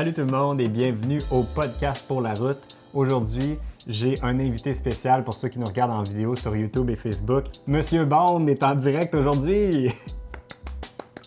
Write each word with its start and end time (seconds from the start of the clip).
Salut 0.00 0.14
tout 0.14 0.22
le 0.22 0.28
monde 0.28 0.62
et 0.62 0.68
bienvenue 0.68 1.18
au 1.30 1.42
podcast 1.42 2.08
pour 2.08 2.22
la 2.22 2.32
route. 2.32 2.56
Aujourd'hui, 2.94 3.58
j'ai 3.86 4.14
un 4.22 4.40
invité 4.40 4.72
spécial 4.72 5.24
pour 5.24 5.34
ceux 5.34 5.48
qui 5.48 5.58
nous 5.58 5.66
regardent 5.66 5.90
en 5.90 6.02
vidéo 6.02 6.34
sur 6.34 6.56
YouTube 6.56 6.88
et 6.88 6.96
Facebook. 6.96 7.44
Monsieur 7.66 8.06
Bond 8.06 8.46
est 8.46 8.62
en 8.62 8.74
direct 8.76 9.14
aujourd'hui. 9.14 9.92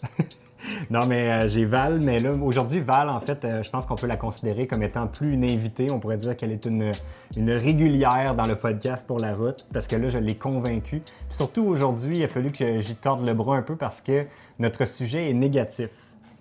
non, 0.90 1.06
mais 1.06 1.30
euh, 1.30 1.48
j'ai 1.48 1.66
Val, 1.66 2.00
mais 2.00 2.18
là, 2.18 2.32
aujourd'hui, 2.34 2.80
Val, 2.80 3.10
en 3.10 3.20
fait, 3.20 3.46
euh, 3.46 3.62
je 3.62 3.70
pense 3.70 3.86
qu'on 3.86 3.94
peut 3.94 4.08
la 4.08 4.18
considérer 4.18 4.66
comme 4.66 4.82
étant 4.82 5.06
plus 5.06 5.34
une 5.34 5.44
invitée. 5.44 5.92
On 5.92 6.00
pourrait 6.00 6.18
dire 6.18 6.36
qu'elle 6.36 6.52
est 6.52 6.66
une, 6.66 6.94
une 7.38 7.52
régulière 7.52 8.34
dans 8.34 8.48
le 8.48 8.56
podcast 8.56 9.06
pour 9.06 9.20
la 9.20 9.36
route, 9.36 9.68
parce 9.72 9.86
que 9.86 9.98
là, 9.98 10.10
je 10.10 10.18
l'ai 10.18 10.34
convaincue. 10.34 11.02
Puis 11.02 11.14
surtout 11.30 11.62
aujourd'hui, 11.62 12.18
il 12.18 12.24
a 12.24 12.28
fallu 12.28 12.52
que 12.52 12.80
j'y 12.80 12.96
torde 12.96 13.24
le 13.24 13.36
bras 13.36 13.56
un 13.56 13.62
peu 13.62 13.76
parce 13.76 14.02
que 14.02 14.26
notre 14.58 14.86
sujet 14.86 15.30
est 15.30 15.34
négatif. 15.34 15.92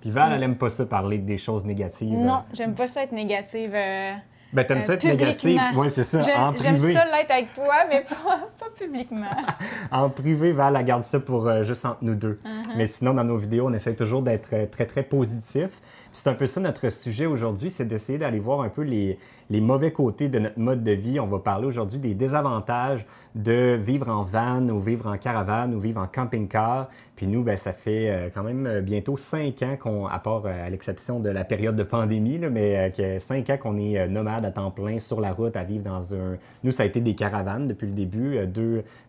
Puis 0.02 0.10
Val, 0.10 0.32
elle 0.34 0.42
aime 0.42 0.56
pas 0.56 0.68
ça 0.68 0.84
parler 0.84 1.16
des 1.18 1.38
choses 1.38 1.64
négatives. 1.64 2.10
Non, 2.12 2.42
j'aime 2.52 2.74
pas 2.74 2.86
ça 2.86 3.04
être 3.04 3.12
négative. 3.12 3.70
euh, 3.74 4.12
Ben, 4.52 4.64
t'aimes 4.66 4.78
euh, 4.78 4.82
ça 4.82 4.94
être 4.94 5.00
publiquement. 5.08 5.70
Oui, 5.76 5.90
c'est 5.90 6.02
ça, 6.04 6.20
J'aime- 6.20 6.38
en 6.40 6.52
J'aime 6.54 6.76
privé. 6.76 6.92
ça 6.92 7.04
l'être 7.06 7.30
avec 7.30 7.54
toi, 7.54 7.74
mais 7.88 8.00
pas, 8.08 8.48
pas 8.58 8.66
publiquement. 8.76 9.30
En 9.92 10.10
privé, 10.10 10.52
Val, 10.52 10.76
elle 10.76 10.84
garde 10.84 11.04
ça 11.04 11.20
pour 11.20 11.46
euh, 11.48 11.62
juste 11.62 11.86
entre 11.86 11.98
nous 12.02 12.14
deux. 12.16 12.40
Uh-huh. 12.44 12.72
Mais 12.76 12.88
sinon, 12.88 13.14
dans 13.14 13.24
nos 13.24 13.36
vidéos, 13.36 13.68
on 13.68 13.72
essaie 13.72 13.94
toujours 13.94 14.22
d'être 14.22 14.68
très, 14.70 14.86
très 14.86 15.02
positif. 15.04 15.70
C'est 16.14 16.28
un 16.28 16.34
peu 16.34 16.46
ça 16.46 16.60
notre 16.60 16.90
sujet 16.90 17.24
aujourd'hui, 17.24 17.70
c'est 17.70 17.86
d'essayer 17.86 18.18
d'aller 18.18 18.38
voir 18.38 18.60
un 18.60 18.68
peu 18.68 18.82
les, 18.82 19.18
les 19.48 19.62
mauvais 19.62 19.92
côtés 19.92 20.28
de 20.28 20.38
notre 20.38 20.58
mode 20.58 20.84
de 20.84 20.92
vie. 20.92 21.18
On 21.18 21.26
va 21.26 21.38
parler 21.38 21.66
aujourd'hui 21.66 21.98
des 21.98 22.12
désavantages 22.12 23.06
de 23.34 23.78
vivre 23.80 24.10
en 24.10 24.22
van 24.22 24.68
ou 24.68 24.78
vivre 24.78 25.06
en 25.06 25.16
caravane 25.16 25.74
ou 25.74 25.80
vivre 25.80 26.02
en 26.02 26.06
camping-car. 26.06 26.90
Puis 27.16 27.26
nous, 27.26 27.42
ben, 27.42 27.56
ça 27.56 27.72
fait 27.72 28.10
euh, 28.10 28.28
quand 28.28 28.42
même 28.42 28.66
euh, 28.66 28.80
bientôt 28.82 29.16
cinq 29.16 29.62
ans 29.62 29.76
qu'on, 29.80 30.06
à 30.06 30.18
part 30.18 30.44
euh, 30.44 30.66
à 30.66 30.68
l'exception 30.68 31.18
de 31.18 31.30
la 31.30 31.44
période 31.44 31.76
de 31.76 31.82
pandémie, 31.82 32.36
là, 32.36 32.50
mais 32.50 32.92
que 32.94 33.18
cinq 33.18 33.48
ans 33.48 33.56
qu'on 33.56 33.78
est 33.78 34.06
nomade 34.06 34.44
à 34.44 34.50
temps 34.50 34.70
plein 34.70 34.98
sur 34.98 35.18
la 35.18 35.32
route 35.32 35.56
à 35.56 35.64
vivre 35.64 35.84
dans 35.84 36.14
un... 36.14 36.36
Nous, 36.62 36.72
ça 36.72 36.82
a 36.82 36.86
été 36.86 37.00
des 37.00 37.14
caravanes 37.14 37.68
depuis 37.68 37.86
le 37.86 37.94
début. 37.94 38.38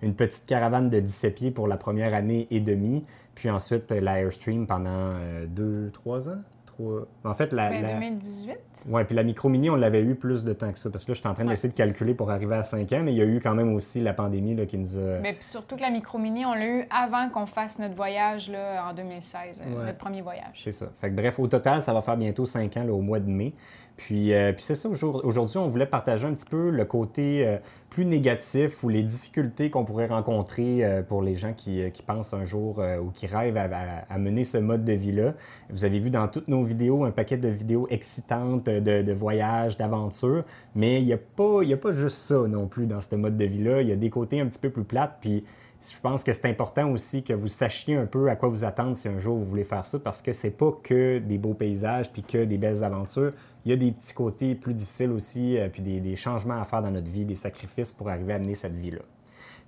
une 0.01 0.13
petite 0.13 0.45
caravane 0.45 0.89
de 0.89 1.01
17 1.01 1.35
pieds 1.35 1.51
pour 1.51 1.67
la 1.67 1.75
première 1.75 2.13
année 2.13 2.47
et 2.49 2.61
demie. 2.61 3.03
Puis 3.35 3.49
ensuite, 3.49 3.91
l'Airstream 3.91 4.67
pendant 4.67 5.15
deux, 5.47 5.89
trois 5.91 6.29
ans. 6.29 6.39
Trois... 6.73 7.05
En 7.23 7.33
fait, 7.33 7.53
la, 7.53 7.69
Ben, 7.69 7.81
la- 7.83 7.93
2018. 7.93 8.57
Ouais, 8.89 9.05
puis 9.05 9.15
la 9.15 9.23
micro-mini, 9.23 9.69
on 9.69 9.75
l'avait 9.75 10.01
eu 10.01 10.15
plus 10.15 10.43
de 10.43 10.53
temps 10.53 10.71
que 10.71 10.79
ça. 10.79 10.89
Parce 10.89 11.05
que 11.05 11.11
là, 11.11 11.13
je 11.15 11.19
suis 11.19 11.27
en 11.29 11.33
train 11.33 11.43
Ouais. 11.43 11.49
d'essayer 11.49 11.69
de 11.69 11.73
calculer 11.75 12.13
pour 12.13 12.31
arriver 12.31 12.55
à 12.55 12.63
5 12.63 12.91
ans, 12.93 13.01
mais 13.03 13.13
il 13.13 13.17
y 13.17 13.21
a 13.21 13.25
eu 13.25 13.39
quand 13.39 13.53
même 13.55 13.73
aussi 13.73 14.01
la 14.01 14.13
pandémie 14.13 14.55
là, 14.55 14.65
qui 14.65 14.77
nous 14.77 14.97
a. 14.97 15.19
Mais 15.21 15.33
puis 15.33 15.43
surtout 15.43 15.75
que 15.75 15.81
la 15.81 15.89
micro-mini, 15.91 16.45
on 16.45 16.53
l'a 16.53 16.65
eu 16.67 16.87
avant 16.89 17.29
qu'on 17.29 17.45
fasse 17.45 17.79
notre 17.79 17.95
voyage 17.95 18.49
là, 18.49 18.85
en 18.89 18.93
2016, 18.93 19.61
euh, 19.65 19.77
Ouais. 19.79 19.85
notre 19.85 19.97
premier 19.97 20.21
voyage. 20.21 20.61
C'est 20.63 20.71
ça. 20.71 20.87
Fait 20.99 21.09
que 21.09 21.15
bref, 21.15 21.39
au 21.39 21.47
total, 21.47 21.81
ça 21.81 21.93
va 21.93 22.01
faire 22.01 22.17
bientôt 22.17 22.45
5 22.45 22.75
ans 22.77 22.83
là, 22.83 22.93
au 22.93 23.01
mois 23.01 23.19
de 23.19 23.29
mai. 23.29 23.53
Puis, 23.95 24.33
euh, 24.33 24.53
puis 24.53 24.63
c'est 24.63 24.75
ça, 24.75 24.89
aujourd- 24.89 25.23
aujourd'hui, 25.23 25.57
on 25.57 25.67
voulait 25.67 25.85
partager 25.85 26.27
un 26.27 26.33
petit 26.33 26.49
peu 26.49 26.71
le 26.71 26.83
côté 26.83 27.45
euh, 27.45 27.57
plus 27.89 28.05
négatif 28.05 28.83
ou 28.83 28.89
les 28.89 29.03
difficultés 29.03 29.69
qu'on 29.69 29.85
pourrait 29.85 30.07
rencontrer 30.07 30.83
euh, 30.83 31.03
pour 31.03 31.21
les 31.21 31.35
gens 31.35 31.53
qui, 31.53 31.83
pensent 32.05 32.33
un 32.33 32.43
jour 32.43 32.81
ou 33.01 33.11
qui 33.11 33.27
rêvent 33.27 33.57
à, 33.57 34.17
mener 34.17 34.43
ce 34.43 34.57
mode 34.57 34.83
de 34.83 34.93
vie-là. 34.93 35.35
Vous 35.69 35.85
avez 35.85 35.99
vu 35.99 36.09
dans 36.09 36.27
toutes 36.27 36.47
nos 36.47 36.63
vidéos 36.63 37.03
un 37.05 37.11
paquet 37.11 37.37
de 37.37 37.47
vidéos 37.47 37.87
excitantes 37.89 38.65
de, 38.65 39.13
voyages, 39.13 39.77
d'aventures, 39.77 40.43
mais 40.75 40.99
il 40.99 41.05
n'y 41.05 41.13
a, 41.13 41.17
pas- 41.17 41.61
a 41.61 41.77
pas 41.77 41.91
juste 41.91 42.17
ça 42.17 42.39
non 42.47 42.67
plus 42.67 42.87
dans 42.87 42.99
ce 42.99 43.15
mode 43.15 43.37
de 43.37 43.45
vie-là. 43.45 43.81
Il 43.81 43.89
y 43.89 43.91
a 43.91 43.95
des 43.95 44.09
côtés 44.09 44.41
un 44.41 44.47
petit 44.47 44.59
peu 44.59 44.69
plus 44.69 44.83
plates, 44.83 45.17
puis 45.21 45.43
je 45.91 45.97
pense 46.01 46.23
que 46.23 46.31
c'est 46.33 46.45
important 46.47 46.89
aussi 46.91 47.23
que 47.23 47.33
vous 47.33 47.47
sachiez 47.47 47.95
un 47.95 48.05
peu 48.05 48.29
à 48.29 48.35
quoi 48.35 48.49
vous 48.49 48.63
attendre 48.63 48.95
si 48.95 49.07
un 49.07 49.19
jour 49.19 49.37
vous 49.37 49.45
voulez 49.45 49.63
faire 49.65 49.85
ça, 49.85 49.99
parce 49.99 50.21
que 50.21 50.31
c'est 50.31 50.51
pas 50.51 50.71
que 50.81 51.19
des 51.19 51.37
beaux 51.37 51.53
paysages 51.53 52.11
puis 52.11 52.23
que 52.23 52.45
des 52.45 52.57
belles 52.57 52.83
aventures. 52.83 53.33
Il 53.65 53.71
y 53.71 53.73
a 53.73 53.77
des 53.77 53.91
petits 53.91 54.13
côtés 54.13 54.55
plus 54.55 54.73
difficiles 54.73 55.11
aussi, 55.11 55.57
euh, 55.57 55.69
puis 55.69 55.81
des, 55.81 55.99
des 55.99 56.15
changements 56.15 56.59
à 56.59 56.65
faire 56.65 56.81
dans 56.81 56.91
notre 56.91 57.09
vie, 57.09 57.25
des 57.25 57.35
sacrifices 57.35 57.91
pour 57.91 58.09
arriver 58.09 58.33
à 58.33 58.39
mener 58.39 58.55
cette 58.55 58.75
vie-là. 58.75 59.01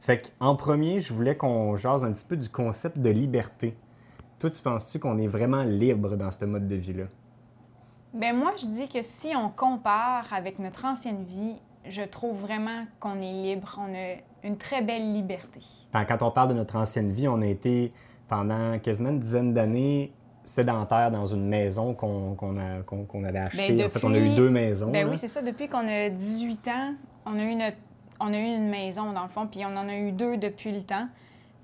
Fait 0.02 0.34
qu'en 0.40 0.56
premier, 0.56 1.00
je 1.00 1.14
voulais 1.14 1.36
qu'on 1.36 1.76
jase 1.76 2.04
un 2.04 2.12
petit 2.12 2.26
peu 2.26 2.38
du 2.38 2.50
concept 2.50 3.00
de 3.00 3.10
liberté. 3.10 3.76
Toi, 4.40 4.50
tu 4.50 4.62
penses-tu 4.62 5.00
qu'on 5.00 5.18
est 5.18 5.28
vraiment 5.28 5.64
libre 5.64 6.16
dans 6.16 6.30
ce 6.30 6.46
mode 6.46 6.68
de 6.68 6.76
vie-là? 6.76 7.06
Ben 8.14 8.36
moi, 8.36 8.54
je 8.58 8.68
dis 8.68 8.88
que 8.88 9.02
si 9.02 9.36
on 9.36 9.50
compare 9.50 10.32
avec 10.32 10.60
notre 10.60 10.86
ancienne 10.86 11.24
vie, 11.24 11.56
je 11.88 12.02
trouve 12.02 12.40
vraiment 12.40 12.86
qu'on 13.00 13.22
est 13.22 13.32
libre. 13.32 13.80
On 13.80 13.94
a 13.94 14.18
une 14.44 14.58
très 14.58 14.82
belle 14.82 15.14
liberté. 15.14 15.60
Quand 15.92 16.06
quand 16.06 16.22
on 16.22 16.32
parle 16.32 16.50
de 16.50 16.54
notre 16.54 16.76
ancienne 16.76 17.12
vie, 17.12 17.28
on 17.28 17.42
a 17.42 17.48
été 17.48 17.92
pendant 18.28 18.80
quasiment 18.80 19.10
une 19.10 19.20
dizaine 19.20 19.54
d'années 19.54 20.14
sédentaires 20.46 21.12
dans 21.12 21.26
une 21.26 21.48
maison 21.48 21.94
qu'on 21.94 22.36
qu'on 22.36 23.24
avait 23.24 23.40
achetée. 23.40 23.86
en 23.86 23.90
fait, 23.90 24.04
on 24.04 24.14
a 24.14 24.18
eu 24.20 24.36
deux 24.36 24.50
maisons. 24.50 24.92
Ben 24.92 25.08
oui, 25.10 25.18
c'est 25.18 25.28
ça. 25.28 25.42
Depuis 25.42 25.68
qu'on 25.68 25.88
a 25.88 26.10
18 26.10 26.68
ans, 26.70 26.94
on 27.26 27.38
a 27.38 27.44
eu 27.44 27.56
notre, 27.56 27.78
on 28.20 28.28
a 28.34 28.38
eu 28.38 28.56
une 28.56 28.70
maison 28.70 29.12
dans 29.14 29.24
le 29.24 29.30
fond, 29.30 29.48
puis 29.48 29.62
on 29.66 29.76
en 29.78 29.88
a 29.90 29.96
eu 29.96 30.12
deux 30.12 30.38
depuis 30.38 30.72
le 30.72 30.82
temps. 30.82 31.08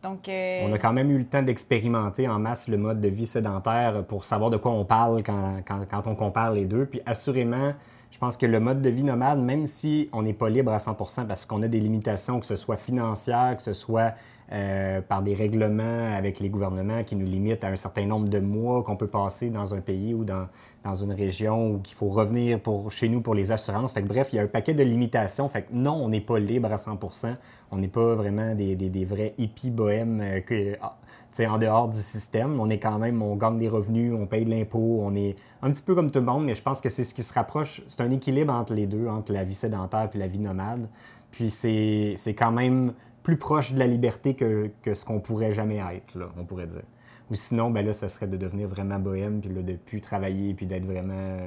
Donc, 0.04 0.28
euh, 0.28 0.62
On 0.68 0.74
a 0.74 0.80
quand 0.80 0.94
même 0.94 1.12
eu 1.12 1.20
le 1.20 1.26
temps 1.26 1.44
d'expérimenter 1.44 2.28
en 2.28 2.40
masse 2.40 2.68
le 2.68 2.78
mode 2.78 3.02
de 3.02 3.08
vie 3.08 3.28
sédentaire 3.28 4.04
pour 4.06 4.26
savoir 4.26 4.50
de 4.50 4.58
quoi 4.58 4.72
on 4.72 4.84
parle 4.84 5.22
quand, 5.22 5.58
quand- 5.66 5.86
quand 5.90 6.08
on 6.08 6.16
compare 6.16 6.52
les 6.54 6.66
deux. 6.66 6.88
Puis 6.88 7.02
assurément, 7.06 7.74
je 8.12 8.18
pense 8.18 8.38
que 8.38 8.46
le 8.46 8.60
mode 8.60 8.82
de 8.82 8.90
vie 8.90 9.04
nomade, 9.04 9.40
même 9.40 9.66
si 9.66 10.10
on 10.14 10.22
n'est 10.24 10.34
pas 10.34 10.50
libre 10.50 10.72
à 10.72 10.78
100% 10.78 11.26
parce 11.28 11.46
qu'on 11.46 11.62
a 11.64 11.68
des 11.68 11.80
limitations, 11.80 12.40
que 12.40 12.46
ce 12.46 12.56
soit 12.56 12.78
financières, 12.78 13.56
que 13.58 13.64
ce 13.64 13.74
soit 13.74 14.14
euh, 14.52 15.00
par 15.02 15.22
des 15.24 15.34
règlements 15.34 16.14
avec 16.14 16.42
les 16.42 16.50
gouvernements 16.50 17.06
qui 17.06 17.16
nous 17.16 17.26
limitent 17.26 17.64
à 17.64 17.70
un 17.70 17.78
certain 17.78 18.06
nombre 18.06 18.28
de 18.28 18.40
mois 18.40 18.84
qu'on 18.84 18.98
peut 18.98 19.08
passer 19.08 19.50
dans 19.50 19.74
un 19.74 19.80
pays 19.80 20.14
ou 20.14 20.26
dans, 20.26 20.48
dans 20.84 20.94
une 20.96 21.14
région 21.14 21.72
ou 21.76 21.80
qu'il 21.80 21.96
faut 21.96 22.10
revenir 22.10 22.60
pour, 22.60 22.92
chez 22.92 23.08
nous 23.08 23.22
pour 23.22 23.34
les 23.34 23.54
assurances. 23.54 23.94
Fait 23.94 24.02
que, 24.04 24.10
bref, 24.10 24.30
il 24.34 24.36
y 24.36 24.40
a 24.40 24.44
un 24.44 24.48
paquet 24.48 24.74
de 24.74 24.84
limitations. 24.84 25.48
Fait 25.48 25.62
que 25.62 25.70
non, 25.72 25.94
on 25.94 26.10
n'est 26.10 26.20
pas 26.20 26.38
libre 26.38 26.70
à 26.72 26.76
100% 26.76 27.36
On 27.72 27.78
n'est 27.78 27.88
pas 27.88 28.14
vraiment 28.16 28.54
des, 28.54 28.76
des- 28.76 29.06
vrais 29.06 29.34
hippies 29.38 29.72
bohèmes 29.72 30.20
euh, 30.22 30.42
que, 30.42 30.76
ah, 30.82 30.98
tu 31.32 31.38
sais, 31.38 31.48
en 31.48 31.58
dehors 31.58 31.88
du 31.88 31.98
système. 31.98 32.60
On 32.60 32.70
est 32.70 32.80
quand 32.80 33.00
même, 33.00 33.22
on 33.22 33.36
gagne 33.36 33.58
des 33.58 33.70
revenus, 33.70 34.14
on 34.14 34.28
paye 34.28 34.44
de 34.44 34.50
l'impôt, 34.50 35.00
on 35.02 35.16
est 35.16 35.36
un 35.62 35.72
petit 35.72 35.84
peu 35.84 35.96
comme 35.96 36.12
tout 36.12 36.20
le 36.20 36.26
monde, 36.26 36.46
mais 36.46 36.56
je 36.56 36.62
pense 36.62 36.82
que 36.82 36.90
c'est 36.90 37.04
ce 37.04 37.14
qui 37.14 37.24
se 37.24 37.34
rapproche. 37.34 37.82
C'est 37.88 38.02
un 38.02 38.12
équilibre 38.12 38.54
entre 38.54 38.74
les 38.74 38.86
deux, 38.86 39.08
entre 39.08 39.32
la 39.32 39.44
vie 39.44 39.54
sédentaire 39.54 40.10
et 40.14 40.18
la 40.18 40.28
vie 40.28 40.40
nomade. 40.40 40.90
Puis 41.32 41.50
c'est 41.50 42.36
quand 42.38 42.52
même 42.52 42.94
plus 43.24 43.38
proche 43.38 43.74
de 43.74 43.80
la 43.80 43.88
liberté 43.88 44.34
que, 44.34 44.72
que 44.82 44.94
ce 44.94 45.06
qu'on 45.06 45.20
pourrait 45.20 45.54
jamais 45.54 45.78
être, 45.78 46.18
là, 46.18 46.26
on 46.38 46.44
pourrait 46.44 46.68
dire. 46.68 46.84
Ou 47.30 47.36
sinon, 47.36 47.70
ben 47.70 47.86
là, 47.86 47.94
ça 47.94 48.10
serait 48.10 48.28
de 48.28 48.36
devenir 48.36 48.68
vraiment 48.68 49.00
bohème, 49.00 49.40
puis 49.40 49.54
là, 49.54 49.62
de 49.62 49.74
plus 49.74 50.02
travailler, 50.02 50.54
puis 50.54 50.66
d'être 50.66 50.86
vraiment 50.86 51.38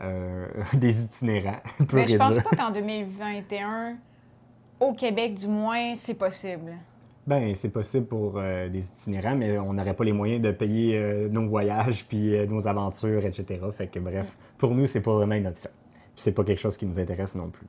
euh, 0.00 0.46
des 0.74 1.02
itinérants. 1.02 1.60
mais 1.92 2.08
je 2.08 2.16
pense 2.16 2.38
pas 2.38 2.56
qu'en 2.56 2.70
2021, 2.70 3.96
au 4.80 4.94
Québec 4.94 5.34
du 5.34 5.48
moins, 5.48 5.94
c'est 5.94 6.14
possible. 6.14 6.72
Ben, 7.30 7.54
c'est 7.54 7.68
possible 7.68 8.06
pour 8.06 8.38
euh, 8.38 8.68
des 8.68 8.84
itinérants, 8.84 9.36
mais 9.36 9.56
on 9.56 9.72
n'aurait 9.72 9.94
pas 9.94 10.02
les 10.02 10.12
moyens 10.12 10.42
de 10.42 10.50
payer 10.50 10.98
euh, 10.98 11.28
nos 11.28 11.46
voyages, 11.46 12.04
puis 12.08 12.34
euh, 12.34 12.44
nos 12.44 12.66
aventures, 12.66 13.24
etc. 13.24 13.60
Fait 13.72 13.86
que 13.86 14.00
bref, 14.00 14.36
pour 14.58 14.74
nous, 14.74 14.88
c'est 14.88 15.00
pas 15.00 15.14
vraiment 15.14 15.36
une 15.36 15.46
option. 15.46 15.70
Puis 15.94 16.24
c'est 16.24 16.32
pas 16.32 16.42
quelque 16.42 16.58
chose 16.58 16.76
qui 16.76 16.86
nous 16.86 16.98
intéresse 16.98 17.36
non 17.36 17.48
plus. 17.48 17.68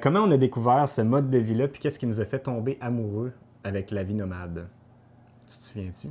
Comment 0.00 0.20
on 0.20 0.30
a 0.30 0.36
découvert 0.36 0.88
ce 0.88 1.00
mode 1.00 1.28
de 1.28 1.38
vie-là, 1.38 1.66
puis 1.66 1.80
qu'est-ce 1.80 1.98
qui 1.98 2.06
nous 2.06 2.20
a 2.20 2.24
fait 2.24 2.38
tomber 2.38 2.78
amoureux 2.80 3.32
avec 3.64 3.90
la 3.90 4.04
vie 4.04 4.14
nomade? 4.14 4.68
Tu 5.48 5.56
te 5.56 5.62
souviens-tu? 5.62 6.06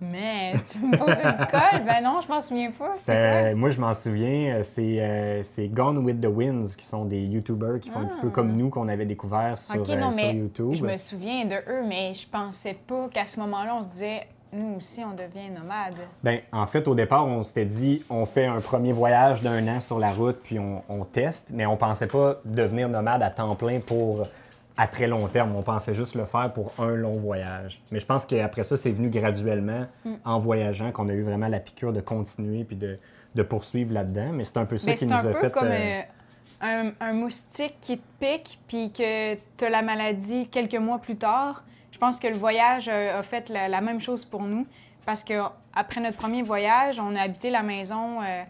Mais 0.00 0.54
tu 0.70 0.78
me 0.78 0.96
poses 0.96 1.18
une 1.22 1.46
colle? 1.46 1.84
Ben 1.86 2.02
non, 2.02 2.20
je 2.22 2.28
m'en 2.32 2.40
souviens 2.40 2.70
pas. 2.70 2.94
Euh, 3.10 3.54
moi, 3.54 3.70
je 3.70 3.80
m'en 3.80 3.92
souviens, 3.92 4.54
euh, 4.56 4.62
c'est 4.62 5.00
euh, 5.00 5.42
c'est 5.42 5.68
Gone 5.68 5.98
with 5.98 6.20
the 6.20 6.26
Winds, 6.26 6.74
qui 6.76 6.86
sont 6.86 7.04
des 7.04 7.20
YouTubers 7.20 7.80
qui 7.80 7.90
font 7.90 8.00
un 8.00 8.06
petit 8.06 8.18
peu 8.18 8.28
Ah. 8.30 8.34
comme 8.34 8.52
nous, 8.52 8.70
qu'on 8.70 8.88
avait 8.88 9.04
découvert 9.04 9.58
sur, 9.58 9.80
euh, 9.80 9.84
sur 9.84 10.10
mais 10.16 10.34
YouTube. 10.34 10.72
je 10.74 10.84
me 10.84 10.96
souviens 10.96 11.44
de 11.44 11.56
eux, 11.68 11.82
mais 11.86 12.12
je 12.14 12.26
pensais 12.26 12.76
pas 12.86 13.08
qu'à 13.12 13.26
ce 13.26 13.38
moment-là, 13.40 13.74
on 13.78 13.82
se 13.82 13.88
disait, 13.88 14.22
nous 14.52 14.76
aussi, 14.78 15.02
on 15.04 15.12
devient 15.14 15.50
nomade. 15.50 15.94
Ben, 16.24 16.40
en 16.52 16.66
fait, 16.66 16.88
au 16.88 16.94
départ, 16.94 17.26
on 17.26 17.42
s'était 17.42 17.66
dit, 17.66 18.02
on 18.10 18.24
fait 18.26 18.46
un 18.46 18.60
premier 18.60 18.92
voyage 18.92 19.42
d'un 19.42 19.68
an 19.68 19.80
sur 19.80 19.98
la 19.98 20.12
route, 20.12 20.38
puis 20.42 20.58
on, 20.58 20.82
on 20.88 21.04
teste, 21.04 21.50
mais 21.54 21.66
on 21.66 21.76
pensait 21.76 22.06
pas 22.08 22.40
devenir 22.44 22.88
nomade 22.88 23.22
à 23.22 23.30
temps 23.30 23.54
plein 23.54 23.80
pour 23.80 24.22
à 24.76 24.86
très 24.86 25.06
long 25.06 25.26
terme. 25.28 25.54
On 25.56 25.62
pensait 25.62 25.94
juste 25.94 26.14
le 26.14 26.24
faire 26.24 26.52
pour 26.52 26.72
un 26.78 26.94
long 26.94 27.16
voyage. 27.16 27.82
Mais 27.90 28.00
je 28.00 28.06
pense 28.06 28.24
qu'après 28.24 28.62
ça, 28.62 28.76
c'est 28.76 28.90
venu 28.90 29.10
graduellement, 29.10 29.86
Mm. 30.04 30.14
en 30.24 30.38
voyageant, 30.38 30.90
qu'on 30.92 31.08
a 31.08 31.12
eu 31.12 31.22
vraiment 31.22 31.48
la 31.48 31.60
piqûre 31.60 31.92
de 31.92 32.00
continuer 32.00 32.64
puis 32.64 32.76
de, 32.76 32.98
de 33.34 33.42
poursuivre 33.42 33.92
là-dedans. 33.92 34.30
Mais 34.32 34.44
c'est 34.44 34.56
un 34.58 34.64
peu 34.66 34.78
ça 34.78 34.94
qui 34.94 35.06
nous 35.06 35.12
a 35.14 35.34
fait... 35.34 35.50
comme 35.52 35.68
euh, 35.68 36.00
euh, 36.02 36.02
un, 36.62 36.92
un 37.00 37.12
moustique 37.12 37.76
qui 37.80 37.98
te 37.98 38.04
pique, 38.18 38.58
puis 38.68 38.92
que 38.92 39.34
tu 39.34 39.64
as 39.64 39.70
la 39.70 39.82
maladie 39.82 40.48
quelques 40.48 40.76
mois 40.76 40.98
plus 40.98 41.16
tard. 41.16 41.62
Je 41.92 41.98
pense 41.98 42.18
que 42.18 42.28
le 42.28 42.34
voyage 42.36 42.88
a 42.88 43.22
fait 43.22 43.48
la, 43.50 43.68
la 43.68 43.80
même 43.82 44.00
chose 44.00 44.24
pour 44.24 44.42
nous, 44.42 44.66
parce 45.04 45.22
que 45.24 45.34
après 45.74 46.00
notre 46.00 46.16
premier 46.16 46.42
voyage, 46.42 46.98
on 46.98 47.14
a 47.16 47.20
habité 47.22 47.50
la 47.50 47.62
maison. 47.62 48.22
euh, 48.22 48.42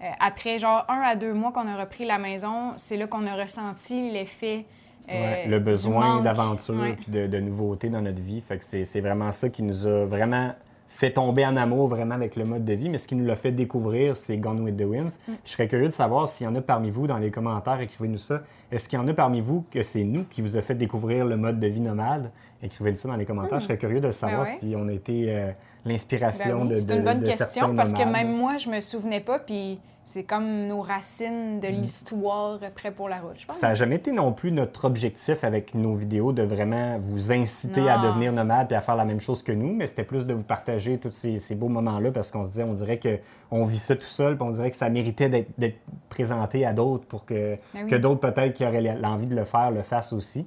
euh, 0.00 0.04
après 0.20 0.58
genre 0.60 0.84
un 0.88 1.00
à 1.00 1.16
deux 1.16 1.32
mois 1.32 1.50
qu'on 1.50 1.66
a 1.66 1.76
repris 1.76 2.04
la 2.04 2.18
maison, 2.18 2.74
c'est 2.76 2.96
là 2.96 3.06
qu'on 3.08 3.26
a 3.26 3.34
ressenti 3.34 4.10
l'effet. 4.12 4.64
Ouais, 5.08 5.46
le 5.46 5.58
besoin 5.58 6.20
d'aventure 6.20 6.94
puis 7.00 7.10
de, 7.10 7.26
de 7.26 7.38
nouveautés 7.38 7.88
dans 7.88 8.02
notre 8.02 8.20
vie. 8.20 8.40
Fait 8.40 8.58
que 8.58 8.64
c'est 8.64 8.84
c'est 8.84 9.00
vraiment 9.00 9.32
ça 9.32 9.48
qui 9.48 9.62
nous 9.62 9.86
a 9.86 10.04
vraiment 10.04 10.52
fait 10.88 11.12
tomber 11.12 11.46
en 11.46 11.54
amour 11.56 11.86
vraiment 11.86 12.14
avec 12.14 12.34
le 12.34 12.44
mode 12.44 12.64
de 12.64 12.72
vie, 12.72 12.88
mais 12.88 12.98
ce 12.98 13.06
qui 13.06 13.14
nous 13.14 13.24
l'a 13.24 13.36
fait 13.36 13.52
découvrir, 13.52 14.16
c'est 14.16 14.38
Gone 14.38 14.60
with 14.60 14.76
the 14.76 14.84
Winds. 14.84 15.18
Mm. 15.28 15.32
Je 15.44 15.50
serais 15.50 15.68
curieux 15.68 15.86
de 15.86 15.92
savoir 15.92 16.28
s'il 16.28 16.46
y 16.46 16.48
en 16.48 16.54
a 16.54 16.62
parmi 16.62 16.90
vous 16.90 17.06
dans 17.06 17.18
les 17.18 17.30
commentaires, 17.30 17.80
écrivez-nous 17.80 18.18
ça. 18.18 18.42
Est-ce 18.72 18.88
qu'il 18.88 18.98
y 18.98 19.02
en 19.02 19.06
a 19.06 19.14
parmi 19.14 19.40
vous 19.40 19.64
que 19.70 19.82
c'est 19.82 20.02
nous 20.02 20.24
qui 20.24 20.40
vous 20.40 20.56
a 20.56 20.62
fait 20.62 20.74
découvrir 20.74 21.24
le 21.24 21.36
mode 21.36 21.60
de 21.60 21.66
vie 21.68 21.80
nomade? 21.80 22.30
Écrivez-nous 22.62 22.96
ça 22.96 23.08
dans 23.08 23.16
les 23.16 23.24
commentaires. 23.26 23.60
Je 23.60 23.64
serais 23.64 23.78
curieux 23.78 24.00
de 24.00 24.10
savoir. 24.10 24.44
Ben 24.44 24.50
ouais. 24.50 24.58
si 24.58 24.74
on 24.76 24.88
a 24.88 24.92
été 24.92 25.26
euh, 25.34 25.50
l'inspiration 25.84 26.56
Ben 26.58 26.62
oui, 26.64 26.68
de, 26.70 26.76
c'est 26.76 26.86
de- 26.86 26.94
une 26.96 27.04
bonne 27.04 27.22
question 27.22 27.74
parce 27.74 27.92
que 27.92 28.02
même 28.02 28.36
moi, 28.36 28.56
je 28.58 28.68
me 28.68 28.80
souvenais 28.80 29.20
pas, 29.20 29.38
puis 29.38 29.78
c'est 30.04 30.22
comme 30.24 30.66
nos 30.66 30.80
racines 30.80 31.60
de 31.60 31.68
l'histoire 31.68 32.58
prêt 32.74 32.90
pour 32.90 33.10
la 33.10 33.18
route, 33.18 33.34
je 33.38 33.44
pense. 33.46 33.58
Ça 33.58 33.68
n'a 33.68 33.74
jamais 33.74 33.96
été 33.96 34.10
non 34.10 34.32
plus 34.32 34.50
notre 34.52 34.86
objectif 34.86 35.44
avec 35.44 35.74
nos 35.74 35.94
vidéos 35.94 36.32
de 36.32 36.42
vraiment 36.42 36.96
vous 36.98 37.30
inciter 37.30 37.88
à 37.90 37.98
devenir 37.98 38.32
nomade 38.32 38.72
et 38.72 38.74
à 38.74 38.80
faire 38.80 38.96
la 38.96 39.04
même 39.04 39.20
chose 39.20 39.42
que 39.42 39.52
nous, 39.52 39.70
mais 39.74 39.86
c'était 39.86 40.04
plus 40.04 40.26
de 40.26 40.32
vous 40.32 40.44
partager 40.44 40.96
tous 40.96 41.12
ces, 41.12 41.38
ces 41.38 41.54
beaux 41.54 41.68
moments-là 41.68 42.10
parce 42.10 42.30
qu'on 42.30 42.42
se 42.42 42.48
disait, 42.48 42.62
on 42.62 42.72
dirait 42.72 42.98
qu'on 42.98 43.64
vit 43.66 43.78
ça 43.78 43.96
tout 43.96 44.08
seul, 44.08 44.36
puis 44.38 44.46
on 44.46 44.50
dirait 44.50 44.70
que 44.70 44.76
ça 44.76 44.88
méritait 44.88 45.28
d'être 45.28 45.76
présenté 46.08 46.64
à 46.64 46.72
d'autres 46.72 47.04
pour 47.04 47.26
que, 47.26 47.56
Ben 47.74 47.82
oui. 47.84 47.90
que 47.90 47.96
d'autres 47.96 48.20
peut-être 48.20 48.54
qui 48.54 48.64
auraient 48.64 48.80
l'envie 48.96 49.26
de 49.26 49.36
le 49.36 49.44
faire 49.44 49.70
le 49.70 49.82
fassent 49.82 50.14
aussi. 50.14 50.46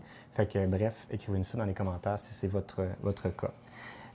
Bref, 0.67 1.07
écrivez-nous 1.09 1.43
ça 1.43 1.57
dans 1.57 1.65
les 1.65 1.73
commentaires 1.73 2.19
si 2.19 2.33
c'est 2.33 2.47
votre, 2.47 2.81
votre 3.01 3.29
cas. 3.29 3.51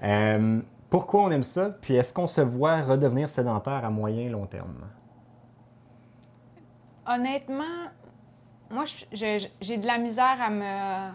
Euh, 0.02 0.60
pourquoi 0.90 1.22
on 1.24 1.30
aime 1.30 1.42
ça? 1.42 1.70
Puis 1.80 1.94
est-ce 1.94 2.12
qu'on 2.12 2.26
se 2.26 2.40
voit 2.40 2.82
redevenir 2.82 3.28
sédentaire 3.28 3.84
à 3.84 3.90
moyen 3.90 4.22
et 4.22 4.28
long 4.28 4.46
terme? 4.46 4.86
Honnêtement, 7.06 7.90
moi, 8.70 8.84
j'ai 9.12 9.38
de 9.38 9.86
la 9.86 9.98
misère 9.98 10.38
à 10.40 10.50
me 10.50 11.10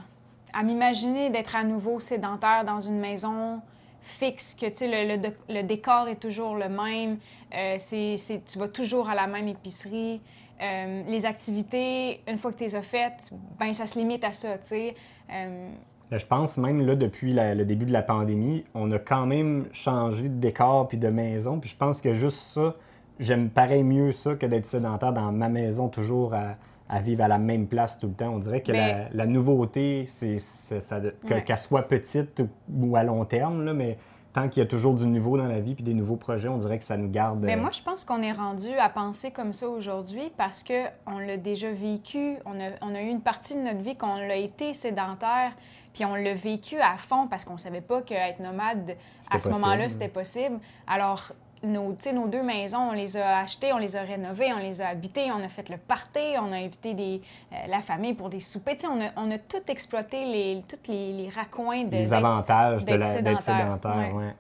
à 0.53 0.63
m'imaginer 0.63 1.29
d'être 1.29 1.55
à 1.55 1.63
nouveau 1.63 2.01
sédentaire 2.01 2.65
dans 2.65 2.81
une 2.81 2.99
maison 2.99 3.61
fixe, 4.01 4.53
que 4.53 4.65
le, 4.65 5.13
le 5.13 5.17
dé- 5.17 5.37
le 5.47 5.61
décor 5.61 6.09
est 6.09 6.19
toujours 6.19 6.55
le 6.55 6.67
même, 6.67 7.19
euh, 7.55 7.77
tu 7.77 8.59
vas 8.59 8.67
toujours 8.67 9.09
à 9.09 9.15
la 9.15 9.27
même 9.27 9.47
épicerie. 9.47 10.21
Euh, 10.61 11.01
les 11.07 11.25
activités, 11.25 12.21
une 12.27 12.37
fois 12.37 12.51
que 12.51 12.57
tu 12.57 12.63
les 12.65 12.75
as 12.75 12.81
faites, 12.81 13.31
ben 13.59 13.73
ça 13.73 13.85
se 13.85 13.97
limite 13.97 14.23
à 14.23 14.31
ça, 14.31 14.53
tu 14.53 14.59
sais. 14.67 14.95
Euh, 15.31 15.69
Ben, 16.11 16.19
Je 16.19 16.25
pense 16.25 16.57
même 16.57 16.85
là, 16.85 16.95
depuis 16.95 17.33
la- 17.33 17.55
le 17.55 17.63
début 17.65 17.85
de 17.85 17.93
la 17.93 18.01
pandémie, 18.01 18.65
on 18.75 18.91
a 18.91 18.99
quand 18.99 19.25
même 19.25 19.65
changé 19.71 20.23
de 20.23 20.39
décor 20.39 20.87
puis 20.89 20.97
de 20.97 21.07
maison. 21.07 21.59
Puis 21.59 21.69
je 21.69 21.75
pense 21.77 22.01
que 22.01 22.13
juste 22.13 22.37
ça, 22.53 22.75
j'aime 23.17 23.49
pareil 23.49 23.81
mieux 23.83 24.11
ça 24.11 24.35
que 24.35 24.45
d'être 24.45 24.65
sédentaire 24.65 25.13
dans 25.13 25.31
ma 25.31 25.47
maison 25.47 25.87
toujours 25.87 26.33
à, 26.33 26.55
à 26.89 26.99
vivre 26.99 27.23
à 27.23 27.29
la 27.29 27.37
même 27.37 27.65
place 27.65 27.97
tout 27.97 28.07
le 28.07 28.13
temps. 28.13 28.29
On 28.33 28.39
dirait 28.39 28.61
que 28.61 28.73
Mais- 28.73 29.05
la, 29.05 29.09
la 29.13 29.25
nouveauté, 29.25 30.03
c'est 30.05 30.35
Ouais. 30.75 31.41
qu'elle 31.43 31.57
soit 31.57 31.83
petite 31.87 32.43
ou 32.69 32.95
à 32.97 33.03
long 33.03 33.23
terme, 33.23 33.63
là, 33.63 33.73
mais 33.73 33.97
tant 34.33 34.49
qu'il 34.49 34.61
y 34.61 34.65
a 34.65 34.67
toujours 34.67 34.93
du 34.93 35.05
nouveau 35.07 35.37
dans 35.37 35.47
la 35.47 35.59
vie 35.59 35.75
puis 35.75 35.83
des 35.83 35.93
nouveaux 35.93 36.15
projets, 36.15 36.47
on 36.47 36.57
dirait 36.57 36.77
que 36.77 36.83
ça 36.83 36.97
nous 36.97 37.09
garde. 37.09 37.43
Mais 37.43 37.55
euh, 37.55 37.59
moi, 37.59 37.71
je 37.71 37.81
pense 37.81 38.05
qu'on 38.05 38.21
est 38.21 38.31
rendu 38.31 38.69
à 38.77 38.89
penser 38.89 39.31
comme 39.31 39.53
ça 39.53 39.67
aujourd'hui 39.67 40.31
parce 40.37 40.63
que 40.63 40.85
on 41.05 41.19
l'a 41.19 41.37
déjà 41.37 41.71
vécu. 41.71 42.37
On 42.45 42.59
a, 42.59 42.71
on 42.81 42.95
a 42.95 43.01
eu 43.01 43.07
une 43.07 43.21
partie 43.21 43.55
de 43.55 43.61
notre 43.61 43.81
vie 43.81 43.95
qu'on 43.95 44.15
l'a 44.15 44.37
été 44.37 44.73
sédentaire, 44.73 45.51
puis 45.93 46.05
on 46.05 46.15
l'a 46.15 46.33
vécu 46.33 46.79
à 46.79 46.97
fond 46.97 47.27
parce 47.27 47.45
qu'on 47.45 47.57
savait 47.57 47.81
pas 47.81 48.01
qu'être 48.01 48.39
nomade 48.39 48.95
à 49.29 49.39
ce 49.39 49.49
moment-là 49.49 49.89
c'était 49.89 50.07
possible. 50.07 50.59
Alors 50.87 51.33
nos, 51.63 51.95
nos 52.13 52.27
deux 52.27 52.43
maisons, 52.43 52.89
on 52.89 52.91
les 52.93 53.17
a 53.17 53.39
achetées, 53.39 53.73
on 53.73 53.77
les 53.77 53.95
a 53.95 54.01
rénovées, 54.01 54.51
on 54.53 54.59
les 54.59 54.81
a 54.81 54.87
habitées, 54.89 55.31
on 55.31 55.43
a 55.43 55.49
fait 55.49 55.69
le 55.69 55.77
party, 55.77 56.35
on 56.39 56.51
a 56.51 56.57
invité 56.57 56.93
des, 56.93 57.21
euh, 57.53 57.55
la 57.67 57.79
famille 57.81 58.13
pour 58.13 58.29
des 58.29 58.39
soupers. 58.39 58.77
On, 58.85 59.01
a, 59.01 59.09
on 59.17 59.31
a 59.31 59.37
tout 59.37 59.63
exploité, 59.67 60.25
les, 60.25 60.63
tous 60.67 60.91
les, 60.91 61.13
les 61.13 61.29
raccoins 61.29 61.83
de, 61.83 61.95
les 61.95 62.13
avantages 62.13 62.83
d'être 62.85 63.05
sédentaire, 63.05 63.41
sédentaire. 63.41 64.15
ouais. 64.15 64.25
ouais. 64.25 64.35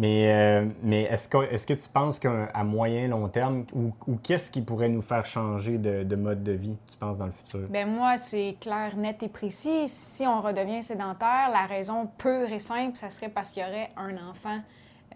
Mais, 0.00 0.32
euh, 0.32 0.64
mais 0.84 1.02
est-ce 1.02 1.26
que, 1.26 1.38
est 1.52 1.66
que 1.66 1.74
tu 1.74 1.88
penses 1.88 2.20
qu'à 2.20 2.62
moyen 2.62 3.08
long 3.08 3.26
terme, 3.28 3.64
ou, 3.74 3.92
ou 4.06 4.16
qu'est-ce 4.22 4.52
qui 4.52 4.60
pourrait 4.60 4.88
nous 4.88 5.02
faire 5.02 5.26
changer 5.26 5.76
de, 5.76 6.04
de 6.04 6.14
mode 6.14 6.44
de 6.44 6.52
vie, 6.52 6.76
tu 6.88 6.96
penses, 6.98 7.18
dans 7.18 7.26
le 7.26 7.32
futur? 7.32 7.66
Ben 7.68 7.88
moi, 7.88 8.16
c'est 8.16 8.54
clair, 8.60 8.96
net 8.96 9.24
et 9.24 9.28
précis. 9.28 9.88
Si 9.88 10.24
on 10.24 10.40
redevient 10.40 10.84
sédentaire, 10.84 11.50
la 11.52 11.66
raison 11.66 12.08
pure 12.16 12.52
et 12.52 12.60
simple, 12.60 12.96
ça 12.96 13.10
serait 13.10 13.28
parce 13.28 13.50
qu'il 13.50 13.64
y 13.64 13.66
aurait 13.66 13.90
un 13.96 14.14
enfant 14.30 14.60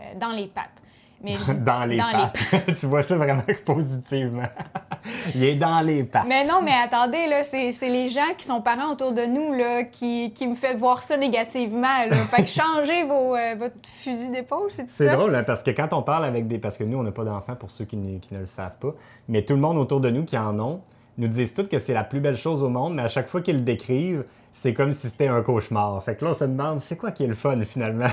euh, 0.00 0.02
dans 0.18 0.32
les 0.32 0.48
pattes. 0.48 0.82
Mais 1.22 1.32
je 1.38 1.52
dis 1.52 1.60
dans 1.60 1.84
les 1.84 1.98
pattes. 1.98 2.36
tu 2.78 2.86
vois 2.86 3.02
ça 3.02 3.16
vraiment 3.16 3.42
positivement. 3.64 4.48
Il 5.34 5.44
est 5.44 5.54
dans 5.56 5.80
les 5.80 6.04
pattes. 6.04 6.26
Mais 6.26 6.46
non, 6.46 6.60
mais 6.62 6.72
attendez, 6.72 7.26
là, 7.28 7.42
c'est 7.42 7.70
c'est 7.70 7.88
les 7.88 8.08
gens 8.08 8.34
qui 8.36 8.44
sont 8.44 8.60
parents 8.60 8.92
autour 8.92 9.12
de 9.12 9.22
nous 9.22 9.52
là, 9.52 9.84
qui, 9.84 10.32
qui 10.32 10.46
me 10.46 10.54
fait 10.54 10.74
voir 10.74 11.02
ça 11.02 11.16
négativement. 11.16 12.06
Là. 12.10 12.16
Fait 12.28 12.42
que 12.42 12.48
changez 12.48 13.04
vos, 13.04 13.36
euh, 13.36 13.54
votre 13.58 13.76
fusil 13.82 14.30
d'épaule, 14.30 14.70
c'est 14.70 14.82
tout 14.82 14.88
C'est 14.90 15.06
ça? 15.06 15.16
drôle, 15.16 15.34
hein, 15.34 15.44
parce 15.44 15.62
que 15.62 15.70
quand 15.70 15.92
on 15.92 16.02
parle 16.02 16.24
avec 16.24 16.46
des... 16.46 16.58
Parce 16.58 16.78
que 16.78 16.84
nous, 16.84 16.98
on 16.98 17.02
n'a 17.02 17.12
pas 17.12 17.24
d'enfants, 17.24 17.56
pour 17.56 17.70
ceux 17.70 17.84
qui 17.84 17.96
ne, 17.96 18.18
qui 18.18 18.34
ne 18.34 18.40
le 18.40 18.46
savent 18.46 18.78
pas, 18.78 18.94
mais 19.28 19.42
tout 19.44 19.54
le 19.54 19.60
monde 19.60 19.78
autour 19.78 20.00
de 20.00 20.10
nous 20.10 20.24
qui 20.24 20.38
en 20.38 20.58
ont 20.58 20.80
nous 21.18 21.28
disent 21.28 21.54
tous 21.54 21.68
que 21.68 21.78
c'est 21.78 21.94
la 21.94 22.04
plus 22.04 22.20
belle 22.20 22.36
chose 22.36 22.62
au 22.62 22.68
monde, 22.68 22.94
mais 22.94 23.02
à 23.02 23.08
chaque 23.08 23.28
fois 23.28 23.42
qu'ils 23.42 23.56
le 23.56 23.62
décrivent, 23.62 24.24
c'est 24.52 24.74
comme 24.74 24.92
si 24.92 25.08
c'était 25.08 25.28
un 25.28 25.42
cauchemar. 25.42 26.02
Fait 26.02 26.14
que 26.14 26.24
là, 26.24 26.30
on 26.30 26.34
se 26.34 26.44
demande, 26.44 26.80
c'est 26.80 26.96
quoi 26.96 27.10
qui 27.10 27.24
est 27.24 27.28
le 27.28 27.34
fun, 27.34 27.60
finalement? 27.62 28.06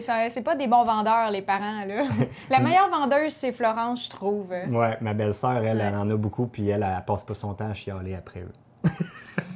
Ça- 0.00 0.30
c'est 0.30 0.42
pas 0.42 0.54
des 0.56 0.66
bons 0.66 0.84
vendeurs, 0.84 1.30
les 1.30 1.42
parents. 1.42 1.84
Là. 1.86 2.04
La 2.50 2.60
meilleure 2.60 2.88
vendeuse, 2.90 3.32
c'est 3.32 3.52
Florence, 3.52 4.04
je 4.06 4.10
trouve. 4.10 4.48
ouais, 4.50 4.96
ma 5.00 5.12
belle-sœur, 5.14 5.56
elle, 5.64 5.78
Ouais. 5.78 5.84
elle 5.84 5.96
en 5.96 6.08
a 6.10 6.16
beaucoup, 6.16 6.46
puis 6.46 6.68
elle, 6.68 6.82
elle, 6.82 7.04
passe 7.04 7.24
pas 7.24 7.34
son 7.34 7.54
temps 7.54 7.70
à 7.70 7.74
chialer 7.74 8.14
après 8.14 8.40
eux. 8.40 8.52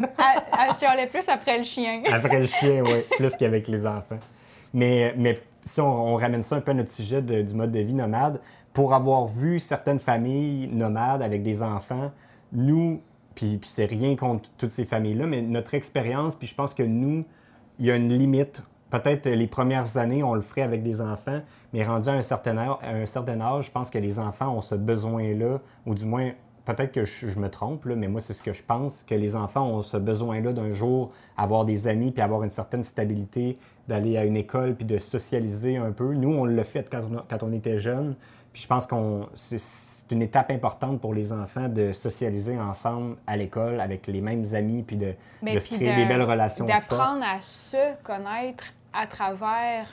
Elle, 0.00 0.42
elle 0.68 0.74
chialait 0.74 1.06
plus 1.06 1.28
après 1.28 1.58
le 1.58 1.64
chien. 1.64 2.02
Après 2.12 2.38
le 2.38 2.46
chien, 2.46 2.82
oui, 2.84 3.02
plus 3.16 3.34
qu'avec 3.36 3.68
les 3.68 3.86
enfants. 3.86 4.18
Mais, 4.72 5.12
mais 5.16 5.40
si 5.64 5.80
on, 5.80 6.14
on 6.14 6.16
ramène 6.16 6.42
ça 6.42 6.56
un 6.56 6.60
peu 6.60 6.70
à 6.70 6.74
notre 6.74 6.90
sujet 6.90 7.20
de- 7.20 7.42
du 7.42 7.54
mode 7.54 7.70
de 7.72 7.80
vie 7.80 7.94
nomade, 7.94 8.40
pour 8.72 8.94
avoir 8.94 9.26
vu 9.26 9.58
certaines 9.60 9.98
familles 9.98 10.68
nomades 10.68 11.20
avec 11.22 11.42
des 11.42 11.62
enfants, 11.62 12.10
nous, 12.52 13.00
puis, 13.38 13.60
c'est 13.66 13.84
rien 13.84 14.16
contre 14.16 14.50
toutes 14.58 14.70
ces 14.70 14.84
familles-là, 14.84 15.28
mais 15.28 15.42
notre 15.42 15.74
expérience, 15.74 16.34
puis 16.34 16.48
je 16.48 16.56
pense 16.56 16.74
que 16.74 16.82
nous, 16.82 17.24
il 17.78 17.86
y 17.86 17.90
a 17.92 17.94
une 17.94 18.08
limite. 18.08 18.64
Peut-être 18.90 19.28
les 19.28 19.46
premières 19.46 19.96
années, 19.96 20.24
on 20.24 20.34
le 20.34 20.40
ferait 20.40 20.62
avec 20.62 20.82
des 20.82 21.00
enfants, 21.00 21.40
mais 21.72 21.84
rendu 21.84 22.08
à 22.08 22.14
un 22.14 22.22
certain 22.22 22.58
âge, 22.58 23.66
je 23.66 23.70
pense 23.70 23.90
que 23.90 23.98
les 23.98 24.18
enfants 24.18 24.56
ont 24.56 24.60
ce 24.60 24.74
besoin-là, 24.74 25.60
ou 25.86 25.94
du 25.94 26.04
moins, 26.04 26.32
peut-être 26.64 26.90
que 26.90 27.04
je, 27.04 27.38
me 27.38 27.48
trompe, 27.48 27.84
mais 27.86 28.08
moi, 28.08 28.20
c'est 28.20 28.32
ce 28.32 28.42
que 28.42 28.52
je 28.52 28.64
pense, 28.64 29.04
que 29.04 29.14
les 29.14 29.36
enfants 29.36 29.68
ont 29.68 29.82
ce 29.82 29.98
besoin-là 29.98 30.52
d'un 30.52 30.72
jour 30.72 31.12
avoir 31.36 31.64
des 31.64 31.86
amis, 31.86 32.10
puis 32.10 32.22
avoir 32.22 32.42
une 32.42 32.50
certaine 32.50 32.82
stabilité, 32.82 33.56
d'aller 33.86 34.16
à 34.16 34.24
une 34.24 34.36
école, 34.36 34.74
puis 34.74 34.84
de 34.84 34.98
socialiser 34.98 35.76
un 35.76 35.92
peu. 35.92 36.12
Nous, 36.12 36.30
on 36.30 36.44
l'a 36.44 36.64
fait 36.64 36.90
quand 36.90 37.42
on 37.44 37.52
était 37.52 37.78
jeunes, 37.78 38.16
puis 38.52 38.62
je 38.62 38.66
pense 38.66 38.86
qu'on 38.86 39.28
c'est- 39.34 39.96
une 40.10 40.22
étape 40.22 40.50
importante 40.50 41.00
pour 41.02 41.12
les 41.12 41.34
enfants 41.34 41.68
de 41.68 41.92
socialiser 41.92 42.58
ensemble 42.58 43.16
à 43.26 43.36
l'école 43.36 43.78
avec 43.80 44.06
les 44.06 44.22
mêmes 44.22 44.46
amis, 44.54 44.82
puis 44.82 44.96
de, 44.96 45.12
de 45.42 45.58
se 45.58 45.74
créer 45.74 45.90
de- 45.90 45.96
des 45.96 46.04
belles 46.06 46.22
relations. 46.22 46.64
D'apprendre 46.64 47.24
à 47.30 47.42
se 47.42 47.94
connaître 48.02 48.64
à 48.94 49.06
travers 49.06 49.86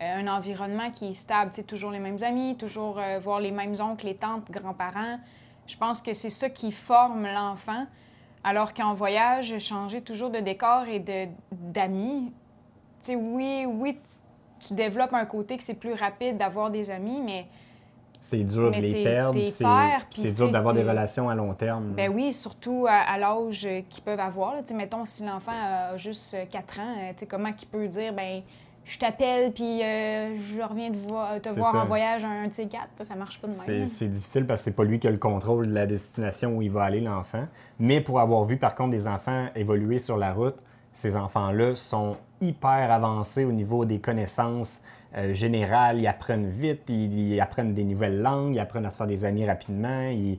euh, 0.00 0.20
un 0.20 0.28
environnement 0.28 0.90
qui 0.92 1.08
est 1.08 1.14
stable. 1.14 1.50
Tu 1.50 1.56
sais, 1.56 1.62
toujours 1.64 1.90
les 1.90 1.98
mêmes 1.98 2.18
amis, 2.22 2.54
toujours 2.56 2.98
euh, 3.00 3.18
voir 3.18 3.40
les 3.40 3.50
mêmes 3.50 3.74
oncles, 3.80 4.06
les 4.06 4.14
tantes, 4.14 4.50
grands-parents. 4.52 5.18
Je 5.66 5.76
pense 5.76 6.00
que 6.00 6.14
c'est 6.14 6.30
ça 6.30 6.48
qui 6.48 6.70
forme 6.70 7.26
l'enfant. 7.26 7.86
Alors 8.44 8.72
qu'en 8.72 8.94
voyage, 8.94 9.58
changer 9.58 10.00
toujours 10.02 10.30
de 10.30 10.38
décor 10.38 10.84
et 10.86 11.00
d'amis, 11.50 12.32
tu 13.02 13.12
sais, 13.12 13.16
oui, 13.16 13.66
oui, 13.66 13.98
tu 14.60 14.74
développes 14.74 15.14
un 15.14 15.24
côté 15.26 15.56
que 15.56 15.62
c'est 15.62 15.74
plus 15.80 15.94
rapide 15.94 16.36
d'avoir 16.38 16.70
des 16.70 16.90
amis, 16.90 17.20
mais 17.24 17.46
C'est 18.28 18.42
dur 18.42 18.70
Mais 18.72 18.80
de 18.80 18.86
les 18.86 19.04
perdre, 19.04 19.38
c'est 20.10 20.32
dur 20.32 20.50
d'avoir 20.50 20.74
des 20.74 20.82
relations 20.82 21.28
à 21.30 21.36
long 21.36 21.54
terme. 21.54 21.92
Ben 21.96 22.10
oui, 22.12 22.32
surtout 22.32 22.84
à, 22.88 22.94
à 22.94 23.18
l'âge 23.18 23.68
qu'ils 23.88 24.02
peuvent 24.02 24.18
avoir. 24.18 24.54
là. 24.56 24.62
Mettons, 24.74 25.06
si 25.06 25.24
l'enfant 25.24 25.52
a 25.52 25.96
juste 25.96 26.34
euh, 26.34 26.44
4 26.50 26.80
ans, 26.80 26.82
euh, 26.98 27.26
comment 27.28 27.52
qu'il 27.52 27.68
peut 27.68 27.86
dire, 27.86 28.12
ben 28.12 28.42
je 28.84 28.98
t'appelle, 28.98 29.52
puis 29.52 29.80
euh, 29.80 30.36
je 30.36 30.60
reviens 30.60 30.90
te 30.90 30.96
voir, 30.96 31.40
te 31.40 31.50
C'est 31.50 31.56
voir 31.56 31.70
ça. 31.70 31.78
en 31.78 31.84
voyage 31.84 32.24
un 32.24 32.48
de 32.48 32.52
ces 32.52 32.66
quatre. 32.66 32.88
Ça 33.02 33.14
marche 33.14 33.40
pas 33.40 33.46
de 33.46 33.52
même. 33.52 33.86
c'est 33.86 34.08
difficile 34.08 34.44
parce 34.44 34.60
que 34.60 34.64
c'est 34.64 34.76
pas 34.76 34.82
lui 34.84 34.98
qui 34.98 35.06
a 35.06 35.12
le 35.12 35.18
contrôle 35.18 35.68
de 35.68 35.72
la 35.74 35.86
destination 35.86 36.56
où 36.56 36.62
il 36.62 36.70
va 36.70 36.82
aller, 36.82 37.00
l'enfant. 37.00 37.46
Mais 37.78 38.00
pour 38.00 38.18
avoir 38.18 38.42
vu, 38.44 38.56
par 38.56 38.74
contre, 38.74 38.90
des 38.90 39.06
enfants 39.06 39.46
évoluer 39.54 40.00
sur 40.00 40.16
la 40.16 40.32
route, 40.32 40.56
ces 40.92 41.14
enfants-là 41.16 41.76
sont 41.76 42.16
hyper 42.40 42.90
avancés 42.90 43.44
au 43.44 43.52
niveau 43.52 43.84
des 43.84 44.00
connaissances 44.00 44.82
euh, 45.16 45.34
générales. 45.34 46.00
Ils 46.00 46.06
apprennent 46.06 46.48
vite, 46.48 46.82
ils, 46.88 47.32
ils 47.34 47.40
apprennent 47.40 47.74
des 47.74 47.84
nouvelles 47.84 48.20
langues, 48.20 48.54
ils 48.54 48.60
apprennent 48.60 48.86
à 48.86 48.90
se 48.90 48.96
faire 48.98 49.06
des 49.06 49.24
amis 49.24 49.46
rapidement. 49.46 50.08
Ils- 50.10 50.38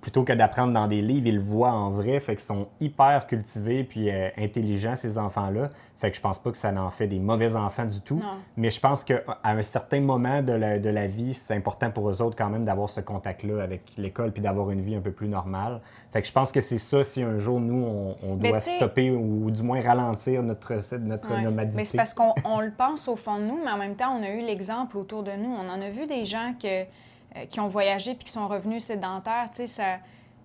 plutôt 0.00 0.24
que 0.24 0.32
d'apprendre 0.32 0.72
dans 0.72 0.86
des 0.86 1.00
livres, 1.00 1.26
ils 1.26 1.36
le 1.36 1.40
voient 1.40 1.72
en 1.72 1.90
vrai. 1.90 2.20
Fait 2.20 2.34
qu'ils 2.34 2.44
sont 2.44 2.68
hyper 2.80 3.26
cultivés 3.26 3.84
puis 3.84 4.10
euh, 4.10 4.28
intelligents, 4.36 4.96
ces 4.96 5.18
enfants-là. 5.18 5.70
Fait 5.96 6.10
que 6.10 6.16
je 6.16 6.20
pense 6.20 6.38
pas 6.38 6.50
que 6.50 6.56
ça 6.56 6.72
n'en 6.72 6.90
fait 6.90 7.06
des 7.06 7.20
mauvais 7.20 7.54
enfants 7.54 7.84
du 7.84 8.00
tout. 8.00 8.16
Non. 8.16 8.34
Mais 8.56 8.72
je 8.72 8.80
pense 8.80 9.04
qu'à 9.04 9.22
un 9.44 9.62
certain 9.62 10.00
moment 10.00 10.42
de 10.42 10.52
la, 10.52 10.80
de 10.80 10.90
la 10.90 11.06
vie, 11.06 11.32
c'est 11.32 11.54
important 11.54 11.90
pour 11.92 12.10
eux 12.10 12.20
autres 12.20 12.36
quand 12.36 12.50
même 12.50 12.64
d'avoir 12.64 12.90
ce 12.90 13.00
contact-là 13.00 13.62
avec 13.62 13.92
l'école 13.96 14.32
puis 14.32 14.42
d'avoir 14.42 14.70
une 14.72 14.80
vie 14.80 14.96
un 14.96 15.00
peu 15.00 15.12
plus 15.12 15.28
normale. 15.28 15.80
Fait 16.12 16.20
que 16.20 16.26
je 16.26 16.32
pense 16.32 16.50
que 16.50 16.60
c'est 16.60 16.78
ça 16.78 17.04
si 17.04 17.22
un 17.22 17.38
jour, 17.38 17.60
nous, 17.60 17.86
on, 18.22 18.34
doit 18.34 18.60
stopper 18.60 19.12
ou 19.12 19.50
du 19.50 19.62
moins 19.62 19.80
ralentir 19.80 20.42
notre, 20.42 20.74
notre 20.98 21.32
Ouais. 21.32 21.42
nomadité. 21.42 21.76
Mais 21.76 21.84
c'est 21.84 21.96
parce 21.96 22.14
qu'on 22.14 22.34
on 22.44 22.60
le 22.60 22.72
pense 22.72 23.06
au 23.08 23.16
fond 23.16 23.38
de 23.38 23.44
nous, 23.44 23.60
mais 23.64 23.70
en 23.70 23.78
même 23.78 23.94
temps, 23.94 24.18
on 24.18 24.22
a 24.24 24.30
eu 24.30 24.42
l'exemple 24.42 24.98
autour 24.98 25.22
de 25.22 25.32
nous. 25.32 25.48
On 25.50 25.68
en 25.70 25.80
a 25.80 25.88
vu 25.88 26.06
des 26.06 26.24
gens 26.24 26.52
que, 26.60 26.82
euh, 27.36 27.46
qui 27.46 27.60
ont 27.60 27.68
voyagé 27.68 28.14
puis 28.14 28.24
qui 28.24 28.32
sont 28.32 28.48
revenus 28.48 28.84
sédentaires. 28.84 29.48
Tu 29.50 29.58
sais, 29.58 29.66
ça, 29.66 29.98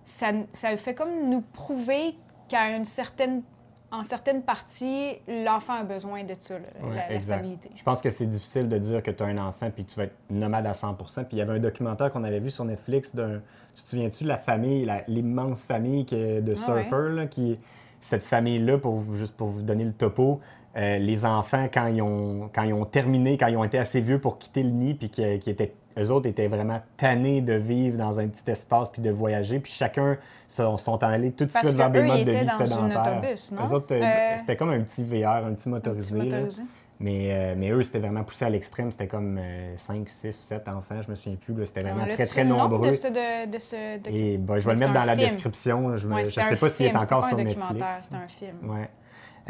ça, 0.04 0.32
ça 0.52 0.76
fait 0.76 0.94
comme 0.94 1.28
nous 1.28 1.40
prouver 1.40 2.14
qu'à 2.48 2.70
une 2.70 2.84
certaine, 2.84 3.42
en 3.90 4.04
certaines 4.04 4.42
parties, 4.42 5.16
l'enfant 5.26 5.74
a 5.74 5.84
besoin 5.84 6.24
de 6.24 6.34
ça, 6.38 6.58
là, 6.58 6.66
Ouais, 6.82 7.14
la, 7.14 7.20
stabilité. 7.20 7.70
Je 7.74 7.82
pense 7.82 8.00
que 8.00 8.10
c'est 8.10 8.26
difficile 8.26 8.68
de 8.68 8.78
dire 8.78 9.02
que 9.02 9.10
tu 9.10 9.22
as 9.22 9.26
un 9.26 9.38
enfant 9.38 9.70
puis 9.70 9.84
que 9.84 9.90
tu 9.90 9.96
vas 9.96 10.04
être 10.04 10.16
nomade 10.30 10.66
à 10.66 10.74
100 10.74 10.94
Puis 10.94 11.26
il 11.32 11.38
y 11.38 11.40
avait 11.40 11.54
un 11.54 11.58
documentaire 11.58 12.12
qu'on 12.12 12.24
avait 12.24 12.40
vu 12.40 12.50
sur 12.50 12.64
Netflix 12.64 13.14
d'un. 13.14 13.40
Tu 13.74 13.82
te 13.82 13.88
souviens-tu 13.90 14.24
de 14.24 14.28
la 14.28 14.38
famille, 14.38 14.90
l'immense 15.06 15.64
famille 15.64 16.04
de 16.04 16.42
Ah 16.46 16.48
ouais. 16.48 16.82
surfeurs, 16.82 17.10
là, 17.10 17.26
qui 17.26 17.58
cette 18.00 18.22
famille-là, 18.22 18.78
pour 18.78 19.02
juste 19.14 19.36
pour 19.36 19.48
vous 19.48 19.62
donner 19.62 19.84
le 19.84 19.92
topo, 19.92 20.40
euh, 20.78 20.98
les 20.98 21.26
enfants, 21.26 21.66
quand 21.72 21.86
ils, 21.88 22.00
ont, 22.02 22.48
quand 22.54 22.62
ils 22.62 22.72
ont 22.72 22.84
terminé, 22.84 23.36
quand 23.36 23.48
ils 23.48 23.56
ont 23.56 23.64
été 23.64 23.78
assez 23.78 24.00
vieux 24.00 24.20
pour 24.20 24.38
quitter 24.38 24.62
le 24.62 24.70
nid, 24.70 24.94
puis 24.94 25.10
qui, 25.10 25.38
qui 25.40 25.50
étaient, 25.50 25.72
eux 25.98 26.10
autres 26.12 26.26
étaient 26.28 26.46
vraiment 26.46 26.80
tannés 26.96 27.40
de 27.40 27.54
vivre 27.54 27.96
dans 27.98 28.20
un 28.20 28.28
petit 28.28 28.48
espace 28.50 28.88
puis 28.90 29.02
de 29.02 29.10
voyager, 29.10 29.58
puis 29.58 29.72
chacun 29.72 30.16
sont, 30.46 30.76
sont 30.76 31.02
allés 31.02 31.32
tout 31.32 31.46
de 31.46 31.50
suite 31.50 31.74
vers 31.74 31.90
des 31.90 32.02
modes 32.02 32.24
de 32.24 32.30
vie 32.30 32.46
dans 32.46 32.64
sédentaires. 32.64 33.18
autobus, 33.18 33.52
non? 33.52 33.62
Eux 33.64 33.72
autres, 33.74 33.94
euh, 33.94 34.02
Euh, 34.02 34.34
c'était 34.36 34.54
comme 34.56 34.70
un 34.70 34.80
petit 34.82 35.02
VR, 35.04 35.46
un 35.46 35.54
petit 35.54 35.68
Un 35.68 35.72
motorisé. 35.72 36.18
petit 36.18 36.28
là. 36.28 36.36
motorisé. 36.36 36.62
Mais, 37.00 37.28
euh, 37.30 37.54
mais 37.56 37.70
eux, 37.70 37.82
c'était 37.82 38.00
vraiment 38.00 38.24
poussé 38.24 38.44
à 38.44 38.50
l'extrême. 38.50 38.90
C'était 38.90 39.06
comme 39.06 39.38
5, 39.76 40.08
6, 40.08 40.32
7 40.32 40.66
enfants, 40.68 41.00
je 41.00 41.08
me 41.10 41.14
souviens 41.14 41.36
plus. 41.40 41.54
C'était 41.66 41.82
vraiment 41.82 42.06
très, 42.12 42.26
très 42.26 42.44
nombreux. 42.44 42.88
De 42.88 42.92
ce, 42.92 43.06
de, 43.06 43.50
de 43.52 43.58
ce 43.60 43.98
docu- 43.98 44.10
Et 44.16 44.36
ben, 44.36 44.58
je 44.58 44.66
vais 44.68 44.74
Mais 44.74 44.80
le 44.80 44.86
mettre 44.86 45.00
dans 45.00 45.06
la 45.06 45.14
description. 45.16 45.96
Je 45.96 46.08
ne 46.08 46.14
Ouais, 46.14 46.24
sais 46.24 46.56
pas 46.56 46.68
s'il 46.68 46.86
est 46.86 46.96
encore 46.96 47.22
sur 47.24 47.36
Netflix. 47.36 47.94
C'était 48.04 48.16
un 48.16 48.26
film. 48.28 48.56
Ouais. 48.70 48.88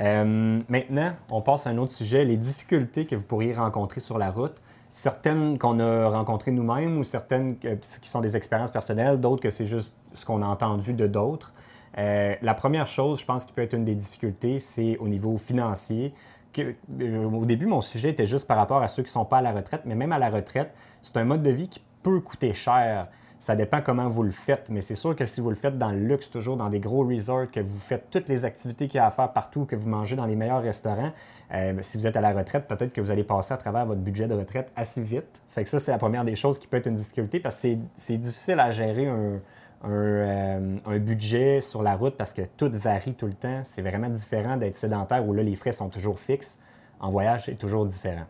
Euh, 0.00 0.60
maintenant, 0.68 1.12
on 1.30 1.40
passe 1.40 1.66
à 1.66 1.70
un 1.70 1.78
autre 1.78 1.92
sujet, 1.92 2.24
les 2.24 2.36
difficultés 2.36 3.06
que 3.06 3.16
vous 3.16 3.24
pourriez 3.24 3.54
rencontrer 3.54 4.00
sur 4.00 4.18
la 4.18 4.30
route. 4.30 4.54
Certaines 4.92 5.58
qu'on 5.58 5.80
a 5.80 6.08
rencontrées 6.08 6.50
nous-mêmes 6.50 6.98
ou 6.98 7.04
certaines 7.04 7.56
qui 7.58 8.08
sont 8.08 8.20
des 8.20 8.36
expériences 8.36 8.70
personnelles, 8.70 9.20
d'autres 9.20 9.42
que 9.42 9.50
c'est 9.50 9.66
juste 9.66 9.94
ce 10.14 10.24
qu'on 10.24 10.42
a 10.42 10.46
entendu 10.46 10.92
de 10.94 11.06
d'autres. 11.06 11.52
Euh, 11.98 12.34
la 12.42 12.54
première 12.54 12.86
chose, 12.86 13.20
je 13.20 13.24
pense, 13.24 13.44
qui 13.44 13.52
peut 13.52 13.62
être 13.62 13.74
une 13.74 13.84
des 13.84 13.94
difficultés, 13.94 14.60
c'est 14.60 14.96
au 14.98 15.08
niveau 15.08 15.36
financier. 15.36 16.14
Euh, 16.58 17.24
au 17.24 17.44
début, 17.44 17.66
mon 17.66 17.80
sujet 17.80 18.10
était 18.10 18.26
juste 18.26 18.46
par 18.46 18.56
rapport 18.56 18.82
à 18.82 18.88
ceux 18.88 19.02
qui 19.02 19.08
ne 19.08 19.12
sont 19.12 19.24
pas 19.24 19.38
à 19.38 19.42
la 19.42 19.52
retraite, 19.52 19.82
mais 19.84 19.94
même 19.94 20.12
à 20.12 20.18
la 20.18 20.30
retraite, 20.30 20.72
c'est 21.02 21.16
un 21.16 21.24
mode 21.24 21.42
de 21.42 21.50
vie 21.50 21.68
qui 21.68 21.80
peut 22.02 22.20
coûter 22.20 22.54
cher. 22.54 23.08
Ça 23.38 23.54
dépend 23.54 23.80
comment 23.82 24.08
vous 24.08 24.24
le 24.24 24.32
faites, 24.32 24.68
mais 24.68 24.82
c'est 24.82 24.96
sûr 24.96 25.14
que 25.14 25.24
si 25.24 25.40
vous 25.40 25.48
le 25.48 25.54
faites 25.54 25.78
dans 25.78 25.92
le 25.92 25.98
luxe, 26.00 26.28
toujours 26.28 26.56
dans 26.56 26.68
des 26.68 26.80
gros 26.80 27.06
resorts, 27.06 27.48
que 27.50 27.60
vous 27.60 27.78
faites 27.78 28.10
toutes 28.10 28.28
les 28.28 28.44
activités 28.44 28.88
qu'il 28.88 28.98
y 28.98 29.00
a 29.00 29.06
à 29.06 29.10
faire 29.12 29.32
partout, 29.32 29.64
que 29.64 29.76
vous 29.76 29.88
mangez 29.88 30.16
dans 30.16 30.26
les 30.26 30.34
meilleurs 30.34 30.60
restaurants, 30.60 31.12
euh, 31.54 31.74
si 31.82 31.98
vous 31.98 32.06
êtes 32.08 32.16
à 32.16 32.20
la 32.20 32.32
retraite, 32.32 32.66
peut-être 32.66 32.92
que 32.92 33.00
vous 33.00 33.12
allez 33.12 33.22
passer 33.22 33.54
à 33.54 33.56
travers 33.56 33.86
votre 33.86 34.00
budget 34.00 34.26
de 34.26 34.34
retraite 34.34 34.72
assez 34.74 35.00
vite. 35.00 35.40
Fait 35.50 35.62
que 35.62 35.70
ça, 35.70 35.78
c'est 35.78 35.92
la 35.92 35.98
première 35.98 36.24
des 36.24 36.34
choses 36.34 36.58
qui 36.58 36.66
peut 36.66 36.78
être 36.78 36.88
une 36.88 36.96
difficulté 36.96 37.38
parce 37.38 37.62
que 37.62 37.76
c'est- 37.94 38.16
difficile 38.18 38.58
à 38.58 38.72
gérer 38.72 39.06
un, 39.06 39.40
un, 39.84 39.88
euh, 39.90 40.76
un 40.84 40.98
budget 40.98 41.60
sur 41.60 41.82
la 41.84 41.94
route 41.94 42.16
parce 42.16 42.32
que 42.32 42.42
tout 42.56 42.68
varie 42.74 43.14
tout 43.14 43.26
le 43.26 43.34
temps. 43.34 43.60
C'est 43.62 43.82
vraiment 43.82 44.08
différent 44.08 44.56
d'être 44.56 44.74
sédentaire 44.76 45.24
où 45.26 45.32
là, 45.32 45.44
les 45.44 45.54
frais 45.54 45.72
sont 45.72 45.88
toujours 45.88 46.18
fixes. 46.18 46.58
En 46.98 47.10
voyage, 47.12 47.44
c'est 47.44 47.54
toujours 47.54 47.86
différent. 47.86 48.26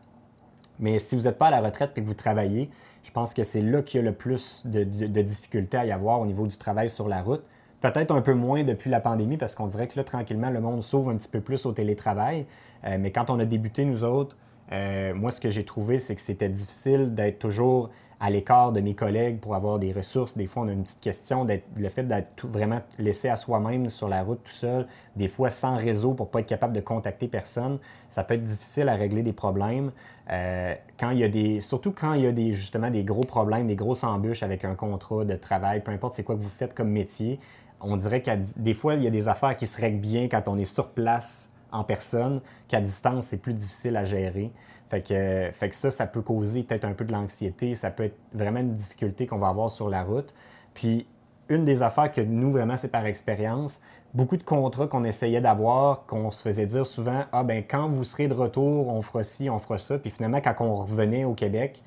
Mais 0.78 0.98
si 0.98 1.16
vous 1.16 1.22
n'êtes 1.22 1.38
pas 1.38 1.46
à 1.46 1.50
la 1.50 1.60
retraite 1.62 1.92
et 1.96 2.02
que 2.02 2.06
vous 2.06 2.14
travaillez, 2.14 2.70
je 3.08 3.12
pense 3.14 3.32
que 3.32 3.42
c'est 3.42 3.62
là 3.62 3.80
qu'il 3.80 4.00
y 4.00 4.02
a 4.02 4.04
le 4.04 4.12
plus 4.12 4.60
de, 4.66 4.84
difficultés 4.84 5.78
à 5.78 5.86
y 5.86 5.92
avoir 5.92 6.20
au 6.20 6.26
niveau 6.26 6.46
du 6.46 6.58
travail 6.58 6.90
sur 6.90 7.08
la 7.08 7.22
route. 7.22 7.42
Peut-être 7.80 8.14
un 8.14 8.20
peu 8.20 8.34
moins 8.34 8.64
depuis 8.64 8.90
la 8.90 9.00
pandémie 9.00 9.38
parce 9.38 9.54
qu'on 9.54 9.66
dirait 9.66 9.86
que 9.86 9.96
là, 9.96 10.04
tranquillement, 10.04 10.50
le 10.50 10.60
monde 10.60 10.82
s'ouvre 10.82 11.08
un 11.10 11.16
petit 11.16 11.30
peu 11.30 11.40
plus 11.40 11.64
au 11.64 11.72
télétravail. 11.72 12.44
Euh, 12.84 12.98
mais 13.00 13.10
quand 13.10 13.30
on 13.30 13.38
a 13.38 13.46
débuté, 13.46 13.86
nous 13.86 14.04
autres, 14.04 14.36
euh, 14.72 15.14
moi, 15.14 15.30
ce 15.30 15.40
que 15.40 15.48
j'ai 15.48 15.64
trouvé, 15.64 16.00
c'est 16.00 16.16
que 16.16 16.20
c'était 16.20 16.50
difficile 16.50 17.14
d'être 17.14 17.38
toujours 17.38 17.88
à 18.20 18.30
l'écart 18.30 18.72
de 18.72 18.80
mes 18.80 18.94
collègues 18.94 19.38
pour 19.38 19.54
avoir 19.54 19.78
des 19.78 19.92
ressources. 19.92 20.36
Des 20.36 20.46
fois, 20.46 20.64
on 20.64 20.68
a 20.68 20.72
une 20.72 20.82
petite 20.82 21.00
question, 21.00 21.46
le 21.76 21.88
fait 21.88 22.02
d'être 22.02 22.46
vraiment 22.46 22.80
laissé 22.98 23.28
à 23.28 23.36
soi-même 23.36 23.88
sur 23.88 24.08
la 24.08 24.22
route 24.22 24.40
tout 24.42 24.52
seul, 24.52 24.86
des 25.16 25.28
fois 25.28 25.50
sans 25.50 25.76
réseau 25.76 26.14
pour 26.14 26.30
pas 26.30 26.40
être 26.40 26.46
capable 26.46 26.72
de 26.72 26.80
contacter 26.80 27.28
personne, 27.28 27.78
ça 28.08 28.24
peut 28.24 28.34
être 28.34 28.44
difficile 28.44 28.88
à 28.88 28.96
régler 28.96 29.22
des 29.22 29.32
problèmes. 29.32 29.92
Euh, 30.30 30.74
quand 30.98 31.10
il 31.10 31.18
y 31.18 31.24
a 31.24 31.28
des, 31.28 31.60
surtout 31.60 31.92
quand 31.92 32.14
il 32.14 32.22
y 32.22 32.26
a 32.26 32.32
des, 32.32 32.52
justement 32.54 32.90
des 32.90 33.04
gros 33.04 33.22
problèmes, 33.22 33.66
des 33.66 33.76
grosses 33.76 34.04
embûches 34.04 34.42
avec 34.42 34.64
un 34.64 34.74
contrat 34.74 35.24
de 35.24 35.36
travail, 35.36 35.82
peu 35.82 35.92
importe 35.92 36.14
c'est 36.14 36.24
quoi 36.24 36.34
que 36.34 36.42
vous 36.42 36.48
faites 36.48 36.74
comme 36.74 36.90
métier, 36.90 37.38
on 37.80 37.96
dirait 37.96 38.22
qu'à 38.22 38.36
des 38.36 38.74
fois, 38.74 38.94
il 38.94 39.04
y 39.04 39.06
a 39.06 39.10
des 39.10 39.28
affaires 39.28 39.56
qui 39.56 39.66
se 39.66 39.80
règlent 39.80 40.00
bien 40.00 40.28
quand 40.28 40.48
on 40.48 40.58
est 40.58 40.64
sur 40.64 40.88
place 40.88 41.52
en 41.70 41.84
personne, 41.84 42.40
qu'à 42.66 42.80
distance, 42.80 43.26
c'est 43.26 43.36
plus 43.36 43.54
difficile 43.54 43.96
à 43.96 44.04
gérer. 44.04 44.50
Fait 44.90 45.02
que, 45.02 45.50
fait 45.52 45.68
que 45.68 45.74
ça, 45.74 45.90
ça 45.90 46.06
peut 46.06 46.22
causer 46.22 46.62
peut-être 46.62 46.84
un 46.84 46.92
peu 46.92 47.04
de 47.04 47.12
l'anxiété, 47.12 47.74
ça 47.74 47.90
peut 47.90 48.04
être 48.04 48.18
vraiment 48.32 48.60
une 48.60 48.74
difficulté 48.74 49.26
qu'on 49.26 49.38
va 49.38 49.48
avoir 49.48 49.70
sur 49.70 49.90
la 49.90 50.02
route. 50.02 50.34
Puis, 50.72 51.06
une 51.48 51.64
des 51.64 51.82
affaires 51.82 52.10
que 52.10 52.20
nous, 52.20 52.50
vraiment, 52.50 52.76
c'est 52.76 52.88
par 52.88 53.06
expérience, 53.06 53.80
beaucoup 54.14 54.36
de 54.36 54.42
contrats 54.42 54.86
qu'on 54.86 55.04
essayait 55.04 55.40
d'avoir, 55.40 56.06
qu'on 56.06 56.30
se 56.30 56.42
faisait 56.42 56.66
dire 56.66 56.86
souvent, 56.86 57.24
ah 57.32 57.42
ben 57.42 57.62
quand 57.68 57.88
vous 57.88 58.04
serez 58.04 58.28
de 58.28 58.34
retour, 58.34 58.88
on 58.88 59.02
fera 59.02 59.24
ci, 59.24 59.50
on 59.50 59.58
fera 59.58 59.78
ça. 59.78 59.98
Puis 59.98 60.10
finalement, 60.10 60.40
quand 60.40 60.54
on 60.60 60.76
revenait 60.76 61.24
au 61.24 61.34
Québec, 61.34 61.82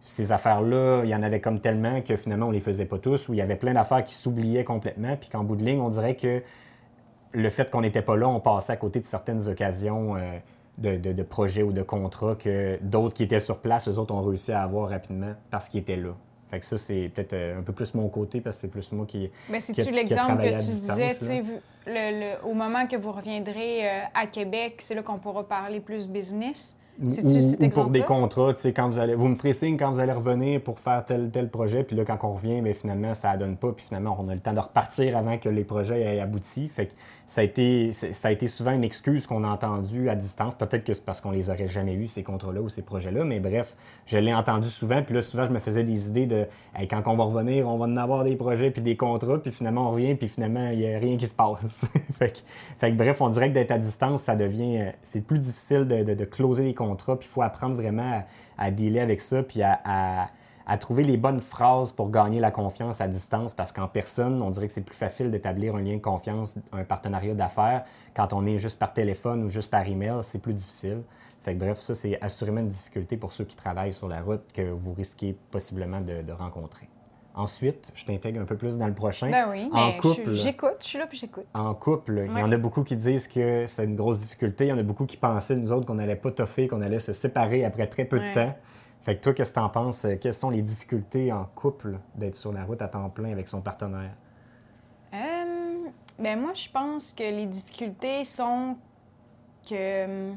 ces 0.00 0.32
affaires-là, 0.32 1.02
il 1.04 1.10
y 1.10 1.14
en 1.14 1.22
avait 1.22 1.40
comme 1.40 1.60
tellement 1.60 2.02
que 2.02 2.16
finalement, 2.16 2.46
on 2.46 2.50
les 2.50 2.60
faisait 2.60 2.84
pas 2.84 2.98
tous, 2.98 3.28
ou 3.28 3.34
il 3.34 3.38
y 3.38 3.42
avait 3.42 3.56
plein 3.56 3.72
d'affaires 3.72 4.04
qui 4.04 4.14
s'oubliaient 4.14 4.64
complètement, 4.64 5.16
puis 5.16 5.30
qu'en 5.30 5.44
bout 5.44 5.56
de 5.56 5.64
ligne, 5.64 5.80
on 5.80 5.88
dirait 5.88 6.16
que 6.16 6.42
le 7.32 7.48
fait 7.48 7.70
qu'on 7.70 7.80
n'était 7.80 8.02
pas 8.02 8.16
là, 8.16 8.28
on 8.28 8.40
passait 8.40 8.72
à 8.72 8.76
côté 8.76 9.00
de 9.00 9.06
certaines 9.06 9.48
occasions 9.48 10.14
euh, 10.16 10.38
de, 10.78 10.96
de- 10.96 11.12
de 11.12 11.22
projets 11.22 11.62
ou 11.62 11.72
de 11.72 11.82
contrats 11.82 12.34
que 12.34 12.78
d'autres 12.82 13.14
qui 13.14 13.22
étaient 13.22 13.40
sur 13.40 13.58
place, 13.58 13.88
eux 13.88 13.98
autres 13.98 14.14
ont 14.14 14.22
réussi 14.22 14.52
à 14.52 14.62
avoir 14.62 14.88
rapidement 14.90 15.34
parce 15.50 15.68
qu'ils 15.68 15.80
étaient 15.80 15.96
là. 15.96 16.10
Fait 16.50 16.60
que 16.60 16.66
ça, 16.66 16.78
c'est 16.78 17.10
peut-être 17.14 17.32
euh, 17.32 17.58
un 17.58 17.62
peu 17.62 17.72
plus 17.72 17.94
mon 17.94 18.08
côté 18.08 18.40
parce 18.40 18.56
que 18.56 18.60
c'est 18.62 18.68
plus 18.70 18.92
moi 18.92 19.06
qui. 19.06 19.30
Mais 19.50 19.60
c'est-tu 19.60 19.90
l'exemple 19.90 20.36
que 20.42 20.48
tu 20.48 20.54
distance, 20.54 20.96
disais, 21.20 21.42
le- 21.86 22.20
le- 22.20 22.48
au 22.48 22.54
moment 22.54 22.86
que 22.86 22.96
vous 22.96 23.12
reviendrez 23.12 23.88
euh, 23.88 24.00
à 24.14 24.26
Québec, 24.26 24.76
c'est 24.78 24.94
là 24.94 25.02
qu'on 25.02 25.18
pourra 25.18 25.44
parler 25.48 25.80
plus 25.80 26.06
business? 26.08 26.76
Ou, 27.02 27.08
pour 27.70 27.90
des 27.90 28.02
contrats, 28.02 28.54
tu 28.54 28.60
sais, 28.62 28.72
quand 28.72 28.88
vous 28.88 29.00
allez, 29.00 29.16
vous 29.16 29.26
me 29.26 29.34
ferez 29.34 29.52
signe 29.52 29.76
quand 29.76 29.90
vous 29.90 29.98
allez 29.98 30.12
revenir 30.12 30.60
pour 30.62 30.78
faire 30.78 31.04
tel 31.04 31.28
tel 31.32 31.48
projet, 31.50 31.82
puis 31.82 31.96
là, 31.96 32.04
quand 32.04 32.18
on 32.22 32.34
revient, 32.34 32.60
mais 32.60 32.72
finalement, 32.72 33.14
ça 33.14 33.32
ne 33.34 33.38
donne 33.40 33.56
pas, 33.56 33.72
puis 33.72 33.84
finalement, 33.84 34.16
on 34.20 34.28
a 34.28 34.34
le 34.34 34.38
temps 34.38 34.52
de 34.52 34.60
repartir 34.60 35.16
avant 35.16 35.36
que 35.38 35.48
les 35.48 35.64
projets 35.64 36.00
aient 36.00 36.20
abouti. 36.20 36.68
Fait 36.68 36.86
que 36.86 36.92
ça 37.26 37.40
a 37.40 37.44
été, 37.44 37.92
ça 37.92 38.28
a 38.28 38.30
été 38.30 38.48
souvent 38.48 38.72
une 38.72 38.84
excuse 38.84 39.26
qu'on 39.26 39.44
a 39.44 39.48
entendue 39.48 40.08
à 40.08 40.14
distance. 40.14 40.54
Peut-être 40.54 40.84
que 40.84 40.92
c'est 40.92 41.04
parce 41.04 41.20
qu'on 41.20 41.30
les 41.30 41.48
aurait 41.50 41.68
jamais 41.68 41.94
eus, 41.94 42.08
ces 42.08 42.22
contrats-là 42.22 42.60
ou 42.60 42.68
ces 42.68 42.82
projets-là, 42.82 43.24
mais 43.24 43.40
bref, 43.40 43.76
je 44.06 44.18
l'ai 44.18 44.34
entendu 44.34 44.68
souvent, 44.68 45.02
puis 45.02 45.14
là, 45.14 45.22
souvent, 45.22 45.46
je 45.46 45.50
me 45.50 45.58
faisais 45.58 45.84
des 45.84 46.08
idées 46.08 46.26
de, 46.26 46.46
quand 46.90 47.02
on 47.06 47.16
va 47.16 47.24
revenir, 47.24 47.66
on 47.68 47.78
va 47.78 47.86
en 47.86 47.96
avoir 47.96 48.24
des 48.24 48.36
projets, 48.36 48.70
puis 48.70 48.82
des 48.82 48.96
contrats, 48.96 49.38
puis 49.42 49.52
finalement, 49.52 49.88
on 49.88 49.92
revient, 49.92 50.14
puis 50.14 50.28
finalement, 50.28 50.68
il 50.70 50.78
n'y 50.78 50.94
a 50.94 50.98
rien 50.98 51.16
qui 51.16 51.26
se 51.26 51.34
passe. 51.34 51.86
fait, 52.18 52.32
que, 52.32 52.38
fait 52.78 52.90
que 52.92 52.96
bref, 52.96 53.20
on 53.20 53.30
dirait 53.30 53.48
que 53.48 53.54
d'être 53.54 53.70
à 53.70 53.78
distance, 53.78 54.22
ça 54.22 54.36
devient, 54.36 54.78
euh, 54.80 54.90
c'est 55.02 55.22
plus 55.22 55.38
difficile 55.38 55.86
de, 55.86 56.02
de, 56.04 56.14
de 56.14 56.24
closer 56.24 56.64
les 56.64 56.74
contrats, 56.74 57.18
puis 57.18 57.28
il 57.30 57.32
faut 57.32 57.42
apprendre 57.42 57.74
vraiment 57.74 58.24
à, 58.58 58.66
à 58.66 58.70
dealer 58.70 59.00
avec 59.00 59.20
ça, 59.20 59.42
puis 59.42 59.62
à- 59.62 60.28
à 60.66 60.78
trouver 60.78 61.04
les 61.04 61.16
bonnes 61.16 61.40
phrases 61.40 61.92
pour 61.92 62.10
gagner 62.10 62.40
la 62.40 62.50
confiance 62.50 63.00
à 63.00 63.08
distance, 63.08 63.54
parce 63.54 63.72
qu'en 63.72 63.88
personne, 63.88 64.40
on 64.42 64.50
dirait 64.50 64.66
que 64.66 64.72
c'est 64.72 64.80
plus 64.80 64.96
facile 64.96 65.30
d'établir 65.30 65.76
un 65.76 65.82
lien 65.82 65.96
de 65.96 66.02
confiance, 66.02 66.58
un 66.72 66.84
partenariat 66.84 67.34
d'affaires. 67.34 67.84
Quand 68.14 68.32
on 68.32 68.46
est 68.46 68.58
juste 68.58 68.78
par 68.78 68.92
téléphone 68.92 69.44
ou 69.44 69.50
juste 69.50 69.70
par 69.70 69.86
email, 69.86 70.18
c'est 70.22 70.40
plus 70.40 70.54
difficile. 70.54 71.02
Fait 71.42 71.54
que 71.54 71.58
bref, 71.58 71.80
ça, 71.80 71.94
c'est 71.94 72.18
assurément 72.22 72.60
une 72.60 72.68
difficulté 72.68 73.18
pour 73.18 73.32
ceux 73.32 73.44
qui 73.44 73.56
travaillent 73.56 73.92
sur 73.92 74.08
la 74.08 74.22
route 74.22 74.44
que 74.54 74.62
vous 74.62 74.94
risquez 74.94 75.36
possiblement 75.50 76.00
de, 76.00 76.22
de 76.22 76.32
rencontrer. 76.32 76.88
Ensuite, 77.36 77.90
je 77.94 78.04
t'intègre 78.04 78.40
un 78.40 78.44
peu 78.44 78.56
plus 78.56 78.78
dans 78.78 78.86
le 78.86 78.94
prochain. 78.94 79.28
Ben 79.28 79.48
oui, 79.50 79.68
en 79.72 79.88
mais 79.88 79.96
couple, 79.96 80.32
j'écoute, 80.34 80.76
je 80.80 80.86
suis 80.86 80.98
là 80.98 81.06
puis 81.08 81.18
j'écoute. 81.18 81.46
en 81.52 81.74
couple, 81.74 82.26
il 82.30 82.38
y 82.38 82.42
en 82.42 82.52
a 82.52 82.56
beaucoup 82.56 82.84
qui 82.84 82.96
disent 82.96 83.26
que 83.26 83.66
c'est 83.66 83.84
une 83.84 83.96
grosse 83.96 84.20
difficulté. 84.20 84.66
Il 84.66 84.70
y 84.70 84.72
en 84.72 84.78
a 84.78 84.84
beaucoup 84.84 85.04
qui 85.04 85.16
pensaient, 85.16 85.56
nous 85.56 85.72
autres, 85.72 85.84
qu'on 85.84 85.96
n'allait 85.96 86.14
pas 86.14 86.30
toffer, 86.30 86.68
qu'on 86.68 86.80
allait 86.80 87.00
se 87.00 87.12
séparer 87.12 87.64
après 87.64 87.88
très 87.88 88.04
peu 88.04 88.20
de 88.20 88.32
temps. 88.32 88.54
Fait 89.04 89.16
que 89.16 89.22
toi, 89.22 89.34
qu'est-ce 89.34 89.52
que 89.52 89.58
tu 89.58 89.64
en 89.64 89.68
penses? 89.68 90.06
Quelles 90.20 90.32
sont 90.34 90.50
les 90.50 90.62
difficultés 90.62 91.30
en 91.32 91.44
couple 91.54 91.98
d'être 92.14 92.34
sur 92.34 92.52
la 92.52 92.64
route 92.64 92.80
à 92.82 92.88
temps 92.88 93.08
plein 93.10 93.30
avec 93.32 93.48
son 93.48 93.60
partenaire? 93.60 94.12
Euh, 95.12 95.88
ben 96.18 96.40
moi, 96.40 96.52
je 96.54 96.68
pense 96.70 97.12
que 97.12 97.22
les 97.22 97.46
difficultés 97.46 98.24
sont 98.24 98.76
que... 99.68 100.30
hum, 100.30 100.36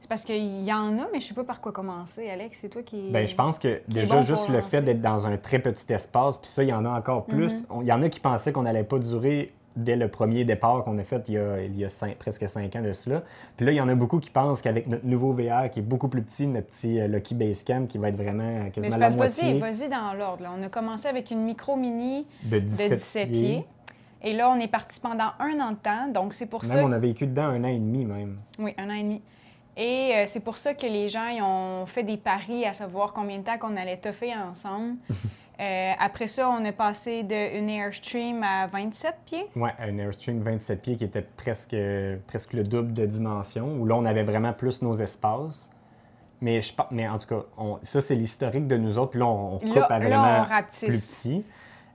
C'est 0.00 0.08
parce 0.08 0.24
qu'il 0.24 0.64
y 0.64 0.72
en 0.72 0.98
a, 0.98 1.08
mais 1.12 1.20
je 1.20 1.26
sais 1.26 1.34
pas 1.34 1.44
par 1.44 1.60
quoi 1.60 1.72
commencer. 1.72 2.28
Alex, 2.30 2.58
c'est 2.60 2.68
toi 2.70 2.82
qui... 2.82 3.10
Ben, 3.10 3.26
je 3.28 3.34
pense 3.34 3.58
que 3.58 3.82
déjà, 3.86 4.16
bon 4.16 4.22
juste 4.22 4.48
le 4.48 4.62
fait 4.62 4.80
d'être 4.82 5.02
dans 5.02 5.26
un 5.26 5.36
très 5.36 5.58
petit 5.58 5.92
espace, 5.92 6.38
puis 6.38 6.48
ça, 6.50 6.62
il 6.62 6.70
y 6.70 6.72
en 6.72 6.84
a 6.86 6.90
encore 6.90 7.26
plus. 7.26 7.62
Mhm. 7.62 7.66
On- 7.70 7.82
Il 7.82 7.86
y 7.88 7.92
en 7.92 8.00
a 8.02 8.08
qui 8.08 8.20
pensaient 8.20 8.52
qu'on 8.52 8.62
n'allait 8.62 8.84
pas 8.84 8.98
durer 8.98 9.52
dès 9.78 9.96
le 9.96 10.08
premier 10.08 10.44
départ 10.44 10.84
qu'on 10.84 10.98
a 10.98 11.04
fait 11.04 11.24
il 11.28 11.34
y 11.34 11.38
a, 11.38 11.62
il 11.62 11.78
y 11.78 11.84
a 11.84 11.88
cinq- 11.88 12.16
presque 12.16 12.48
cinq 12.48 12.74
ans 12.76 12.82
de 12.82 12.92
cela. 12.92 13.22
Puis 13.56 13.64
là, 13.64 13.72
il 13.72 13.76
y 13.76 13.80
en 13.80 13.88
a 13.88 13.94
beaucoup 13.94 14.18
qui 14.18 14.30
pensent 14.30 14.60
qu'avec 14.60 14.86
notre 14.88 15.06
nouveau 15.06 15.32
VR 15.32 15.70
qui 15.70 15.78
est 15.78 15.82
beaucoup 15.82 16.08
plus 16.08 16.22
petit, 16.22 16.46
notre 16.46 16.66
petit 16.68 17.00
euh, 17.00 17.06
Lucky 17.06 17.34
Basecamp 17.34 17.86
qui 17.86 17.98
va 17.98 18.08
être 18.08 18.16
vraiment 18.16 18.64
Mais 18.64 18.70
quasiment 18.70 18.94
c'est 18.94 18.98
la 18.98 19.08
vas-y, 19.08 19.58
vas-y 19.58 19.88
dans 19.88 20.12
l'ordre. 20.14 20.44
On 20.58 20.62
a 20.62 20.68
commencé 20.68 21.08
avec 21.08 21.30
une 21.30 21.44
micro 21.44 21.76
mini 21.76 22.26
de 22.44 22.58
de 22.58 22.64
17, 22.64 22.94
17 22.94 23.30
pieds. 23.32 23.64
Et 24.22 24.32
là, 24.32 24.50
on 24.50 24.58
est 24.58 24.68
parti 24.68 24.98
pendant 25.00 25.30
un 25.38 25.60
an 25.60 25.70
de 25.72 25.76
temps. 25.76 26.08
Donc, 26.08 26.34
c'est 26.34 26.46
pour 26.46 26.64
ça. 26.64 26.76
Même 26.76 26.86
on 26.86 26.92
a 26.92 26.98
vécu 26.98 27.26
dedans 27.26 27.44
un 27.44 27.62
an 27.64 27.68
et 27.68 27.78
demi 27.78 28.04
même. 28.04 28.38
Oui, 28.58 28.74
un 28.76 28.90
an 28.90 28.94
et 28.94 29.02
demi. 29.02 29.22
Et 29.76 30.12
euh, 30.16 30.24
c'est 30.26 30.42
pour 30.42 30.58
ça 30.58 30.74
que 30.74 30.86
les 30.86 31.08
gens 31.08 31.28
ils 31.28 31.40
ont 31.40 31.86
fait 31.86 32.02
des 32.02 32.16
paris 32.16 32.64
à 32.66 32.72
savoir 32.72 33.12
combien 33.12 33.38
de 33.38 33.44
temps 33.44 33.58
qu'on 33.58 33.76
allait 33.76 33.96
toffer 33.96 34.34
ensemble. 34.34 34.96
Euh, 35.60 35.92
après 35.98 36.28
ça, 36.28 36.48
on 36.50 36.64
est 36.64 36.72
passé 36.72 37.24
d'une 37.24 37.68
Airstream 37.68 38.42
à 38.44 38.68
27 38.68 39.14
pieds. 39.26 39.46
Ouais, 39.56 39.72
un 39.80 39.96
Airstream 39.98 40.40
27 40.40 40.80
pieds 40.82 40.96
qui 40.96 41.04
était 41.04 41.22
presque, 41.36 41.74
presque 42.28 42.52
le 42.52 42.62
double 42.62 42.92
de 42.92 43.06
dimension, 43.06 43.74
où 43.80 43.84
là, 43.86 43.96
on 43.96 44.04
avait 44.04 44.22
vraiment 44.22 44.52
plus 44.52 44.82
nos 44.82 44.94
espaces. 44.94 45.68
Mais, 46.40 46.60
je, 46.60 46.72
mais 46.92 47.08
en 47.08 47.18
tout 47.18 47.26
cas, 47.26 47.42
on- 47.56 47.78
ça, 47.82 48.00
c'est 48.00 48.14
l'historique 48.14 48.68
de 48.68 48.76
nous 48.76 48.98
autres. 48.98 49.10
Puis 49.10 49.20
là, 49.20 49.26
on, 49.26 49.56
on 49.56 49.58
coupe 49.58 49.74
Là, 49.74 49.86
à 49.86 49.98
là, 49.98 50.06
vraiment 50.08 50.40
on 50.42 50.44
rapetisse. 50.44 50.88
plus 50.88 51.16
petit. 51.32 51.44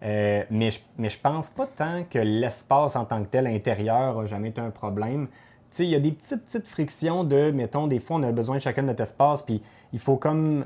Euh, 0.04 0.44
mais, 0.52 0.70
je, 0.72 0.82
mais 0.98 1.10
je 1.10 1.18
pense 1.18 1.50
pas 1.50 1.66
tant 1.66 2.04
que 2.04 2.20
l'espace 2.20 2.98
en 2.98 3.06
tant 3.06 3.24
que 3.24 3.30
tel 3.30 3.48
intérieur 3.48 4.20
a 4.20 4.26
jamais 4.26 4.50
été 4.50 4.60
un 4.60 4.72
problème. 4.72 5.28
Tu 5.72 5.78
sais, 5.78 5.84
il 5.86 5.92
y 5.92 5.96
a 5.96 6.00
des 6.02 6.12
petites, 6.12 6.44
petites 6.44 6.68
frictions 6.68 7.24
de, 7.24 7.52
mettons, 7.52 7.88
des 7.88 8.00
fois, 8.00 8.18
on 8.18 8.24
a 8.24 8.32
besoin 8.34 8.58
de 8.58 8.62
chacun 8.62 8.82
de 8.82 8.88
notre 8.88 9.04
espace, 9.04 9.42
puis 9.42 9.62
il 9.94 10.00
faut 10.00 10.18
comme 10.18 10.66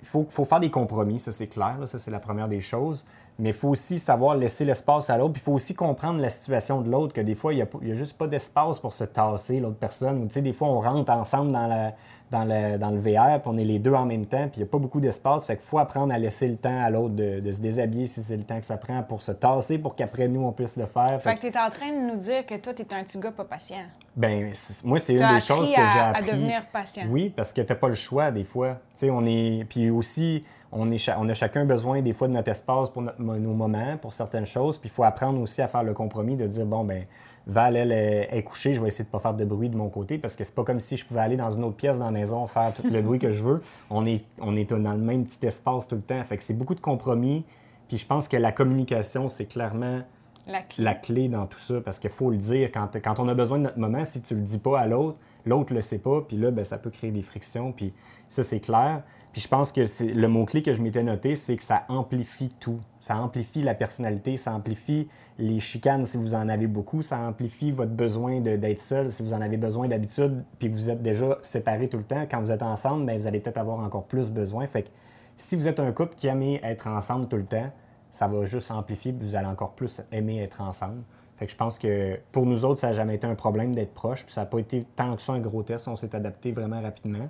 il 0.00 0.06
faut, 0.06 0.26
faut 0.28 0.44
faire 0.44 0.60
des 0.60 0.70
compromis, 0.70 1.18
ça 1.20 1.32
c'est 1.32 1.46
clair, 1.46 1.78
là, 1.78 1.86
ça 1.86 1.98
c'est 1.98 2.10
la 2.10 2.20
première 2.20 2.48
des 2.48 2.60
choses. 2.60 3.06
Mais 3.38 3.50
il 3.50 3.54
faut 3.54 3.68
aussi 3.68 3.98
savoir 3.98 4.34
laisser 4.34 4.64
l'espace 4.64 5.10
à 5.10 5.18
l'autre, 5.18 5.34
puis 5.34 5.42
il 5.42 5.44
faut 5.44 5.52
aussi 5.52 5.74
comprendre 5.74 6.20
la 6.20 6.30
situation 6.30 6.80
de 6.80 6.90
l'autre, 6.90 7.12
que 7.12 7.20
des 7.20 7.34
fois, 7.34 7.52
il 7.52 7.66
n'y 7.82 7.92
a, 7.92 7.94
juste 7.94 8.16
pas 8.16 8.26
d'espace 8.26 8.80
pour 8.80 8.94
se 8.94 9.04
tasser, 9.04 9.60
l'autre 9.60 9.76
personne. 9.76 10.22
Ou, 10.22 10.26
tu 10.26 10.34
sais, 10.34 10.42
des 10.42 10.54
fois, 10.54 10.68
on 10.68 10.80
rentre 10.80 11.12
ensemble 11.12 11.52
dans, 11.52 11.66
la, 11.66 11.92
dans, 12.30 12.44
le, 12.44 12.78
dans 12.78 12.90
le 12.90 12.98
VR, 12.98 13.42
puis 13.42 13.50
on 13.52 13.58
est 13.58 13.64
les 13.64 13.78
deux 13.78 13.92
en 13.92 14.06
même 14.06 14.24
temps, 14.24 14.48
puis 14.48 14.60
il 14.60 14.62
n'y 14.62 14.68
a 14.68 14.70
pas 14.70 14.78
beaucoup 14.78 15.00
d'espace. 15.00 15.44
Fait 15.44 15.56
qu'il 15.56 15.66
faut 15.66 15.78
apprendre 15.78 16.14
à 16.14 16.18
laisser 16.18 16.48
le 16.48 16.56
temps 16.56 16.82
à 16.82 16.88
l'autre 16.88 17.14
de, 17.14 17.40
de 17.40 17.52
se 17.52 17.60
déshabiller 17.60 18.06
si 18.06 18.22
c'est 18.22 18.38
le 18.38 18.44
temps 18.44 18.58
que 18.58 18.64
ça 18.64 18.78
prend 18.78 19.02
pour 19.02 19.20
se 19.20 19.32
tasser, 19.32 19.76
pour 19.76 19.94
qu'après 19.94 20.28
nous, 20.28 20.42
on 20.42 20.52
puisse 20.52 20.76
le 20.78 20.86
faire. 20.86 21.20
Fait 21.20 21.30
Fait 21.30 21.34
que 21.36 21.40
tu 21.40 21.46
es 21.48 21.60
en 21.60 21.68
train 21.68 21.90
de 21.90 22.10
nous 22.10 22.16
dire 22.16 22.46
que 22.46 22.54
toi, 22.54 22.72
tu 22.72 22.82
es 22.82 22.94
un 22.94 23.04
petit 23.04 23.20
gars 23.20 23.32
pas 23.32 23.44
patient. 23.44 23.84
ben, 24.16 24.50
moi, 24.84 24.98
c'est 24.98 25.12
une 25.12 25.18
des 25.18 25.40
choses 25.40 25.70
appris 25.70 25.74
que 25.74 25.88
j'ai 25.92 25.98
à, 25.98 26.06
à 26.06 26.16
appris. 26.16 26.30
devenir 26.30 26.66
patient. 26.72 27.04
Oui, 27.10 27.28
parce 27.36 27.52
que 27.52 27.60
tu 27.60 27.70
n'as 27.70 27.78
pas 27.78 27.88
le 27.88 27.94
choix 27.94 28.30
des 28.30 28.44
fois. 28.44 28.76
Tu 28.94 29.00
sais, 29.00 29.10
on 29.10 29.26
est. 29.26 29.66
Puis 29.68 29.90
aussi, 29.90 30.42
on, 30.72 30.90
est 30.90 31.08
on 31.18 31.28
a 31.28 31.34
chacun 31.34 31.64
besoin 31.64 32.02
des 32.02 32.12
fois 32.12 32.28
de 32.28 32.32
notre 32.32 32.50
espace 32.50 32.88
pour 32.90 33.02
notre- 33.02 33.20
nos 33.22 33.54
moments, 33.54 33.96
pour 34.00 34.12
certaines 34.12 34.46
choses. 34.46 34.78
Puis 34.78 34.88
il 34.88 34.92
faut 34.92 35.04
apprendre 35.04 35.40
aussi 35.40 35.62
à 35.62 35.68
faire 35.68 35.82
le 35.82 35.94
compromis 35.94 36.36
de 36.36 36.46
dire 36.46 36.66
bon, 36.66 36.84
ben 36.84 37.04
Val, 37.46 37.76
elle 37.76 37.92
est, 37.92 38.28
est 38.32 38.42
couchée, 38.42 38.74
je 38.74 38.80
vais 38.80 38.88
essayer 38.88 39.04
de 39.04 39.08
ne 39.08 39.12
pas 39.12 39.20
faire 39.20 39.34
de 39.34 39.44
bruit 39.44 39.68
de 39.70 39.76
mon 39.76 39.88
côté 39.88 40.18
parce 40.18 40.34
que 40.34 40.42
c'est 40.42 40.54
pas 40.54 40.64
comme 40.64 40.80
si 40.80 40.96
je 40.96 41.06
pouvais 41.06 41.20
aller 41.20 41.36
dans 41.36 41.50
une 41.52 41.62
autre 41.62 41.76
pièce 41.76 41.98
dans 41.98 42.06
la 42.06 42.10
maison, 42.10 42.44
faire 42.46 42.72
tout 42.74 42.82
le 42.90 43.00
bruit 43.02 43.20
que 43.20 43.30
je 43.30 43.42
veux. 43.42 43.62
On 43.90 44.04
est, 44.04 44.24
on 44.40 44.56
est 44.56 44.68
dans 44.72 44.92
le 44.92 44.98
même 44.98 45.24
petit 45.26 45.46
espace 45.46 45.86
tout 45.86 45.94
le 45.94 46.02
temps. 46.02 46.22
Fait 46.24 46.36
que 46.36 46.42
c'est 46.42 46.54
beaucoup 46.58 46.74
de 46.74 46.80
compromis. 46.80 47.44
Puis 47.88 47.98
je 47.98 48.06
pense 48.06 48.26
que 48.26 48.36
la 48.36 48.50
communication, 48.50 49.28
c'est 49.28 49.44
clairement 49.46 50.00
La 50.48 50.62
clé. 50.62 50.82
la 50.84 50.94
clé 50.94 51.28
dans 51.28 51.46
tout 51.46 51.60
ça, 51.60 51.80
parce 51.80 52.00
qu'il 52.00 52.10
faut 52.10 52.30
le 52.30 52.36
dire 52.36 52.70
quand, 52.72 52.88
quand 53.00 53.20
on 53.20 53.28
a 53.28 53.34
besoin 53.34 53.58
de 53.58 53.62
notre 53.62 53.78
moment, 53.78 54.04
si 54.04 54.20
tu 54.22 54.34
le 54.34 54.40
dis 54.42 54.58
pas 54.58 54.80
à 54.80 54.86
l'autre, 54.88 55.20
l'autre 55.44 55.72
le 55.72 55.80
sait 55.82 55.98
pas, 55.98 56.22
puis 56.26 56.36
là, 56.36 56.50
ben, 56.50 56.64
ça 56.64 56.78
peut 56.78 56.90
créer 56.90 57.12
des 57.12 57.22
frictions, 57.22 57.70
puis 57.70 57.92
ça, 58.28 58.42
c'est 58.42 58.58
clair. 58.58 59.02
Puis 59.36 59.42
je 59.42 59.48
pense 59.48 59.70
que 59.70 59.82
le 60.02 60.28
mot-clé 60.28 60.62
que 60.62 60.72
je 60.72 60.80
m'étais 60.80 61.02
noté, 61.02 61.34
c'est 61.34 61.58
que 61.58 61.62
ça 61.62 61.84
amplifie 61.90 62.48
tout. 62.58 62.80
Ça 63.02 63.18
amplifie 63.18 63.60
la 63.60 63.74
personnalité, 63.74 64.38
ça 64.38 64.54
amplifie 64.54 65.08
les 65.38 65.60
chicanes 65.60 66.06
si 66.06 66.16
vous 66.16 66.34
en 66.34 66.48
avez 66.48 66.66
beaucoup, 66.66 67.02
ça 67.02 67.18
amplifie 67.18 67.70
votre 67.70 67.90
besoin 67.90 68.40
d'être 68.40 68.80
seul 68.80 69.10
si 69.10 69.22
vous 69.22 69.34
en 69.34 69.42
avez 69.42 69.58
besoin 69.58 69.88
d'habitude, 69.88 70.42
puis 70.58 70.68
vous 70.68 70.88
êtes 70.88 71.02
déjà 71.02 71.36
séparés 71.42 71.90
tout 71.90 71.98
le 71.98 72.04
temps. 72.04 72.26
Quand 72.30 72.40
vous 72.40 72.50
êtes 72.50 72.62
ensemble, 72.62 73.04
ben, 73.04 73.18
vous 73.18 73.26
allez 73.26 73.40
peut-être 73.40 73.58
avoir 73.58 73.80
encore 73.80 74.04
plus 74.04 74.30
besoin. 74.30 74.66
Fait 74.68 74.84
que 74.84 74.88
si 75.36 75.54
vous 75.54 75.68
êtes 75.68 75.80
un 75.80 75.92
couple 75.92 76.14
qui 76.14 76.28
aime 76.28 76.40
être 76.42 76.86
ensemble 76.86 77.28
tout 77.28 77.36
le 77.36 77.44
temps, 77.44 77.70
ça 78.12 78.28
va 78.28 78.46
juste 78.46 78.70
amplifier, 78.70 79.12
puis 79.12 79.28
vous 79.28 79.36
allez 79.36 79.48
encore 79.48 79.72
plus 79.72 80.00
aimer 80.12 80.42
être 80.42 80.62
ensemble. 80.62 81.02
Fait 81.36 81.44
que 81.44 81.52
je 81.52 81.58
pense 81.58 81.78
que 81.78 82.18
pour 82.32 82.46
nous 82.46 82.64
autres, 82.64 82.80
ça 82.80 82.86
n'a 82.86 82.92
jamais 82.94 83.16
été 83.16 83.26
un 83.26 83.34
problème 83.34 83.74
d'être 83.74 83.92
proche, 83.92 84.24
puis 84.24 84.32
ça 84.32 84.40
n'a 84.40 84.46
pas 84.46 84.60
été 84.60 84.86
tant 84.96 85.14
que 85.14 85.20
ça 85.20 85.34
un 85.34 85.40
gros 85.40 85.62
test. 85.62 85.88
On 85.88 85.96
s'est 85.96 86.16
adapté 86.16 86.52
vraiment 86.52 86.80
rapidement. 86.80 87.28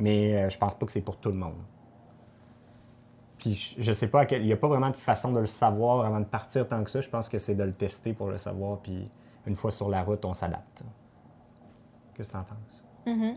Mais 0.00 0.34
euh, 0.36 0.48
je 0.48 0.58
pense 0.58 0.74
pas 0.74 0.86
que 0.86 0.92
c'est 0.92 1.00
pour 1.02 1.16
tout 1.18 1.28
le 1.28 1.36
monde. 1.36 1.54
Puis 3.38 3.76
je, 3.78 3.92
sais 3.92 4.06
pas, 4.08 4.20
à 4.20 4.26
quel- 4.26 4.42
il 4.42 4.46
n'y 4.46 4.52
a 4.52 4.56
pas 4.56 4.68
vraiment 4.68 4.90
de 4.90 4.96
façon 4.96 5.32
de 5.32 5.40
le 5.40 5.46
savoir 5.46 6.04
avant 6.04 6.20
de 6.20 6.24
partir 6.26 6.66
tant 6.68 6.82
que 6.84 6.90
ça. 6.90 7.00
Je 7.00 7.08
pense 7.08 7.28
que 7.28 7.38
c'est 7.38 7.54
de 7.54 7.62
le 7.64 7.72
tester 7.72 8.12
pour 8.12 8.28
le 8.28 8.36
savoir, 8.36 8.78
puis 8.80 9.10
une 9.46 9.56
fois 9.56 9.70
sur 9.70 9.88
la 9.88 10.02
route, 10.02 10.24
on 10.24 10.34
s'adapte. 10.34 10.82
Qu'est-ce 12.14 12.28
que 12.28 12.32
tu 12.34 12.38
en 12.38 12.44
penses? 12.44 12.84
Mhm. 13.06 13.36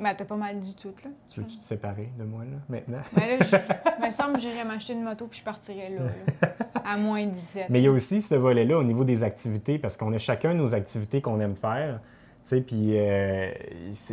Ben, 0.00 0.14
t'as 0.14 0.24
pas 0.24 0.34
mal 0.36 0.58
dit 0.58 0.74
tout, 0.74 0.92
là. 1.04 1.10
Tu 1.28 1.40
veux-tu 1.40 1.56
te 1.58 1.62
séparer 1.62 2.10
de 2.18 2.24
moi, 2.24 2.42
là, 2.44 2.56
maintenant? 2.68 2.98
Ben 3.14 3.38
là, 3.38 3.44
je... 3.44 3.56
il 4.00 4.04
me 4.06 4.10
semble 4.10 4.32
que 4.34 4.40
j'irais 4.40 4.64
m'acheter 4.64 4.94
une 4.94 5.04
moto 5.04 5.26
puis 5.28 5.38
je 5.38 5.44
partirais 5.44 5.90
là, 5.90 6.02
là, 6.04 6.48
à 6.84 6.96
moins 6.96 7.24
17. 7.26 7.68
Mais 7.70 7.80
il 7.80 7.84
y 7.84 7.88
a 7.88 7.92
aussi 7.92 8.20
ce 8.20 8.34
volet-là 8.34 8.78
au 8.78 8.82
niveau 8.82 9.04
des 9.04 9.22
activités, 9.22 9.78
parce 9.78 9.96
qu'on 9.96 10.12
a 10.12 10.18
chacun 10.18 10.52
nos 10.54 10.74
activités 10.74 11.20
qu'on 11.22 11.38
aime 11.38 11.54
faire. 11.54 12.00
Puis 12.48 12.98
euh, 12.98 13.50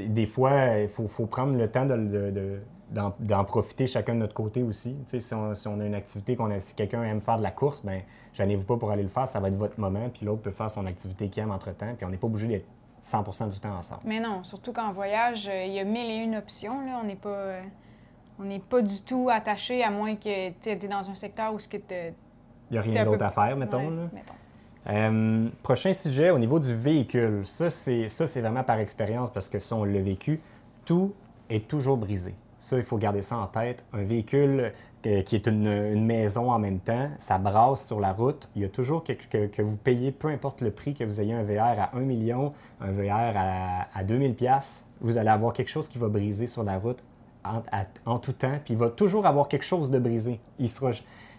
des 0.07 0.25
fois, 0.25 0.77
il 0.79 0.87
faut, 0.87 1.07
faut 1.07 1.25
prendre 1.25 1.55
le 1.57 1.69
temps 1.69 1.85
de, 1.85 1.95
de- 1.97 2.31
de- 2.31 2.59
d'en, 3.19 3.43
profiter 3.45 3.87
chacun 3.87 4.13
de 4.15 4.19
notre 4.19 4.33
côté 4.33 4.63
aussi. 4.63 4.97
Si 5.05 5.33
on, 5.33 5.53
si 5.55 5.67
on 5.67 5.79
a 5.79 5.85
une 5.85 5.95
activité, 5.95 6.35
qu'on 6.35 6.51
a, 6.51 6.59
si 6.59 6.73
quelqu'un 6.75 7.03
aime 7.03 7.21
faire 7.21 7.37
de 7.37 7.43
la 7.43 7.51
course, 7.51 7.83
ben 7.85 8.01
gênez-vous 8.33 8.65
pas 8.65 8.77
pour 8.77 8.91
aller 8.91 9.03
le 9.03 9.09
faire, 9.09 9.27
ça 9.27 9.39
va 9.39 9.47
être 9.47 9.55
votre 9.55 9.79
moment, 9.79 10.09
puis 10.13 10.25
l'autre 10.25 10.41
peut 10.41 10.51
faire 10.51 10.69
son 10.71 10.85
activité 10.85 11.29
qu'il 11.29 11.43
aime 11.43 11.51
entre-temps, 11.51 11.93
puis 11.95 12.05
on 12.05 12.09
n'est 12.09 12.17
pas 12.17 12.27
obligé 12.27 12.47
d'être 12.47 12.65
100% 13.03 13.49
du 13.49 13.59
temps 13.59 13.75
ensemble. 13.77 14.01
Mais 14.05 14.19
non, 14.19 14.43
surtout 14.43 14.73
qu'en 14.73 14.91
voyage, 14.93 15.47
euh, 15.49 15.63
il 15.65 15.73
y 15.73 15.79
a 15.79 15.83
mille 15.85 16.09
et 16.09 16.15
une 16.23 16.35
options. 16.35 16.85
Là. 16.85 16.99
On 17.01 17.07
n'est 17.07 17.15
pas, 17.15 17.29
euh, 17.29 17.61
on 18.39 18.43
n'est 18.43 18.59
pas 18.59 18.81
du 18.81 19.01
tout 19.01 19.29
attaché, 19.31 19.83
à 19.83 19.89
moins 19.89 20.15
que 20.15 20.49
tu 20.51 20.69
es 20.69 20.75
dans 20.75 21.09
un 21.09 21.15
secteur 21.15 21.53
où 21.53 21.59
ce 21.59 21.67
que 21.67 21.77
tu 21.77 21.95
Il 22.69 22.73
n'y 22.73 22.77
a 22.77 22.81
rien 22.81 23.03
peu- 23.05 23.11
d'autre 23.11 23.25
à 23.25 23.31
faire, 23.31 23.55
mettons. 23.57 23.77
Ouais, 23.89 23.95
là. 23.95 24.09
mettons. 24.13 24.33
Euh, 24.89 25.47
prochain 25.61 25.93
sujet, 25.93 26.31
au 26.31 26.39
niveau 26.39 26.59
du 26.59 26.73
véhicule. 26.73 27.43
Ça, 27.45 27.69
c'est, 27.69 28.09
ça, 28.09 28.27
c'est 28.27 28.41
vraiment 28.41 28.63
par 28.63 28.79
expérience 28.79 29.29
parce 29.29 29.49
que 29.49 29.59
ça, 29.59 29.75
on 29.75 29.83
l'a 29.83 30.01
vécu. 30.01 30.39
Tout 30.85 31.13
est 31.49 31.67
toujours 31.67 31.97
brisé. 31.97 32.33
Ça, 32.57 32.77
il 32.77 32.83
faut 32.83 32.97
garder 32.97 33.21
ça 33.21 33.37
en 33.37 33.47
tête. 33.47 33.83
Un 33.93 34.03
véhicule 34.03 34.71
euh, 35.05 35.21
qui 35.23 35.35
est 35.35 35.47
une, 35.47 36.05
maison 36.05 36.51
en 36.51 36.59
même 36.59 36.79
temps, 36.79 37.09
ça 37.17 37.37
brasse 37.37 37.87
sur 37.87 37.99
la 37.99 38.13
route. 38.13 38.49
Il 38.55 38.61
y 38.61 38.65
a 38.65 38.69
toujours 38.69 39.03
quelque, 39.03 39.25
que, 39.25 39.47
que 39.47 39.61
vous 39.61 39.77
payez, 39.77 40.11
peu 40.11 40.27
importe 40.27 40.61
le 40.61 40.71
prix, 40.71 40.93
que 40.93 41.03
vous 41.03 41.19
ayez 41.19 41.33
un 41.33 41.43
VR 41.43 41.79
à 41.79 41.95
1 41.95 41.99
million, 42.01 42.53
un 42.79 42.91
VR 42.91 43.35
à, 43.35 43.87
à 43.93 44.03
2000 44.03 44.35
pièces, 44.35 44.85
vous 44.99 45.17
allez 45.17 45.29
avoir 45.29 45.53
quelque 45.53 45.69
chose 45.69 45.87
qui 45.89 45.97
va 45.97 46.07
briser 46.07 46.45
sur 46.45 46.63
la 46.63 46.77
route 46.77 47.03
en, 47.43 47.63
en 48.05 48.19
tout 48.19 48.33
temps, 48.33 48.59
puis 48.63 48.75
il 48.75 48.77
va 48.77 48.89
toujours 48.89 49.25
avoir 49.25 49.47
quelque 49.47 49.65
chose 49.65 49.89
de 49.89 49.97
brisé. 49.97 50.39
Il 50.59 50.69
sera, 50.69 50.91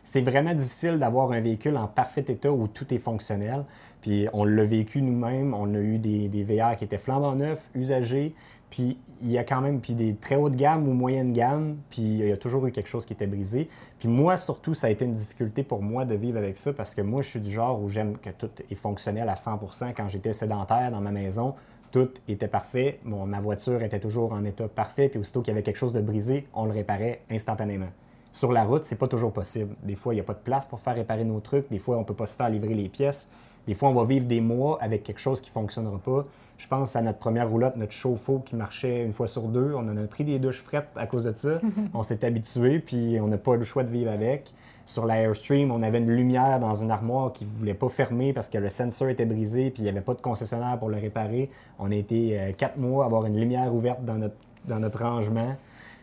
c'est 0.04 0.22
vraiment 0.22 0.54
difficile 0.54 0.98
d'avoir 0.98 1.32
un 1.32 1.40
véhicule 1.40 1.76
en 1.76 1.86
parfait 1.86 2.24
état 2.28 2.52
où 2.52 2.66
tout 2.66 2.92
est 2.92 2.98
fonctionnel. 2.98 3.64
Puis 4.00 4.26
on 4.32 4.44
l'a 4.44 4.64
vécu 4.64 5.00
nous-mêmes, 5.00 5.54
on 5.54 5.72
a 5.74 5.78
eu 5.78 5.98
des, 5.98 6.28
des 6.28 6.42
VR 6.42 6.76
qui 6.76 6.84
étaient 6.84 6.98
flambant 6.98 7.34
neufs, 7.34 7.70
usagés, 7.74 8.34
puis 8.72 8.98
il 9.22 9.30
y 9.30 9.38
a 9.38 9.44
quand 9.44 9.60
même 9.60 9.80
puis 9.80 9.94
des 9.94 10.14
très 10.14 10.34
hautes 10.34 10.56
gammes 10.56 10.88
ou 10.88 10.94
moyennes 10.94 11.32
gammes, 11.34 11.76
puis 11.90 12.02
il 12.02 12.26
y 12.26 12.32
a 12.32 12.36
toujours 12.38 12.66
eu 12.66 12.72
quelque 12.72 12.88
chose 12.88 13.04
qui 13.04 13.12
était 13.12 13.26
brisé. 13.26 13.68
Puis 13.98 14.08
moi, 14.08 14.38
surtout, 14.38 14.74
ça 14.74 14.86
a 14.86 14.90
été 14.90 15.04
une 15.04 15.12
difficulté 15.12 15.62
pour 15.62 15.82
moi 15.82 16.04
de 16.04 16.14
vivre 16.14 16.38
avec 16.38 16.56
ça 16.56 16.72
parce 16.72 16.94
que 16.94 17.02
moi, 17.02 17.20
je 17.20 17.28
suis 17.28 17.40
du 17.40 17.50
genre 17.50 17.80
où 17.80 17.88
j'aime 17.90 18.16
que 18.16 18.30
tout 18.30 18.50
est 18.70 18.74
fonctionnel 18.74 19.28
à 19.28 19.36
100 19.36 19.60
Quand 19.94 20.08
j'étais 20.08 20.32
sédentaire 20.32 20.90
dans 20.90 21.02
ma 21.02 21.12
maison, 21.12 21.54
tout 21.90 22.08
était 22.26 22.48
parfait. 22.48 22.98
Mon, 23.04 23.26
ma 23.26 23.40
voiture 23.40 23.82
était 23.82 24.00
toujours 24.00 24.32
en 24.32 24.42
état 24.44 24.66
parfait. 24.68 25.10
Puis 25.10 25.20
aussitôt 25.20 25.42
qu'il 25.42 25.52
y 25.52 25.54
avait 25.54 25.62
quelque 25.62 25.76
chose 25.76 25.92
de 25.92 26.00
brisé, 26.00 26.48
on 26.54 26.64
le 26.64 26.72
réparait 26.72 27.20
instantanément. 27.30 27.90
Sur 28.32 28.52
la 28.52 28.64
route, 28.64 28.84
c'est 28.84 28.96
pas 28.96 29.08
toujours 29.08 29.32
possible. 29.32 29.74
Des 29.82 29.94
fois, 29.94 30.14
il 30.14 30.16
n'y 30.16 30.20
a 30.20 30.24
pas 30.24 30.32
de 30.32 30.38
place 30.38 30.66
pour 30.66 30.80
faire 30.80 30.94
réparer 30.94 31.24
nos 31.24 31.40
trucs. 31.40 31.68
Des 31.70 31.78
fois, 31.78 31.98
on 31.98 32.04
peut 32.04 32.14
pas 32.14 32.26
se 32.26 32.34
faire 32.34 32.48
livrer 32.48 32.74
les 32.74 32.88
pièces. 32.88 33.28
Des 33.66 33.74
fois, 33.74 33.90
on 33.90 33.94
va 33.94 34.04
vivre 34.04 34.26
des 34.26 34.40
mois 34.40 34.78
avec 34.80 35.02
quelque 35.02 35.20
chose 35.20 35.40
qui 35.40 35.50
ne 35.50 35.54
fonctionnera 35.54 35.98
pas. 35.98 36.24
Je 36.56 36.66
pense 36.66 36.96
à 36.96 37.02
notre 37.02 37.18
première 37.18 37.48
roulotte, 37.48 37.76
notre 37.76 37.92
chauffe-eau 37.92 38.40
qui 38.40 38.56
marchait 38.56 39.04
une 39.04 39.12
fois 39.12 39.26
sur 39.26 39.42
deux. 39.42 39.72
On 39.74 39.80
en 39.80 39.96
a 39.96 40.06
pris 40.06 40.24
des 40.24 40.38
douches 40.38 40.62
frettes 40.62 40.88
à 40.96 41.06
cause 41.06 41.24
de 41.24 41.32
ça. 41.34 41.60
on 41.94 42.02
s'est 42.02 42.24
habitué, 42.24 42.78
puis 42.78 43.18
on 43.20 43.28
n'a 43.28 43.38
pas 43.38 43.56
le 43.56 43.64
choix 43.64 43.84
de 43.84 43.90
vivre 43.90 44.10
avec. 44.10 44.52
Sur 44.84 45.06
la 45.06 45.16
Airstream, 45.18 45.70
on 45.70 45.82
avait 45.82 45.98
une 45.98 46.10
lumière 46.10 46.58
dans 46.58 46.74
une 46.74 46.90
armoire 46.90 47.32
qui 47.32 47.44
ne 47.44 47.50
voulait 47.50 47.74
pas 47.74 47.88
fermer 47.88 48.32
parce 48.32 48.48
que 48.48 48.58
le 48.58 48.68
sensor 48.68 49.08
était 49.08 49.26
brisé, 49.26 49.70
puis 49.70 49.82
il 49.82 49.84
n'y 49.84 49.90
avait 49.90 50.00
pas 50.00 50.14
de 50.14 50.20
concessionnaire 50.20 50.78
pour 50.78 50.88
le 50.88 50.96
réparer. 50.96 51.50
On 51.78 51.90
a 51.90 51.94
été 51.94 52.40
euh, 52.40 52.52
quatre 52.52 52.78
mois 52.78 53.04
à 53.04 53.06
avoir 53.06 53.26
une 53.26 53.38
lumière 53.38 53.72
ouverte 53.72 54.04
dans 54.04 54.16
notre, 54.16 54.34
dans 54.66 54.80
notre 54.80 55.02
rangement. 55.02 55.56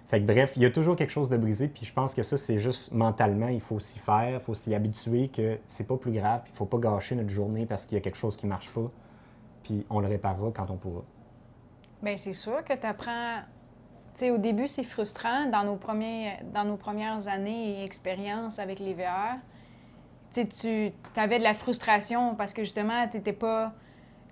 Fait 0.09 0.19
que 0.19 0.25
bref, 0.25 0.53
il 0.55 0.63
y 0.63 0.65
a 0.65 0.71
toujours 0.71 0.95
quelque 0.95 1.11
chose 1.11 1.29
de 1.29 1.37
brisé, 1.37 1.67
puis 1.67 1.85
je 1.85 1.93
pense 1.93 2.15
que 2.15 2.23
ça, 2.23 2.35
c'est 2.35 2.57
juste 2.57 2.91
mentalement, 2.91 3.47
il 3.47 3.61
faut 3.61 3.79
s'y 3.79 3.99
faire, 3.99 4.33
il 4.33 4.39
faut 4.39 4.55
s'y 4.55 4.73
habituer 4.73 5.29
que 5.29 5.59
c'est 5.67 5.85
pas 5.85 5.97
plus 5.97 6.11
grave, 6.11 6.41
puis 6.43 6.51
il 6.51 6.57
faut 6.57 6.65
pas 6.65 6.79
gâcher 6.79 7.13
notre 7.13 7.29
journée 7.29 7.67
parce 7.67 7.85
qu'il 7.85 7.95
y 7.95 7.99
a 7.99 8.01
quelque 8.01 8.17
chose 8.17 8.35
qui 8.35 8.47
marche 8.47 8.71
pas, 8.71 8.89
puis 9.61 9.85
on 9.87 9.99
le 9.99 10.07
réparera 10.07 10.49
quand 10.51 10.71
on 10.71 10.77
pourra. 10.77 11.03
Bien, 12.01 12.17
c'est 12.17 12.33
sûr 12.33 12.63
que 12.63 12.73
tu 12.73 12.87
apprends. 12.87 13.41
Tu 14.15 14.25
sais, 14.25 14.31
au 14.31 14.39
début, 14.39 14.67
c'est 14.67 14.83
frustrant 14.83 15.45
dans 15.45 15.63
nos, 15.63 15.75
premiers, 15.75 16.39
dans 16.55 16.65
nos 16.65 16.77
premières 16.77 17.27
années 17.27 17.79
et 17.79 17.83
expériences 17.83 18.57
avec 18.57 18.79
les 18.79 18.95
VR. 18.95 19.35
tu 20.33 20.47
tu 20.47 20.91
avais 21.17 21.37
de 21.37 21.43
la 21.43 21.53
frustration 21.53 22.33
parce 22.33 22.55
que 22.55 22.63
justement, 22.63 23.07
tu 23.07 23.17
n'étais 23.17 23.33
pas 23.33 23.73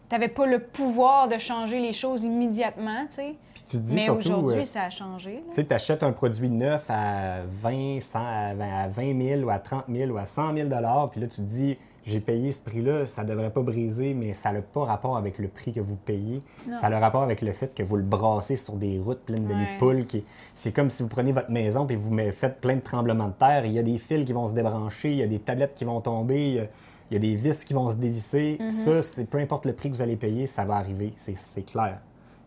pas 0.09 0.45
le 0.47 0.59
pouvoir 0.59 1.27
de 1.27 1.37
changer 1.37 1.79
les 1.79 1.93
choses 1.93 2.23
immédiatement, 2.23 3.05
tu 3.07 3.15
sais. 3.15 3.35
Puis 3.46 3.46
tu 3.67 3.77
te 3.77 3.81
dis 3.83 3.95
Mais 3.95 4.09
aujourd'hui, 4.09 4.59
euh, 4.59 4.63
ça 4.63 4.83
a 4.83 4.89
changé. 4.89 5.43
tu 5.49 5.55
sais, 5.55 5.65
tu 5.65 5.73
achètes 5.73 6.03
un 6.03 6.11
produit 6.11 6.49
neuf 6.49 6.85
à 6.89 7.41
20, 7.61 7.99
100, 8.01 8.19
à 8.19 8.53
20 8.53 8.65
à 8.83 8.87
20 8.87 9.23
000 9.23 9.41
ou 9.43 9.49
à 9.49 9.59
30 9.59 9.85
000 9.91 10.11
ou 10.11 10.17
à 10.17 10.25
100 10.25 10.55
000 10.55 10.69
puis 11.11 11.21
là, 11.21 11.27
tu 11.27 11.35
te 11.37 11.41
dis, 11.41 11.77
j'ai 12.05 12.21
payé 12.21 12.51
ce 12.51 12.61
prix-là, 12.61 13.05
ça 13.05 13.25
devrait 13.25 13.49
pas 13.49 13.61
briser, 13.61 14.13
mais 14.13 14.33
ça 14.33 14.53
n'a 14.53 14.61
pas 14.61 14.85
rapport 14.85 15.17
avec 15.17 15.37
le 15.39 15.49
prix 15.49 15.73
que 15.73 15.81
vous 15.81 15.97
payez. 15.97 16.41
Non. 16.65 16.77
Ça 16.77 16.87
a 16.87 16.89
le 16.89 16.95
rapport 16.97 17.21
avec 17.23 17.41
le 17.41 17.51
fait 17.51 17.75
que 17.75 17.83
vous 17.83 17.97
le 17.97 18.03
brassez 18.03 18.55
sur 18.55 18.75
des 18.75 18.97
routes 18.97 19.19
pleines 19.25 19.45
de 19.47 19.53
Ouais. 19.53 19.77
poules. 19.77 20.05
Qui... 20.05 20.23
C'est 20.55 20.71
comme 20.71 20.89
si 20.89 21.03
vous 21.03 21.09
prenez 21.09 21.33
votre 21.33 21.51
maison 21.51 21.85
et 21.89 21.95
vous 21.97 22.17
faites 22.31 22.61
plein 22.61 22.75
de 22.75 22.81
tremblements 22.81 23.27
de 23.27 23.33
terre. 23.33 23.65
Il 23.65 23.73
y 23.73 23.79
a 23.79 23.83
des 23.83 23.97
fils 23.97 24.25
qui 24.25 24.31
vont 24.31 24.47
se 24.47 24.53
débrancher, 24.53 25.11
il 25.11 25.17
y 25.17 25.23
a 25.23 25.27
des 25.27 25.39
tablettes 25.39 25.75
qui 25.75 25.83
vont 25.83 25.99
tomber, 25.99 26.47
il 26.47 26.53
y 26.55 26.59
a, 26.59 26.63
il 27.11 27.13
y 27.15 27.17
a 27.17 27.19
des 27.19 27.35
vis 27.35 27.65
qui 27.65 27.73
vont 27.73 27.89
se 27.89 27.95
dévisser. 27.95 28.55
Mhm. 28.61 28.71
Ça, 28.71 29.23
peu 29.29 29.39
importe 29.39 29.65
le 29.65 29.73
prix 29.73 29.89
que 29.91 29.95
vous 29.97 30.01
allez 30.01 30.15
payer, 30.15 30.47
ça 30.47 30.63
va 30.63 30.75
arriver. 30.77 31.11
C'est 31.17 31.65
clair. 31.65 31.99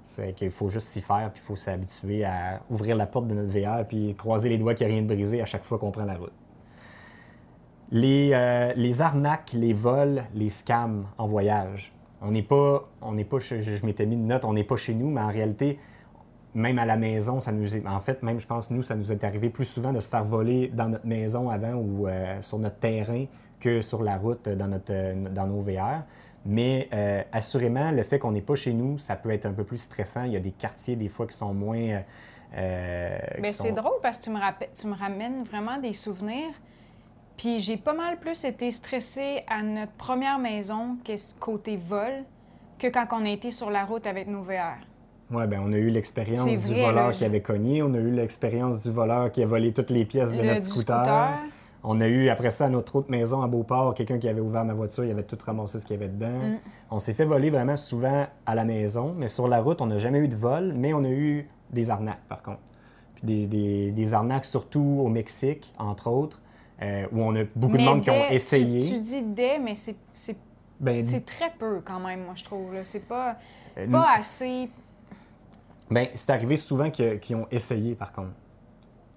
C'est 0.02 0.32
qu'il 0.32 0.50
faut 0.50 0.68
juste 0.68 0.88
s'y 0.88 1.02
faire, 1.02 1.30
puis 1.32 1.42
il 1.42 1.46
faut 1.46 1.56
s'habituer 1.56 2.24
à 2.24 2.62
ouvrir 2.70 2.96
la 2.96 3.06
porte 3.06 3.28
de 3.28 3.34
notre 3.34 3.50
VR, 3.50 3.86
puis 3.86 4.14
croiser 4.14 4.48
les 4.48 4.58
doigts 4.58 4.74
qu'il 4.74 4.86
n'y 4.86 4.92
a 4.92 4.96
rien 4.96 5.02
de 5.02 5.08
brisé 5.08 5.40
à 5.40 5.44
chaque 5.44 5.64
fois 5.64 5.78
qu'on 5.78 5.90
prend 5.90 6.04
la 6.04 6.16
route. 6.16 6.32
Les, 7.92 8.30
euh, 8.32 8.72
les 8.76 9.00
arnaques, 9.00 9.52
les 9.52 9.72
vols, 9.72 10.24
les 10.34 10.48
scams 10.48 11.04
en 11.18 11.26
voyage. 11.26 11.92
On 12.22 12.30
n'est 12.30 12.42
pas, 12.42 12.88
on 13.00 13.16
pas, 13.24 13.38
je, 13.38 13.84
m'étais 13.86 14.06
mis 14.06 14.14
une 14.14 14.26
note, 14.26 14.44
on 14.44 14.52
n'est 14.52 14.64
pas 14.64 14.76
chez 14.76 14.94
nous, 14.94 15.10
mais 15.10 15.20
en 15.20 15.28
réalité, 15.28 15.78
même 16.54 16.78
à 16.78 16.84
la 16.84 16.96
maison, 16.96 17.40
ça 17.40 17.52
nous 17.52 17.74
est, 17.74 17.86
en 17.86 18.00
fait, 18.00 18.22
même 18.22 18.40
je 18.40 18.46
pense, 18.46 18.70
nous, 18.70 18.82
ça 18.82 18.94
nous 18.94 19.12
est 19.12 19.24
arrivé 19.24 19.48
plus 19.48 19.64
souvent 19.64 19.92
de 19.92 20.00
se 20.00 20.08
faire 20.08 20.24
voler 20.24 20.68
dans 20.68 20.88
notre 20.88 21.06
maison 21.06 21.48
avant 21.50 21.74
ou 21.74 22.06
euh, 22.06 22.40
sur 22.42 22.58
notre 22.58 22.78
terrain 22.78 23.24
que 23.58 23.80
sur 23.80 24.02
la 24.02 24.16
route 24.16 24.48
euh, 24.48 24.56
dans, 24.56 24.68
notre, 24.68 25.30
dans 25.30 25.46
nos 25.46 25.60
VR. 25.60 26.04
Mais 26.46 26.88
euh, 26.92 27.22
assurément, 27.32 27.90
le 27.90 28.02
fait 28.02 28.18
qu'on 28.18 28.32
n'est 28.32 28.40
pas 28.40 28.54
chez 28.56 28.72
nous, 28.72 28.98
ça 28.98 29.14
peut 29.16 29.30
être 29.30 29.46
un 29.46 29.52
peu 29.52 29.64
plus 29.64 29.78
stressant. 29.78 30.24
Il 30.24 30.32
y 30.32 30.36
a 30.36 30.40
des 30.40 30.52
quartiers, 30.52 30.96
des 30.96 31.08
fois, 31.08 31.26
qui 31.26 31.36
sont 31.36 31.52
moins. 31.52 31.76
euh, 31.78 32.00
euh, 32.56 33.18
sont- 33.52 33.64
c'est 33.64 33.72
drôle 33.72 33.98
parce 34.02 34.18
que 34.18 34.24
tu 34.24 34.30
me, 34.30 34.40
rappelles- 34.40 34.70
tu 34.74 34.86
me 34.86 34.94
ramènes 34.94 35.44
vraiment 35.44 35.78
des 35.78 35.92
souvenirs. 35.92 36.50
Puis 37.36 37.58
j'ai 37.60 37.76
pas 37.76 37.94
mal 37.94 38.18
plus 38.18 38.44
été 38.44 38.70
stressée 38.70 39.44
à 39.48 39.62
notre 39.62 39.92
première 39.92 40.38
maison, 40.38 40.96
côté 41.38 41.76
vol, 41.76 42.24
que 42.78 42.86
quand 42.88 43.06
on 43.12 43.24
a 43.24 43.30
été 43.30 43.50
sur 43.50 43.70
la 43.70 43.84
route 43.84 44.06
avec 44.06 44.26
nos 44.26 44.42
VR. 44.42 44.76
Oui, 45.30 45.46
ben, 45.46 45.62
on 45.64 45.72
a 45.72 45.76
eu 45.76 45.90
l'expérience 45.90 46.44
du 46.44 46.56
vrai, 46.56 46.82
voleur 46.86 47.06
là, 47.08 47.12
qui 47.12 47.24
avait 47.24 47.40
cogné, 47.40 47.82
on 47.82 47.94
a 47.94 47.98
eu 47.98 48.10
l'expérience 48.10 48.82
du 48.82 48.90
voleur 48.90 49.30
qui 49.30 49.42
a 49.42 49.46
volé 49.46 49.72
toutes 49.72 49.90
les 49.90 50.04
pièces 50.04 50.32
de 50.32 50.38
Le- 50.42 50.54
notre 50.54 50.64
scooter. 50.64 51.30
On 51.82 52.00
a 52.00 52.06
eu 52.06 52.28
après 52.28 52.50
ça 52.50 52.66
à 52.66 52.68
notre 52.68 52.96
autre 52.96 53.10
maison 53.10 53.42
à 53.42 53.46
Beauport, 53.48 53.94
quelqu'un 53.94 54.18
qui 54.18 54.28
avait 54.28 54.40
ouvert 54.40 54.64
ma 54.64 54.74
voiture, 54.74 55.04
il 55.04 55.10
avait 55.10 55.22
tout 55.22 55.38
ramassé 55.44 55.78
ce 55.78 55.86
qu'il 55.86 55.96
y 55.96 55.98
avait 55.98 56.12
dedans. 56.12 56.28
Mm. 56.28 56.58
On 56.90 56.98
s'est 56.98 57.14
fait 57.14 57.24
voler 57.24 57.48
vraiment 57.50 57.76
souvent 57.76 58.26
à 58.44 58.54
la 58.54 58.64
maison, 58.64 59.14
mais 59.16 59.28
sur 59.28 59.48
la 59.48 59.60
route, 59.62 59.80
on 59.80 59.86
n'a 59.86 59.96
jamais 59.98 60.18
eu 60.18 60.28
de 60.28 60.36
vol, 60.36 60.74
mais 60.76 60.92
on 60.92 61.04
a 61.04 61.08
eu 61.10 61.48
des 61.70 61.88
arnaques 61.90 62.22
par 62.28 62.42
contre. 62.42 62.60
Puis 63.14 63.24
des, 63.24 63.46
des- 63.46 63.90
des 63.92 64.14
arnaques 64.14 64.44
surtout 64.44 65.00
au 65.04 65.08
Mexique, 65.08 65.72
entre 65.78 66.08
autres, 66.10 66.40
euh, 66.82 67.06
où 67.12 67.22
on 67.22 67.34
a 67.36 67.44
beaucoup 67.56 67.76
de 67.78 67.82
monde 67.82 68.02
qui 68.02 68.10
ont 68.10 68.26
tu- 68.28 68.34
essayé. 68.34 68.86
Tu, 68.94 69.00
dis 69.00 69.22
des, 69.22 69.58
mais 69.58 69.74
c'est- 69.74 69.96
c'est 70.12 70.36
Ben, 70.80 71.04
très 71.26 71.50
peu 71.58 71.80
quand 71.84 72.00
même, 72.00 72.24
moi, 72.24 72.32
je 72.34 72.44
trouve. 72.44 72.72
C'est 72.84 73.06
pas, 73.06 73.36
euh, 73.78 73.86
pas 73.90 74.14
assez. 74.18 74.70
ben, 75.90 76.06
c'est 76.14 76.30
arrivé 76.30 76.56
souvent 76.56 76.90
qu'ils 76.90 77.36
ont 77.36 77.46
essayé 77.50 77.94
par 77.94 78.12
contre. 78.12 78.30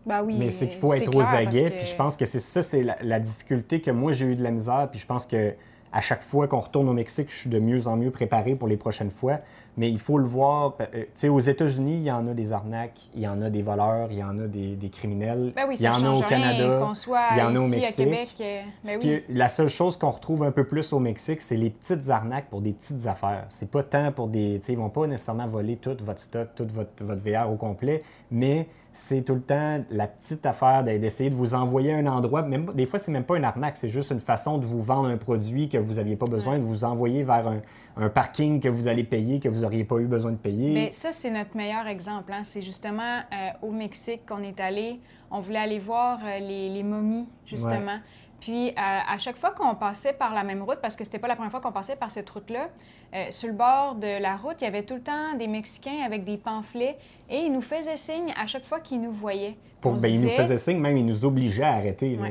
Ben 0.05 0.21
oui. 0.23 0.35
Mais 0.37 0.51
c'est 0.51 0.67
qu'il 0.67 0.79
faut 0.79 0.93
être 0.93 1.09
clair, 1.09 1.15
aux 1.31 1.35
aguets. 1.35 1.71
que- 1.71 1.77
Puis 1.77 1.85
je 1.87 1.95
pense 1.95 2.17
que 2.17 2.25
c'est 2.25 2.39
ça, 2.39 2.61
c'est 2.63 2.83
la, 2.83 2.97
la 3.01 3.19
difficulté 3.19 3.79
que 3.81 3.91
moi 3.91 4.11
j'ai 4.11 4.25
eu 4.25 4.35
de 4.35 4.43
la 4.43 4.51
misère. 4.51 4.87
Puis 4.91 4.99
je 4.99 5.05
pense 5.05 5.25
que 5.25 5.53
à 5.95 6.01
chaque 6.01 6.23
fois 6.23 6.47
qu'on 6.47 6.59
retourne 6.59 6.89
au 6.89 6.93
Mexique, 6.93 7.27
je 7.29 7.35
suis 7.35 7.49
de 7.51 7.59
mieux 7.59 7.87
en 7.87 7.95
mieux 7.97 8.09
préparé 8.09 8.55
pour 8.55 8.67
les 8.67 8.77
prochaines 8.77 9.11
fois. 9.11 9.39
Mais 9.77 9.89
il 9.89 9.97
faut 9.99 10.17
le 10.19 10.25
voir. 10.25 10.75
euh, 10.81 10.85
Tu 10.91 11.05
sais, 11.15 11.29
aux 11.29 11.39
États-Unis, 11.39 11.95
il 11.97 12.03
y 12.03 12.11
en 12.11 12.27
a 12.27 12.33
des 12.33 12.51
arnaques, 12.51 12.99
il 13.15 13.21
y 13.21 13.27
en 13.27 13.41
a 13.41 13.49
des 13.49 13.61
voleurs, 13.63 14.07
il 14.11 14.17
y 14.19 14.23
en 14.23 14.37
a 14.39 14.45
des, 14.47 14.75
des 14.75 14.89
criminels. 14.89 15.51
Ben 15.55 15.65
oui, 15.67 15.75
il 15.77 15.81
y 15.81 15.83
ça 15.83 15.93
en 15.93 16.03
a 16.03 16.11
au 16.11 16.21
Canada. 16.21 16.91
soit 16.93 17.21
il 17.31 17.37
y 17.39 17.41
en 17.41 17.55
a 17.55 17.59
au 17.59 17.67
Mexique. 17.67 17.85
à 17.85 18.03
Québec. 18.03 18.29
euh, 18.41 18.61
Ce 18.83 18.97
Ben 18.99 18.99
oui. 19.03 19.23
la 19.29 19.49
seule 19.49 19.69
chose 19.69 19.97
qu'on 19.97 20.11
retrouve 20.11 20.43
un 20.43 20.51
peu 20.51 20.63
plus 20.63 20.93
au 20.93 20.99
Mexique, 20.99 21.41
c'est 21.41 21.55
les 21.57 21.69
petites 21.71 22.07
arnaques 22.09 22.49
pour 22.49 22.61
des 22.61 22.71
petites 22.73 23.07
affaires. 23.07 23.45
C'est 23.49 23.69
pas 23.69 23.81
tant 23.83 24.11
pour 24.11 24.27
des. 24.27 24.59
tu 24.59 24.65
sais, 24.67 24.73
Ils 24.73 24.79
vont 24.79 24.89
pas 24.89 25.07
nécessairement 25.07 25.47
voler 25.47 25.77
tout 25.77 25.95
votre 26.01 26.19
stock, 26.19 26.49
tout 26.55 26.67
votre, 26.73 27.03
votre 27.03 27.21
VR 27.23 27.51
au 27.51 27.55
complet, 27.55 28.03
mais 28.29 28.67
c'est 28.93 29.23
tout 29.23 29.33
le 29.35 29.41
temps 29.41 29.83
la 29.89 30.07
petite 30.07 30.45
affaire 30.45 30.83
de- 30.83 30.97
d'essayer 30.97 31.29
de 31.29 31.35
vous 31.35 31.55
envoyer 31.55 31.93
à 31.93 31.97
un 31.97 32.05
endroit. 32.05 32.43
Même, 32.43 32.67
des 32.73 32.85
fois, 32.85 32.99
c'est 32.99 33.11
même 33.11 33.23
pas 33.23 33.35
une 33.37 33.43
arnaque, 33.43 33.75
c'est 33.75 33.89
juste 33.89 34.11
une 34.11 34.19
façon 34.19 34.57
de 34.59 34.65
vous 34.65 34.81
vendre 34.81 35.09
un 35.09 35.17
produit 35.17 35.67
que 35.67 35.77
vous 35.77 35.95
n'aviez 35.95 36.15
pas 36.15 36.27
besoin, 36.27 36.53
Ouais. 36.53 36.59
de 36.59 36.63
vous 36.63 36.85
envoyer 36.85 37.23
vers 37.23 37.47
un, 37.47 37.61
un 37.97 38.09
parking 38.09 38.59
que 38.61 38.69
vous 38.69 38.87
allez 38.87 39.03
payer, 39.03 39.39
que 39.39 39.49
vous 39.49 39.61
n'auriez 39.61 39.83
pas 39.83 39.97
eu 39.97 40.05
besoin 40.05 40.31
de 40.31 40.37
payer. 40.37 40.73
Mais 40.73 40.91
ça, 40.91 41.11
c'est 41.11 41.31
notre 41.31 41.57
meilleur 41.57 41.87
exemple. 41.87 42.31
hein. 42.31 42.43
C'est 42.43 42.61
justement 42.61 43.01
euh, 43.33 43.49
au 43.61 43.71
Mexique 43.71 44.25
qu'on 44.27 44.43
est 44.43 44.59
allé. 44.59 44.99
On 45.31 45.39
voulait 45.41 45.59
aller 45.59 45.79
voir 45.79 46.19
euh, 46.23 46.39
les, 46.39 46.69
les 46.69 46.83
momies, 46.83 47.27
justement. 47.45 47.97
Puis, 48.39 48.71
euh, 48.71 48.73
à 48.77 49.17
chaque 49.19 49.37
fois 49.37 49.51
qu'on 49.51 49.73
passait 49.73 50.11
par 50.11 50.33
la 50.33 50.43
même 50.43 50.61
route, 50.63 50.79
parce 50.81 50.97
que 50.97 51.05
c'était 51.05 51.17
pas 51.17 51.29
la 51.29 51.35
première 51.35 51.49
fois 51.51 51.61
qu'on 51.61 51.71
passait 51.71 51.95
par 51.95 52.11
cette 52.11 52.29
route-là, 52.29 52.67
euh, 53.15 53.25
sur 53.31 53.47
le 53.47 53.53
bord 53.53 53.95
de 53.95 54.21
la 54.21 54.35
route, 54.35 54.55
il 54.59 54.65
y 54.65 54.67
avait 54.67 54.83
tout 54.83 54.95
le 54.95 55.01
temps 55.01 55.33
des 55.39 55.47
Mexicains 55.47 56.03
avec 56.05 56.25
des 56.25 56.37
pamphlets 56.37 56.97
et 57.33 57.39
ils 57.39 57.51
nous 57.51 57.61
faisaient 57.61 57.97
signe 57.97 58.31
à 58.37 58.45
chaque 58.45 58.63
fois 58.63 58.79
qu'ils 58.79 59.01
nous 59.01 59.11
voyaient. 59.11 59.57
pour, 59.81 59.93
ben, 59.93 60.07
ils 60.07 60.21
nous 60.21 60.29
faisaient 60.29 60.57
signe, 60.57 60.77
même 60.79 60.95
ils 60.95 61.05
nous 61.05 61.25
obligeaient 61.25 61.63
à 61.63 61.73
arrêter. 61.73 62.15
là. 62.15 62.29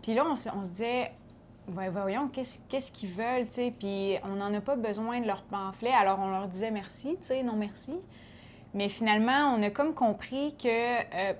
Puis 0.00 0.14
là, 0.14 0.24
on 0.30 0.36
se, 0.36 0.48
on 0.48 0.64
se 0.64 0.70
disait, 0.70 1.10
Ouais, 1.74 1.88
voyons, 1.88 2.28
qu'est-ce 2.28 2.58
qu'est-ce 2.68 2.92
qu'ils 2.92 3.08
veulent, 3.08 3.46
tu 3.48 3.54
sais, 3.54 3.74
puis 3.76 4.16
on 4.22 4.36
n'en 4.36 4.52
a 4.52 4.60
pas 4.60 4.76
besoin 4.76 5.20
de 5.20 5.26
leur 5.26 5.42
pamphlet, 5.44 5.92
alors 5.92 6.18
on 6.20 6.28
leur 6.28 6.46
disait 6.46 6.70
merci, 6.70 7.16
tu 7.20 7.28
sais, 7.28 7.42
non 7.42 7.56
merci. 7.56 7.94
Mais 8.74 8.90
finalement, 8.90 9.54
on 9.56 9.62
a 9.62 9.70
comme 9.70 9.94
compris 9.94 10.54
que, 10.62 10.68
euh, 10.68 11.32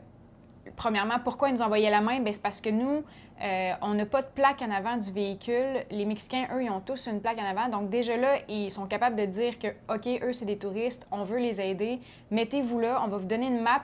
premièrement, 0.77 1.16
pourquoi 1.22 1.48
ils 1.48 1.55
nous 1.55 1.62
envoyaient 1.62 1.90
la 1.90 2.00
main? 2.00 2.20
Bien, 2.20 2.33
c'est 2.33 2.42
parce 2.42 2.61
que 2.61 2.70
nous, 2.70 3.03
euh, 3.42 3.72
on 3.83 3.94
n'a 3.94 4.07
pas 4.07 4.22
de 4.22 4.29
plaque 4.29 4.62
en 4.62 4.70
avant 4.70 4.96
du 4.96 5.11
véhicule. 5.11 5.85
Les 5.90 6.05
Mexicains, 6.05 6.46
eux, 6.55 6.62
ils 6.62 6.70
ont 6.70 6.81
tous 6.81 7.07
une 7.07 7.20
plaque 7.20 7.38
en 7.38 7.44
avant. 7.44 7.68
Donc, 7.68 7.90
déjà 7.90 8.16
là, 8.16 8.37
ils 8.48 8.70
sont 8.70 8.87
capables 8.87 9.16
de 9.16 9.27
dire 9.27 9.59
que, 9.59 9.68
OK, 9.92 10.07
eux, 10.22 10.33
c'est 10.33 10.44
des 10.44 10.59
touristes, 10.59 11.07
on 11.11 11.24
veut 11.24 11.38
les 11.38 11.61
aider, 11.61 12.00
mettez-vous 12.31 12.79
là, 12.79 13.03
on 13.05 13.09
va 13.09 13.16
vous 13.16 13.27
donner 13.27 13.46
une 13.46 13.61
map. 13.61 13.83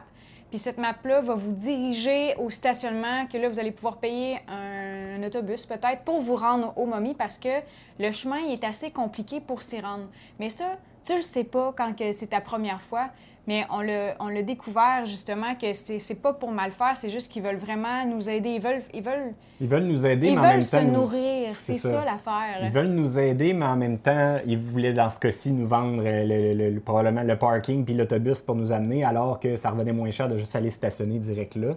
Puis 0.51 0.59
cette 0.59 0.79
map-là 0.79 1.21
va 1.21 1.37
vous 1.37 1.53
diriger 1.53 2.35
au 2.37 2.51
stationnement, 2.51 3.27
que 3.27 3.39
là, 3.39 3.49
vous 3.49 3.61
allez 3.61 3.71
pouvoir 3.71 3.99
payer 3.99 4.41
un, 4.49 5.23
autobus 5.23 5.65
peut-être 5.67 6.03
pour 6.05 6.21
vous 6.21 6.35
rendre 6.35 6.73
au 6.77 6.87
Mommy 6.87 7.15
parce 7.15 7.39
que 7.39 7.61
le 7.99 8.11
chemin 8.11 8.39
il 8.39 8.53
est 8.53 8.65
assez 8.65 8.91
compliqué 8.91 9.39
pour 9.39 9.63
s'y 9.63 9.79
rendre. 9.79 10.07
Mais 10.41 10.49
ça, 10.49 10.79
tu 11.05 11.15
le 11.15 11.23
sais 11.23 11.45
pas 11.45 11.73
quand 11.77 11.93
c'est 12.13 12.29
ta 12.29 12.41
première 12.41 12.81
fois, 12.81 13.11
mais 13.47 13.65
on 13.71 13.81
l'a 13.81 14.15
on 14.21 14.29
l'a 14.29 14.43
découvert 14.43 15.05
justement 15.07 15.55
que 15.55 15.73
c'est 15.73 15.99
c'est 15.99 16.21
pas 16.23 16.33
pour 16.33 16.51
mal 16.53 16.71
faire, 16.73 16.97
c'est 16.97 17.09
juste 17.09 17.33
qu'ils 17.33 17.43
veulent 17.43 17.57
vraiment 17.57 18.05
nous 18.07 18.29
aider. 18.29 18.51
Ils 18.51 18.61
veulent, 18.61 18.83
ils 18.95 19.03
veulent, 19.03 19.33
Ils 19.61 19.67
veulent 19.67 19.85
nous 19.85 20.07
aider, 20.07 20.29
ils 20.29 20.33
mais 20.35 20.39
en 20.39 20.43
veulent 20.43 20.51
même 20.53 20.63
se 20.63 20.77
nous- 20.77 20.93
nourrir. 20.93 21.55
C'est 21.59 21.75
c'est 21.75 21.89
ça, 21.89 21.91
ça. 21.91 22.05
l'affaire. 22.05 22.61
Ils 22.63 22.71
veulent 22.71 22.89
nous 22.89 23.19
aider, 23.19 23.53
mais 23.55 23.67
en 23.67 23.77
même 23.77 23.99
temps, 23.99 24.37
ils 24.47 24.59
voulaient 24.59 24.93
dans 24.93 25.09
ce 25.11 25.19
cas-ci 25.19 25.53
nous 25.53 25.67
vendre 25.67 26.03
euh, 26.05 26.25
le- 26.25 26.55
le- 26.55 26.71
le- 26.71 26.81
probablement 26.81 27.23
le 27.23 27.37
parking 27.37 27.85
puis 27.85 27.95
l'autobus 27.95 28.41
pour 28.41 28.55
nous 28.57 28.73
amener, 28.73 29.05
alors 29.05 29.41
que 29.41 29.57
ça 29.57 29.71
revenait 29.71 29.93
moins 29.93 30.11
cher 30.11 30.29
de 30.29 30.37
juste 30.37 30.55
aller 30.55 30.71
stationner 30.71 31.19
direct 31.19 31.57
là. 31.57 31.77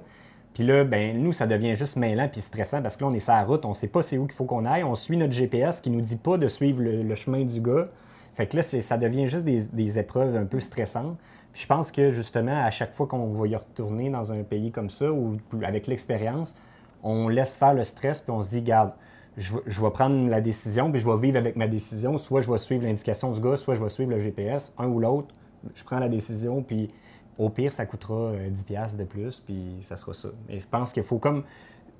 Puis 0.53 0.63
là, 0.63 0.83
ben 0.83 1.17
nous, 1.19 1.33
ça 1.33 1.47
devient 1.47 1.75
juste 1.75 1.95
mêlant 1.95 2.27
puis 2.27 2.39
stressant 2.41 2.79
parce 2.83 2.95
que 2.95 3.03
là, 3.03 3.09
on 3.09 3.13
est 3.15 3.19
sur 3.19 3.33
la 3.33 3.43
route, 3.43 3.65
on 3.65 3.73
sait 3.73 3.87
pas 3.87 4.03
c'est 4.03 4.19
où 4.19 4.25
qu'il 4.27 4.35
faut 4.35 4.45
qu'on 4.45 4.65
aille, 4.65 4.83
on 4.83 4.93
suit 4.93 5.17
notre 5.17 5.33
GPS 5.33 5.81
qui 5.81 5.89
nous 5.89 6.01
dit 6.01 6.17
pas 6.17 6.37
de 6.37 6.47
suivre 6.47 6.81
le, 6.83 7.01
le 7.01 7.15
chemin 7.15 7.43
du 7.43 7.59
gars. 7.59 7.87
Fait 8.35 8.45
que 8.45 8.57
là, 8.57 8.63
c'est- 8.63 8.81
ça 8.83 8.97
devient 8.97 9.27
juste 9.27 9.45
des, 9.45 9.61
des 9.73 9.97
épreuves 9.97 10.35
un 10.35 10.45
peu 10.45 10.59
stressantes. 10.59 11.17
Je 11.53 11.65
pense 11.67 11.91
que 11.91 12.09
justement, 12.09 12.63
à 12.63 12.71
chaque 12.71 12.93
fois 12.93 13.07
qu'on 13.07 13.27
va 13.33 13.47
y 13.47 13.55
retourner 13.55 14.09
dans 14.09 14.31
un 14.33 14.43
pays 14.43 14.71
comme 14.71 14.89
ça, 14.89 15.11
ou 15.11 15.37
avec 15.63 15.87
l'expérience, 15.87 16.55
on 17.03 17.27
laisse 17.27 17.57
faire 17.57 17.73
le 17.73 17.83
stress, 17.83 18.21
puis 18.21 18.31
on 18.31 18.41
se 18.41 18.49
dit, 18.49 18.61
garde, 18.61 18.91
je, 19.37 19.53
vais- 19.81 19.91
prendre 19.91 20.27
la 20.29 20.41
décision, 20.41 20.91
puis 20.91 20.99
je 21.01 21.09
vais 21.09 21.17
vivre 21.17 21.37
avec 21.37 21.55
ma 21.55 21.67
décision. 21.67 22.17
Soit 22.17 22.41
je 22.41 22.51
vais 22.51 22.57
suivre 22.57 22.83
l'indication 22.83 23.31
du 23.31 23.41
gars, 23.41 23.57
soit 23.57 23.75
je 23.75 23.83
vais 23.83 23.89
suivre 23.89 24.11
le 24.11 24.19
GPS, 24.19 24.73
un 24.77 24.87
ou 24.87 24.99
l'autre. 24.99 25.33
Je 25.75 25.83
prends 25.83 25.99
la 25.99 26.09
décision, 26.09 26.61
puis 26.61 26.91
au 27.37 27.49
pire, 27.49 27.73
ça 27.73 27.85
coûtera 27.85 28.31
euh, 28.31 28.49
10$ 28.49 28.65
piastres 28.65 28.97
de 28.97 29.05
plus, 29.05 29.39
puis 29.39 29.77
ça 29.81 29.95
sera 29.95 30.13
ça. 30.13 30.29
Mais 30.47 30.59
je 30.59 30.67
pense 30.67 30.93
qu'il 30.93 31.03
faut 31.03 31.17
comme. 31.17 31.43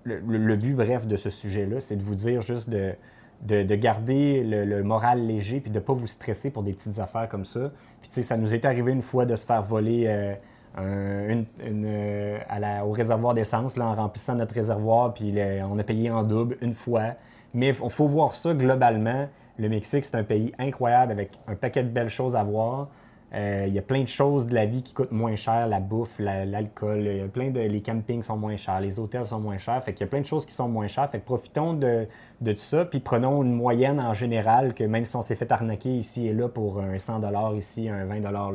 Le 0.06 0.56
but, 0.58 0.74
bref, 0.74 1.08
de 1.08 1.16
ce 1.16 1.30
sujet-là, 1.30 1.80
c'est 1.80 1.96
de 1.96 2.04
vous 2.04 2.16
dire 2.16 2.42
juste 2.42 2.70
de, 2.70 2.94
de, 3.42 3.64
de 3.64 3.76
garder 3.76 4.44
le, 4.44 4.84
moral 4.84 5.26
léger, 5.26 5.60
puis 5.60 5.72
de 5.72 5.80
ne 5.80 5.84
pas 5.84 5.94
vous 5.94 6.08
stresser 6.08 6.50
pour 6.52 6.64
des 6.64 6.74
petites 6.74 7.00
affaires 7.00 7.28
comme 7.28 7.46
ça. 7.46 7.72
Puis, 8.02 8.10
tu 8.10 8.16
sais, 8.16 8.22
ça 8.24 8.38
nous 8.38 8.54
est 8.54 8.66
arrivé 8.66 8.92
une 8.92 9.02
fois 9.02 9.26
de 9.26 9.36
se 9.36 9.46
faire 9.46 9.64
voler. 9.64 10.06
euh, 10.08 10.36
un- 10.76 11.44
euh, 11.64 12.80
au 12.84 12.92
réservoir 12.92 13.34
d'essence 13.34 13.78
là, 13.78 13.86
en 13.86 13.96
remplissant 13.96 14.36
notre 14.36 14.54
réservoir, 14.56 15.14
puis 15.14 15.34
on 15.70 15.78
a 15.78 15.84
payé 15.84 16.10
en 16.10 16.24
double 16.24 16.58
une 16.62 16.74
fois. 16.74 17.14
Mais 17.54 17.68
il 17.68 17.74
faut 17.90 18.08
voir 18.08 18.34
ça 18.34 18.54
globalement. 18.54 19.28
Le 19.60 19.70
Mexique, 19.70 20.04
c'est 20.06 20.18
un 20.18 20.24
pays 20.24 20.52
incroyable 20.58 21.12
avec 21.12 21.32
un 21.48 21.56
paquet 21.56 21.84
de 21.84 21.90
belles 21.90 22.10
choses 22.10 22.36
à 22.36 22.44
voir. 22.44 22.88
Euh, 23.36 23.66
il 23.68 23.74
y 23.74 23.80
a 23.80 23.82
plein 23.82 24.04
de 24.04 24.08
choses 24.08 24.46
de 24.46 24.54
la 24.54 24.68
vie 24.68 24.84
qui 24.84 24.94
coûtent 24.94 25.12
moins 25.12 25.36
cher, 25.36 25.68
la 25.68 25.80
bouffe, 25.80 26.20
l'alcool, 26.20 27.00
il 27.00 27.18
y 27.18 27.22
a 27.22 27.28
plein 27.28 27.50
de, 27.50 27.62
les 27.62 27.82
campings 27.82 28.22
sont 28.22 28.38
moins 28.38 28.58
chers, 28.58 28.80
les 28.80 29.00
hôtels 29.00 29.26
sont 29.26 29.40
moins 29.40 29.58
chers, 29.58 29.84
fait 29.84 29.94
qu'il 29.94 30.06
y 30.06 30.08
a 30.08 30.08
plein 30.08 30.22
de 30.22 30.26
choses 30.28 30.46
qui 30.46 30.54
sont 30.54 30.68
moins 30.68 30.86
chères, 30.86 31.10
fait 31.10 31.18
profitons 31.18 31.74
de, 31.74 32.08
de 32.42 32.52
tout 32.52 32.60
ça, 32.60 32.86
puis 32.86 33.00
prenons 33.00 33.42
une 33.42 33.56
moyenne 33.56 34.00
en 34.00 34.14
général, 34.14 34.76
que 34.76 34.84
même 34.84 35.04
si 35.06 35.16
on 35.16 35.24
s'est 35.24 35.34
fait 35.34 35.52
arnaquer 35.52 35.90
ici 35.90 36.28
et 36.28 36.34
là 36.34 36.48
pour 36.48 36.80
un 36.80 37.00
100 37.00 37.22
ici, 37.56 37.90
un 37.90 38.06
20 38.06 38.20
là, 38.20 38.52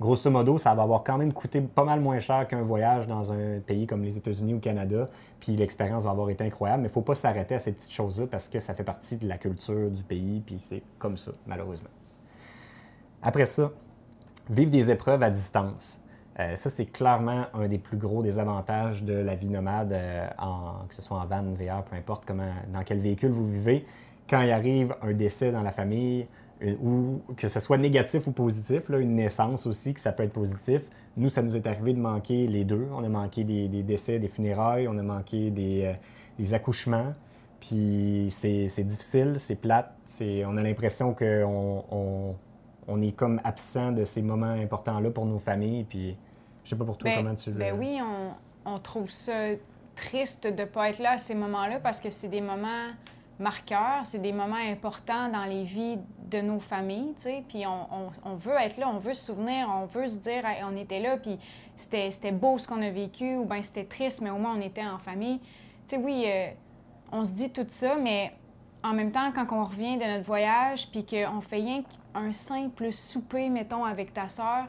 grosso 0.00 0.30
modo, 0.30 0.56
ça 0.56 0.74
va 0.74 0.84
avoir 0.84 1.04
quand 1.04 1.18
même 1.18 1.34
coûté 1.34 1.60
pas 1.60 1.84
mal 1.84 2.00
moins 2.00 2.18
cher 2.18 2.48
qu'un 2.48 2.62
voyage 2.62 3.06
dans 3.06 3.30
un 3.30 3.60
pays 3.60 3.86
comme 3.86 4.02
les 4.02 4.16
États-Unis 4.16 4.54
ou 4.54 4.56
le 4.56 4.62
Canada, 4.62 5.10
puis 5.38 5.54
l'expérience 5.54 6.02
va 6.02 6.10
avoir 6.10 6.30
été 6.30 6.44
incroyable, 6.44 6.82
mais 6.84 6.88
il 6.88 6.92
faut 6.92 7.02
pas 7.02 7.14
s'arrêter 7.14 7.56
à 7.56 7.58
ces 7.58 7.72
petites 7.72 7.92
choses-là 7.92 8.26
parce 8.26 8.48
que 8.48 8.58
ça 8.58 8.72
fait 8.72 8.84
partie 8.84 9.16
de 9.16 9.28
la 9.28 9.36
culture 9.36 9.90
du 9.90 10.02
pays, 10.02 10.42
puis 10.46 10.58
c'est 10.58 10.82
comme 10.98 11.18
ça, 11.18 11.32
malheureusement. 11.46 11.90
Après 13.22 13.46
ça, 13.46 13.70
Vivre 14.50 14.70
des 14.70 14.90
épreuves 14.90 15.22
à 15.22 15.30
distance. 15.30 16.00
Euh, 16.40 16.56
ça, 16.56 16.68
c'est 16.68 16.86
clairement 16.86 17.46
un 17.54 17.68
des 17.68 17.78
plus 17.78 17.96
gros 17.96 18.22
désavantages 18.22 19.04
de 19.04 19.14
la 19.14 19.36
vie 19.36 19.48
nomade, 19.48 19.92
euh, 19.92 20.26
que 20.88 20.94
ce 20.94 21.00
soit 21.00 21.18
en 21.18 21.26
van, 21.26 21.42
VR, 21.54 21.84
peu 21.84 21.96
importe 21.96 22.24
comment, 22.26 22.52
dans 22.72 22.82
quel 22.82 22.98
véhicule 22.98 23.30
vous 23.30 23.46
vivez. 23.46 23.86
Quand 24.28 24.42
il 24.42 24.50
arrive 24.50 24.94
un 25.02 25.12
décès 25.12 25.52
dans 25.52 25.62
la 25.62 25.70
famille, 25.70 26.26
euh, 26.62 26.74
ou 26.82 27.22
que 27.36 27.46
ce 27.46 27.60
soit 27.60 27.78
négatif 27.78 28.26
ou 28.26 28.32
positif, 28.32 28.88
là, 28.88 28.98
une 28.98 29.14
naissance 29.14 29.66
aussi, 29.66 29.94
que 29.94 30.00
ça 30.00 30.12
peut 30.12 30.24
être 30.24 30.32
positif. 30.32 30.82
Nous, 31.16 31.30
ça 31.30 31.42
nous 31.42 31.56
est 31.56 31.66
arrivé 31.66 31.92
de 31.92 32.00
manquer 32.00 32.46
les 32.46 32.64
deux. 32.64 32.88
On 32.92 33.04
a 33.04 33.08
manqué 33.08 33.44
des, 33.44 33.68
décès, 33.68 34.18
des 34.18 34.28
funérailles, 34.28 34.88
on 34.88 34.98
a 34.98 35.02
manqué 35.02 35.50
des, 35.50 35.94
des 36.38 36.54
accouchements. 36.54 37.14
Puis 37.60 38.26
c'est 38.30 38.84
difficile, 38.84 39.36
c'est 39.38 39.54
plate. 39.54 39.94
On 40.20 40.56
a 40.56 40.62
l'impression 40.62 41.14
qu'on 41.14 41.84
on, 41.90 42.34
on 42.88 43.00
est 43.02 43.12
comme 43.12 43.40
absent 43.44 43.92
de 43.92 44.04
ces 44.04 44.22
moments 44.22 44.46
importants-là 44.46 45.10
pour 45.10 45.26
nos 45.26 45.38
familles. 45.38 45.84
Puis, 45.84 46.16
je 46.64 46.70
sais 46.70 46.76
pas 46.76 46.84
pour 46.84 46.98
toi 46.98 47.10
ben, 47.10 47.16
comment 47.16 47.34
tu 47.34 47.50
le... 47.50 47.58
Ben 47.58 47.76
oui, 47.78 47.98
on, 48.64 48.78
trouve 48.78 49.10
ça 49.10 49.32
triste 49.94 50.46
de 50.46 50.62
ne 50.62 50.66
pas 50.66 50.88
être 50.90 50.98
là 50.98 51.12
à 51.12 51.18
ces 51.18 51.34
moments-là 51.34 51.78
parce 51.78 52.00
que 52.00 52.10
c'est 52.10 52.28
des 52.28 52.40
moments 52.40 52.88
marqueurs, 53.38 54.00
c'est 54.04 54.20
des 54.20 54.32
moments 54.32 54.56
importants 54.56 55.28
dans 55.28 55.44
les 55.44 55.64
vies 55.64 55.98
de 56.30 56.40
nos 56.40 56.60
familles, 56.60 57.14
tu 57.16 57.22
sais. 57.22 57.44
Puis 57.48 57.64
on, 57.66 58.34
veut 58.36 58.54
être 58.60 58.76
là, 58.78 58.88
on 58.88 58.98
veut 58.98 59.14
se 59.14 59.26
souvenir, 59.26 59.68
on 59.68 59.86
veut 59.86 60.08
se 60.08 60.18
dire, 60.18 60.44
on 60.62 60.76
était 60.76 61.00
là, 61.00 61.16
puis 61.16 61.38
c'était 61.76 62.32
beau 62.32 62.58
ce 62.58 62.68
qu'on 62.68 62.82
a 62.82 62.90
vécu, 62.90 63.36
ou 63.36 63.44
bien 63.44 63.62
c'était 63.62 63.84
triste, 63.84 64.20
mais 64.20 64.30
au 64.30 64.38
moins 64.38 64.56
on 64.56 64.60
était 64.60 64.86
en 64.86 64.98
famille. 64.98 65.40
Tu 65.86 65.96
sais, 65.96 65.96
oui, 65.96 66.24
euh, 66.26 66.48
on 67.12 67.24
se 67.24 67.32
dit 67.32 67.50
tout 67.50 67.66
ça, 67.68 67.96
mais 67.96 68.32
en 68.84 68.92
même 68.92 69.10
temps, 69.10 69.32
quand 69.34 69.46
on 69.50 69.64
revient 69.64 69.96
de 69.96 70.04
notre 70.04 70.24
voyage, 70.24 70.90
puis 70.90 71.04
qu'on 71.04 71.40
fait 71.40 71.56
rien 71.56 71.82
un 72.14 72.30
simple 72.30 72.92
souper, 72.92 73.48
mettons, 73.48 73.84
avec 73.84 74.12
ta 74.12 74.28
sœur, 74.28 74.66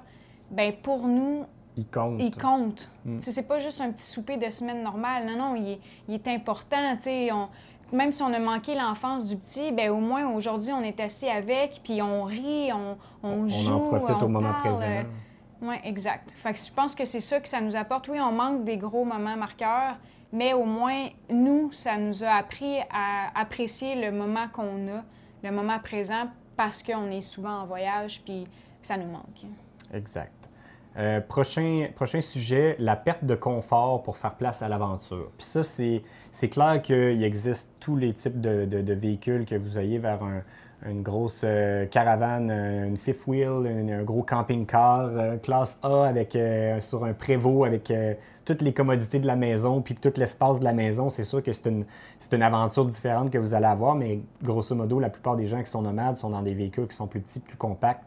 ben 0.49 0.73
pour 0.81 1.07
nous, 1.07 1.45
il 1.77 1.85
compte. 1.85 2.15
Il 2.19 2.35
compte. 2.35 2.89
Mm. 3.03 3.17
C'est 3.19 3.47
pas 3.47 3.59
juste 3.59 3.81
un 3.81 3.91
petit 3.91 4.05
souper 4.05 4.37
de 4.37 4.49
semaine 4.49 4.81
normale. 4.81 5.25
Non, 5.25 5.37
non, 5.37 5.55
il 5.55 5.79
est, 6.13 6.27
important. 6.29 6.97
On, 7.31 7.49
même 7.93 8.11
si 8.13 8.23
on 8.23 8.33
a 8.33 8.39
manqué 8.39 8.75
l'enfance 8.75 9.25
du 9.25 9.35
petit, 9.35 9.73
ben 9.73 9.89
au 9.89 9.99
moins 9.99 10.31
aujourd'hui, 10.31 10.71
on 10.71 10.81
est 10.81 10.99
assis 11.01 11.27
avec, 11.27 11.81
puis 11.83 12.01
on 12.01 12.23
rit, 12.23 12.71
on, 12.71 12.97
on, 13.23 13.47
joue. 13.49 13.73
On 13.73 13.75
en 13.75 13.97
profite 13.97 14.23
au 14.23 14.27
moment 14.29 14.53
présent. 14.53 15.03
Oui, 15.61 15.75
exact. 15.83 16.33
Fait 16.37 16.53
que 16.53 16.59
je 16.59 16.71
pense 16.71 16.95
que 16.95 17.05
c'est 17.05 17.19
ça 17.19 17.39
que 17.39 17.47
ça 17.47 17.59
nous 17.59 17.75
apporte. 17.75 18.07
Oui, 18.07 18.19
on 18.21 18.31
manque 18.31 18.63
des 18.63 18.77
gros 18.77 19.03
moments 19.03 19.35
marqueurs, 19.35 19.97
mais 20.35 20.53
au 20.53 20.65
moins, 20.65 21.07
nous, 21.29 21.71
ça 21.71 21.97
nous 21.97 22.23
a 22.25 22.31
appris 22.31 22.79
à 22.91 23.31
apprécier 23.39 23.95
le 23.95 24.11
moment 24.11 24.47
qu'on 24.51 24.87
a, 24.89 25.03
le 25.43 25.51
moment 25.51 25.79
présent, 25.79 26.27
parce 26.57 26.83
qu'on 26.83 27.09
est 27.09 27.21
souvent 27.21 27.61
en 27.61 27.65
voyage, 27.65 28.21
puis 28.23 28.45
ça 28.81 28.97
nous 28.97 29.09
manque. 29.09 29.45
Exact. 29.93 30.49
Euh, 30.97 31.21
prochain, 31.21 31.87
prochain 31.95 32.19
sujet, 32.19 32.75
la 32.79 32.97
perte 32.97 33.23
de 33.23 33.35
confort 33.35 34.03
pour 34.03 34.17
faire 34.17 34.35
place 34.35 34.61
à 34.61 34.67
l'aventure. 34.67 35.31
Puis 35.37 35.47
ça, 35.47 35.63
c'est 35.63 36.49
clair 36.49 36.81
qu'il 36.81 37.23
existe 37.23 37.73
tous 37.79 37.95
les 37.95 38.13
types 38.13 38.39
de, 38.39 38.93
véhicules 38.93 39.45
que 39.45 39.55
vous 39.55 39.79
ayez 39.79 39.99
vers 39.99 40.21
un, 40.21 40.41
une 40.85 41.01
grosse 41.01 41.43
euh, 41.45 41.85
caravane, 41.85 42.49
euh, 42.49 42.87
une 42.87 42.97
fifth 42.97 43.25
wheel, 43.25 43.67
un 43.89 44.03
gros 44.03 44.23
camping-car, 44.23 45.39
classe 45.41 45.79
A 45.81 46.05
avec, 46.05 46.37
sur 46.81 47.05
un 47.05 47.13
prévôt 47.13 47.63
avec 47.63 47.91
toutes 48.45 48.61
les 48.61 48.73
commodités 48.73 49.19
de 49.19 49.27
la 49.27 49.35
maison, 49.35 49.81
puis 49.81 49.95
tout 49.95 50.13
l'espace 50.17 50.59
de 50.59 50.63
la 50.63 50.73
maison, 50.73 51.09
c'est 51.09 51.23
sûr 51.23 51.41
que 51.41 51.51
c'est 51.51 51.69
une, 51.69 51.85
une, 52.31 52.41
aventure 52.43 52.85
différente 52.85 53.31
que 53.31 53.37
vous 53.37 53.53
allez 53.53 53.65
avoir, 53.65 53.95
mais 53.95 54.19
grosso 54.43 54.75
modo, 54.75 54.99
la 54.99 55.09
plupart 55.09 55.35
des 55.35 55.47
gens 55.47 55.61
qui 55.61 55.69
sont 55.69 55.81
nomades 55.81 56.15
sont 56.15 56.29
dans 56.29 56.41
des 56.41 56.53
véhicules 56.53 56.87
qui 56.87 56.95
sont 56.95 57.07
plus 57.07 57.21
petits, 57.21 57.39
plus 57.39 57.57
compacts. 57.57 58.03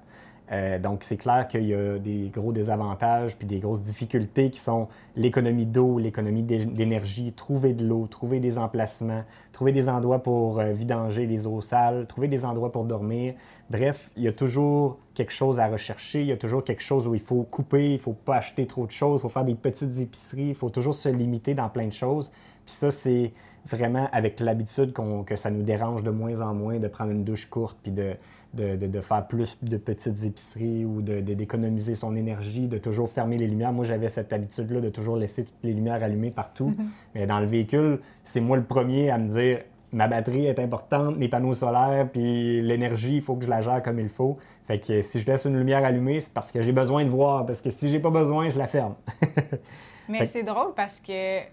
Euh, 0.50 0.78
donc, 0.78 1.04
c'est 1.04 1.16
clair 1.16 1.46
qu'il 1.46 1.66
y 1.66 1.74
a 1.74 1.98
des 1.98 2.30
gros 2.32 2.52
désavantages 2.52 3.37
puis 3.37 3.46
des 3.46 3.58
grosses 3.58 3.82
difficultés 3.82 4.50
qui 4.50 4.61
sont 4.61 4.88
l'économie 5.16 5.66
d'eau, 5.66 5.98
l'économie 5.98 6.42
d'énergie, 6.42 7.32
trouver 7.32 7.74
de 7.74 7.84
l'eau, 7.87 8.06
trouver 8.06 8.40
des 8.40 8.56
emplacements, 8.56 9.24
trouver 9.52 9.72
des 9.72 9.88
endroits 9.88 10.22
pour 10.22 10.61
euh, 10.61 10.72
vidanger 10.72 11.26
les 11.26 11.46
eaux 11.46 11.61
sales, 11.61 12.06
trouver 12.06 12.28
des 12.28 12.44
endroits 12.44 12.72
pour 12.72 12.84
dormir. 12.84 13.34
Bref, 13.70 14.11
il 14.16 14.22
y 14.22 14.28
a 14.28 14.32
toujours 14.32 14.98
quelque 15.14 15.32
chose 15.32 15.61
à 15.61 15.68
rechercher, 15.68 16.22
il 16.22 16.28
y 16.28 16.32
a 16.32 16.37
toujours 16.37 16.64
quelque 16.64 16.82
chose 16.82 17.06
où 17.06 17.14
il 17.14 17.20
faut 17.20 17.42
couper, 17.42 17.90
il 17.90 17.94
ne 17.94 17.98
faut 17.98 18.12
pas 18.12 18.37
acheter 18.37 18.66
trop 18.66 18.87
de 18.87 18.92
choses, 18.92 19.18
il 19.18 19.22
faut 19.22 19.28
faire 19.28 19.44
des 19.44 19.54
petites 19.54 20.00
épiceries, 20.00 20.48
il 20.48 20.54
faut 20.54 20.70
toujours 20.70 20.94
se 20.94 21.08
limiter 21.08 21.54
dans 21.54 21.68
plein 21.68 21.87
de 21.87 21.92
choses. 21.92 22.30
Puis 22.64 22.74
ça, 22.74 22.90
c'est 22.90 23.32
vraiment 23.66 24.08
avec 24.12 24.40
l'habitude 24.40 24.94
que 25.26 25.37
ça 25.37 25.50
nous 25.50 25.62
dérange 25.62 26.02
de 26.02 26.11
moins 26.11 26.40
en 26.40 26.54
moins 26.54 26.78
de 26.78 26.88
prendre 26.88 27.12
une 27.12 27.24
douche 27.24 27.48
courte 27.50 27.76
puis 27.82 27.92
de 27.92 28.14
de, 28.54 29.00
faire 29.00 29.26
plus 29.26 29.58
de 29.62 29.76
petites 29.76 30.24
épiceries 30.24 30.84
ou 30.84 31.02
d'économiser 31.02 31.94
son 31.94 32.16
énergie, 32.16 32.68
de 32.68 32.78
toujours 32.78 33.11
fermer 33.11 33.38
les 33.38 33.46
lumières. 33.46 33.72
Moi, 33.72 33.84
j'avais 33.84 34.08
cette 34.08 34.32
habitude-là 34.32 34.80
de 34.80 34.88
toujours 34.88 35.16
laisser 35.16 35.44
toutes 35.44 35.62
les 35.62 35.72
lumières 35.72 36.02
allumées 36.02 36.30
partout. 36.30 36.70
Mm-hmm. 36.70 36.87
Mais 37.14 37.26
dans 37.26 37.40
le 37.40 37.46
véhicule, 37.46 38.00
c'est 38.24 38.40
moi 38.40 38.56
le 38.56 38.64
premier 38.64 39.11
à 39.11 39.18
me 39.18 39.28
dire 39.28 39.61
ma 39.92 40.06
batterie 40.06 40.46
est 40.46 40.58
importante, 40.58 41.16
mes 41.16 41.28
panneaux 41.28 41.54
solaires, 41.54 42.08
puis 42.12 42.61
l'énergie, 42.61 43.16
il 43.16 43.22
faut 43.22 43.37
que 43.37 43.44
je 43.44 43.50
la 43.50 43.62
gère 43.62 43.82
comme 43.82 43.98
il 43.98 44.08
faut. 44.08 44.38
Fait 44.66 44.78
que 44.78 45.00
si 45.00 45.20
je 45.20 45.26
laisse 45.26 45.46
une 45.46 45.56
lumière 45.56 45.84
allumée, 45.84 46.20
c'est 46.20 46.32
parce 46.32 46.52
que 46.52 46.62
j'ai 46.62 46.72
besoin 46.72 47.04
de 47.04 47.11
voir, 47.11 47.46
parce 47.46 47.61
que 47.61 47.70
si 47.70 47.88
j'ai 47.88 48.00
pas 48.00 48.11
besoin, 48.11 48.48
je 48.50 48.58
la 48.58 48.66
ferme. 48.66 48.94
Mais 50.08 50.24
c'est 50.24 50.42
drôle 50.42 50.74
parce 50.74 51.00
que, 51.00 51.40
tu 51.40 51.46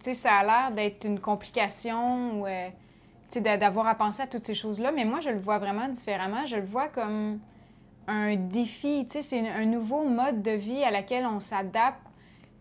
sais, 0.00 0.14
ça 0.14 0.32
a 0.32 0.44
l'air 0.44 0.74
d'être 0.74 1.04
une 1.04 1.20
complication. 1.20 2.44
Euh, 2.46 2.68
d'avoir 3.40 3.86
à 3.86 3.94
penser 3.94 4.22
à 4.22 4.26
toutes 4.26 4.44
ces 4.44 4.54
choses-là. 4.54 4.92
Mais 4.92 5.04
moi, 5.04 5.20
je 5.20 5.30
le 5.30 5.38
vois 5.38 5.58
vraiment 5.58 5.88
différemment. 5.88 6.44
Je 6.46 6.56
le 6.56 6.64
vois 6.64 6.88
comme 6.88 7.38
un 8.06 8.36
défi. 8.36 9.06
C'est 9.08 9.48
un 9.48 9.66
nouveau 9.66 10.04
mode 10.04 10.42
de 10.42 10.52
vie 10.52 10.82
à 10.82 10.90
laquelle 10.90 11.26
on 11.26 11.40
s'adapte, 11.40 12.00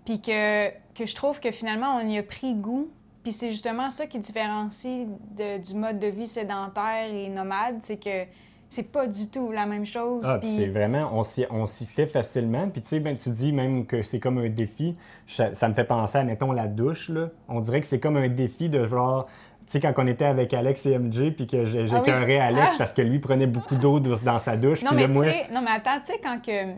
puis 0.06 0.22
que, 0.22 0.70
que 0.94 1.06
je 1.06 1.16
trouve 1.16 1.40
que 1.40 1.52
finalement, 1.52 1.96
on 1.96 2.08
y 2.08 2.18
a 2.18 2.24
pris 2.24 2.56
goût. 2.56 2.90
Puis 3.24 3.32
c'est 3.32 3.52
justement 3.52 3.90
ça 3.90 4.06
qui 4.06 4.20
différencie 4.20 5.08
du 5.32 5.76
mode 5.76 6.00
de 6.00 6.08
vie 6.08 6.28
sédentaire 6.28 7.10
et 7.10 7.30
nomade, 7.30 7.78
c'est 7.82 7.98
que 7.98 8.26
c'est 8.74 8.84
pas 8.84 9.08
du 9.08 9.28
tout 9.28 9.52
la 9.52 9.66
même 9.66 9.86
chose. 9.86 10.26
Ah, 10.28 10.40
puis 10.40 10.50
c'est 10.50 10.68
vraiment, 10.68 11.12
on 11.14 11.66
s'y 11.66 11.86
fait 11.86 12.08
facilement. 12.08 12.68
Puis 12.70 12.82
tu 12.82 12.90
sais, 12.90 13.00
ben, 13.00 13.16
tu 13.16 13.30
dis 13.30 13.54
même 13.54 13.86
que 13.86 14.02
c'est 14.02 14.20
comme 14.20 14.40
un 14.40 14.50
défi. 14.50 14.98
Ça, 15.28 15.54
ça, 15.54 15.68
me 15.70 15.74
fait 15.74 15.84
penser 15.84 16.18
à, 16.18 16.24
mettons, 16.24 16.52
la 16.52 16.68
douche. 16.68 17.10
Là. 17.10 17.30
On 17.48 17.62
dirait 17.62 17.82
que 17.82 17.88
c'est 17.88 18.00
comme 18.00 18.18
un 18.18 18.30
défi 18.30 18.70
de 18.70 18.86
genre, 18.88 19.28
sais, 19.68 19.80
quand 19.80 19.94
on 19.98 20.08
était 20.08 20.26
avec 20.26 20.54
Alex 20.54 20.86
et 20.86 20.98
MJ, 20.98 21.32
puis 21.32 21.48
que 21.48 21.66
j'ai 21.66 21.86
ah 21.92 22.46
Alex 22.46 22.72
ah! 22.74 22.76
parce 22.78 22.94
que 22.94 23.02
lui 23.02 23.20
prenait 23.20 23.48
beaucoup 23.48 23.76
d'eau 23.76 24.00
dans 24.00 24.40
sa 24.40 24.58
douche. 24.58 24.84
Non, 24.84 24.92
mais, 24.94 25.08
non, 25.08 25.62
mais 25.62 25.72
attends, 25.72 26.00
tu 26.06 26.14
sais, 26.14 26.20
quand, 26.22 26.40
que, 26.42 26.74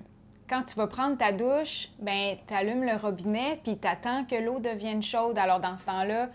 quand 0.49 0.63
tu 0.63 0.75
vas 0.75 0.87
prendre 0.87 1.17
ta 1.17 1.31
douche, 1.31 1.89
ben 1.99 2.35
tu 2.47 2.53
allumes 2.53 2.83
le 2.83 2.95
robinet, 2.95 3.59
puis 3.63 3.77
tu 3.77 3.87
attends 3.87 4.25
que 4.25 4.35
l'eau 4.35 4.59
devienne 4.59 5.01
chaude. 5.01 5.37
Alors, 5.37 5.59
dans 5.59 5.77
ce 5.77 5.85
temps-là, 5.85 6.29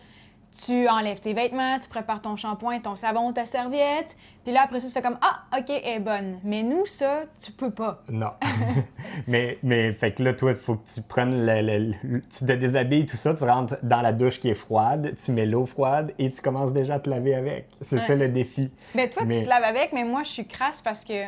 tu 0.67 0.89
enlèves 0.89 1.21
tes 1.21 1.33
vêtements, 1.33 1.79
tu 1.79 1.89
prépares 1.89 2.21
ton 2.21 2.37
shampoing, 2.37 2.81
ton 2.81 2.97
savon, 2.97 3.33
ta 3.33 3.47
serviette, 3.47 4.17
puis 4.45 4.55
là, 4.55 4.63
après 4.65 4.81
ça, 4.81 4.89
tu 4.89 4.95
fais 4.95 5.03
comme 5.03 5.19
Ah, 5.21 5.43
OK, 5.59 5.69
elle 5.69 5.97
est 5.97 6.01
bonne. 6.01 6.41
Mais 6.45 6.63
nous, 6.63 6.87
ça, 6.87 7.25
tu 7.43 7.53
peux 7.53 7.71
pas. 7.71 8.03
Non. 8.09 8.31
mais, 9.27 9.59
mais, 9.63 9.93
fait 9.93 10.13
que 10.13 10.23
là, 10.23 10.33
toi, 10.33 10.53
il 10.53 10.57
faut 10.57 10.77
que 10.77 10.89
tu 10.89 11.03
prennes 11.03 11.47
le, 11.47 11.93
Tu 12.31 12.47
te 12.47 12.53
déshabilles, 12.53 13.07
tout 13.07 13.19
ça, 13.19 13.35
tu 13.35 13.45
rentres 13.45 13.77
dans 13.83 14.01
la 14.01 14.13
douche 14.13 14.41
qui 14.41 14.49
est 14.49 14.55
froide, 14.55 15.15
tu 15.23 15.33
mets 15.33 15.47
l'eau 15.47 15.67
froide 15.67 16.15
et 16.19 16.31
tu 16.31 16.41
commences 16.41 16.73
déjà 16.73 16.95
à 16.95 17.01
te 17.01 17.11
laver 17.11 17.35
avec. 17.35 17.67
C'est 17.83 17.99
ça 17.99 18.15
le 18.15 18.29
défi. 18.29 18.71
Mais 18.95 19.11
toi, 19.11 19.23
tu 19.23 19.43
te 19.43 19.49
laves 19.49 19.65
avec, 19.65 19.93
mais 19.93 20.05
moi, 20.05 20.23
je 20.23 20.31
suis 20.31 20.47
crasse 20.47 20.81
parce 20.81 21.05
que 21.05 21.27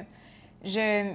je, 0.65 1.15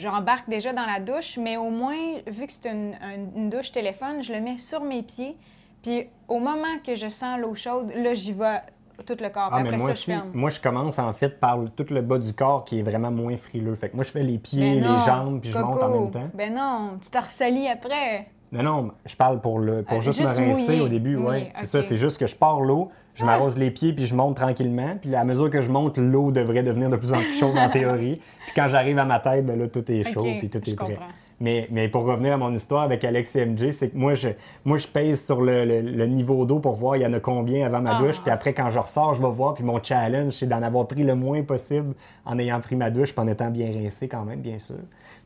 j'embarque 0.00 0.48
déjà 0.48 0.72
dans 0.72 0.86
la 0.86 0.98
douche, 0.98 1.36
mais 1.36 1.56
au 1.56 1.70
moins, 1.70 2.18
vu 2.26 2.46
que 2.46 2.52
c'est 2.52 2.68
une, 2.68 2.96
une 3.36 3.50
douche 3.50 3.70
téléphone, 3.70 4.22
je 4.22 4.32
le 4.32 4.40
mets 4.40 4.56
sur 4.56 4.82
mes 4.82 5.02
pieds. 5.02 5.36
Puis 5.84 6.08
au 6.26 6.40
moment 6.40 6.78
que 6.84 6.96
je 6.96 7.08
sens 7.08 7.38
l'eau 7.38 7.54
chaude, 7.54 7.92
là, 7.94 8.14
j'y 8.14 8.32
vais 8.32 8.60
tout 9.06 9.16
le 9.20 9.28
corps. 9.28 9.50
Ah, 9.52 9.58
Après 9.58 9.76
moi 9.76 9.86
ça, 9.88 9.92
je 9.92 10.04
ferme. 10.04 10.30
Moi, 10.34 10.50
je 10.50 10.60
commence 10.60 10.98
en 10.98 11.12
fait 11.12 11.38
par 11.38 11.58
tout 11.76 11.86
le 11.90 12.00
bas 12.00 12.18
du 12.18 12.32
corps 12.32 12.64
qui 12.64 12.78
est 12.78 12.82
vraiment 12.82 13.10
moins 13.10 13.36
frileux. 13.36 13.74
Fait 13.74 13.90
que 13.90 13.94
moi, 13.96 14.04
je 14.04 14.10
fais 14.10 14.22
les 14.22 14.38
pieds, 14.38 14.80
ben 14.80 14.96
les 14.96 15.04
jambes, 15.04 15.40
puis 15.40 15.50
je 15.50 15.58
monte 15.58 15.82
en 15.82 16.00
même 16.02 16.10
temps. 16.10 16.28
Ben 16.34 16.54
non, 16.54 16.98
tu 17.02 17.10
te 17.10 17.18
ressalis 17.18 17.68
après. 17.68 18.28
Non, 18.52 18.62
non, 18.62 18.90
je 19.04 19.16
parle 19.16 19.40
pour, 19.40 19.58
le, 19.58 19.82
pour 19.82 19.98
Euh, 19.98 20.00
juste, 20.00 20.20
juste 20.20 20.38
me 20.38 20.46
rincer 20.46 20.62
mouiller. 20.68 20.80
au 20.80 20.88
début, 20.88 21.16
oui. 21.16 21.24
Oui, 21.26 21.48
C'est 21.56 21.66
ça, 21.66 21.82
c'est 21.82 21.96
juste 21.96 22.18
que 22.18 22.28
je 22.28 22.36
pars 22.36 22.60
l'eau, 22.60 22.88
je 23.16 23.24
m'arrose 23.24 23.58
les 23.58 23.72
pieds, 23.72 23.92
puis 23.92 24.06
je 24.06 24.14
monte 24.14 24.36
tranquillement. 24.36 24.96
Puis 25.02 25.12
à 25.16 25.24
mesure 25.24 25.50
que 25.50 25.60
je 25.60 25.70
monte, 25.72 25.98
l'eau 25.98 26.30
devrait 26.30 26.62
devenir 26.62 26.88
de 26.88 26.96
plus 26.96 27.12
en 27.12 27.16
plus 27.16 27.36
chaude 27.36 27.58
en 27.58 27.68
théorie. 27.72 28.20
Puis 28.44 28.52
quand 28.54 28.68
j'arrive 28.68 28.98
à 29.00 29.04
ma 29.04 29.18
tête, 29.18 29.44
ben 29.44 29.58
là, 29.58 29.66
tout 29.66 29.90
est 29.90 30.04
chaud, 30.04 30.22
puis 30.38 30.48
tout 30.48 30.60
je 30.64 30.70
est 30.70 30.74
prêt. 30.76 30.94
comprends. 30.94 31.08
Mais, 31.40 31.66
mais 31.70 31.88
pour 31.88 32.04
revenir 32.04 32.34
à 32.34 32.36
mon 32.36 32.52
histoire 32.54 32.82
avec 32.82 33.02
Alex 33.04 33.34
et 33.36 33.44
MJ, 33.44 33.70
c'est 33.70 33.88
que 33.90 33.96
moi, 33.96 34.14
je, 34.14 34.28
moi, 34.64 34.78
je 34.78 34.86
pèse 34.86 35.24
sur 35.24 35.42
le, 35.42 35.64
le- 35.64 35.80
le 35.80 36.06
niveau 36.06 36.46
d'eau 36.46 36.60
pour 36.60 36.74
voir 36.74 36.96
il 36.96 37.02
y 37.02 37.06
en 37.06 37.12
a 37.12 37.18
combien 37.20 37.66
avant 37.66 37.80
ma 37.80 37.96
Ah. 37.96 37.98
douche. 37.98 38.20
Puis 38.20 38.30
après, 38.30 38.54
quand 38.54 38.70
je 38.70 38.78
ressors, 38.78 39.14
je 39.14 39.20
vais 39.22 39.30
voir. 39.30 39.54
Puis 39.54 39.64
mon 39.64 39.82
challenge, 39.82 40.32
c'est 40.34 40.46
d'en 40.46 40.62
avoir 40.62 40.86
pris 40.86 41.02
le 41.02 41.14
moins 41.16 41.42
possible 41.42 41.94
en 42.24 42.38
ayant 42.38 42.60
pris 42.60 42.76
ma 42.76 42.90
douche, 42.90 43.12
puis 43.12 43.20
en 43.20 43.26
étant 43.26 43.50
bien 43.50 43.72
rincé 43.72 44.06
quand 44.08 44.24
même, 44.24 44.40
bien 44.40 44.58
sûr. 44.60 44.76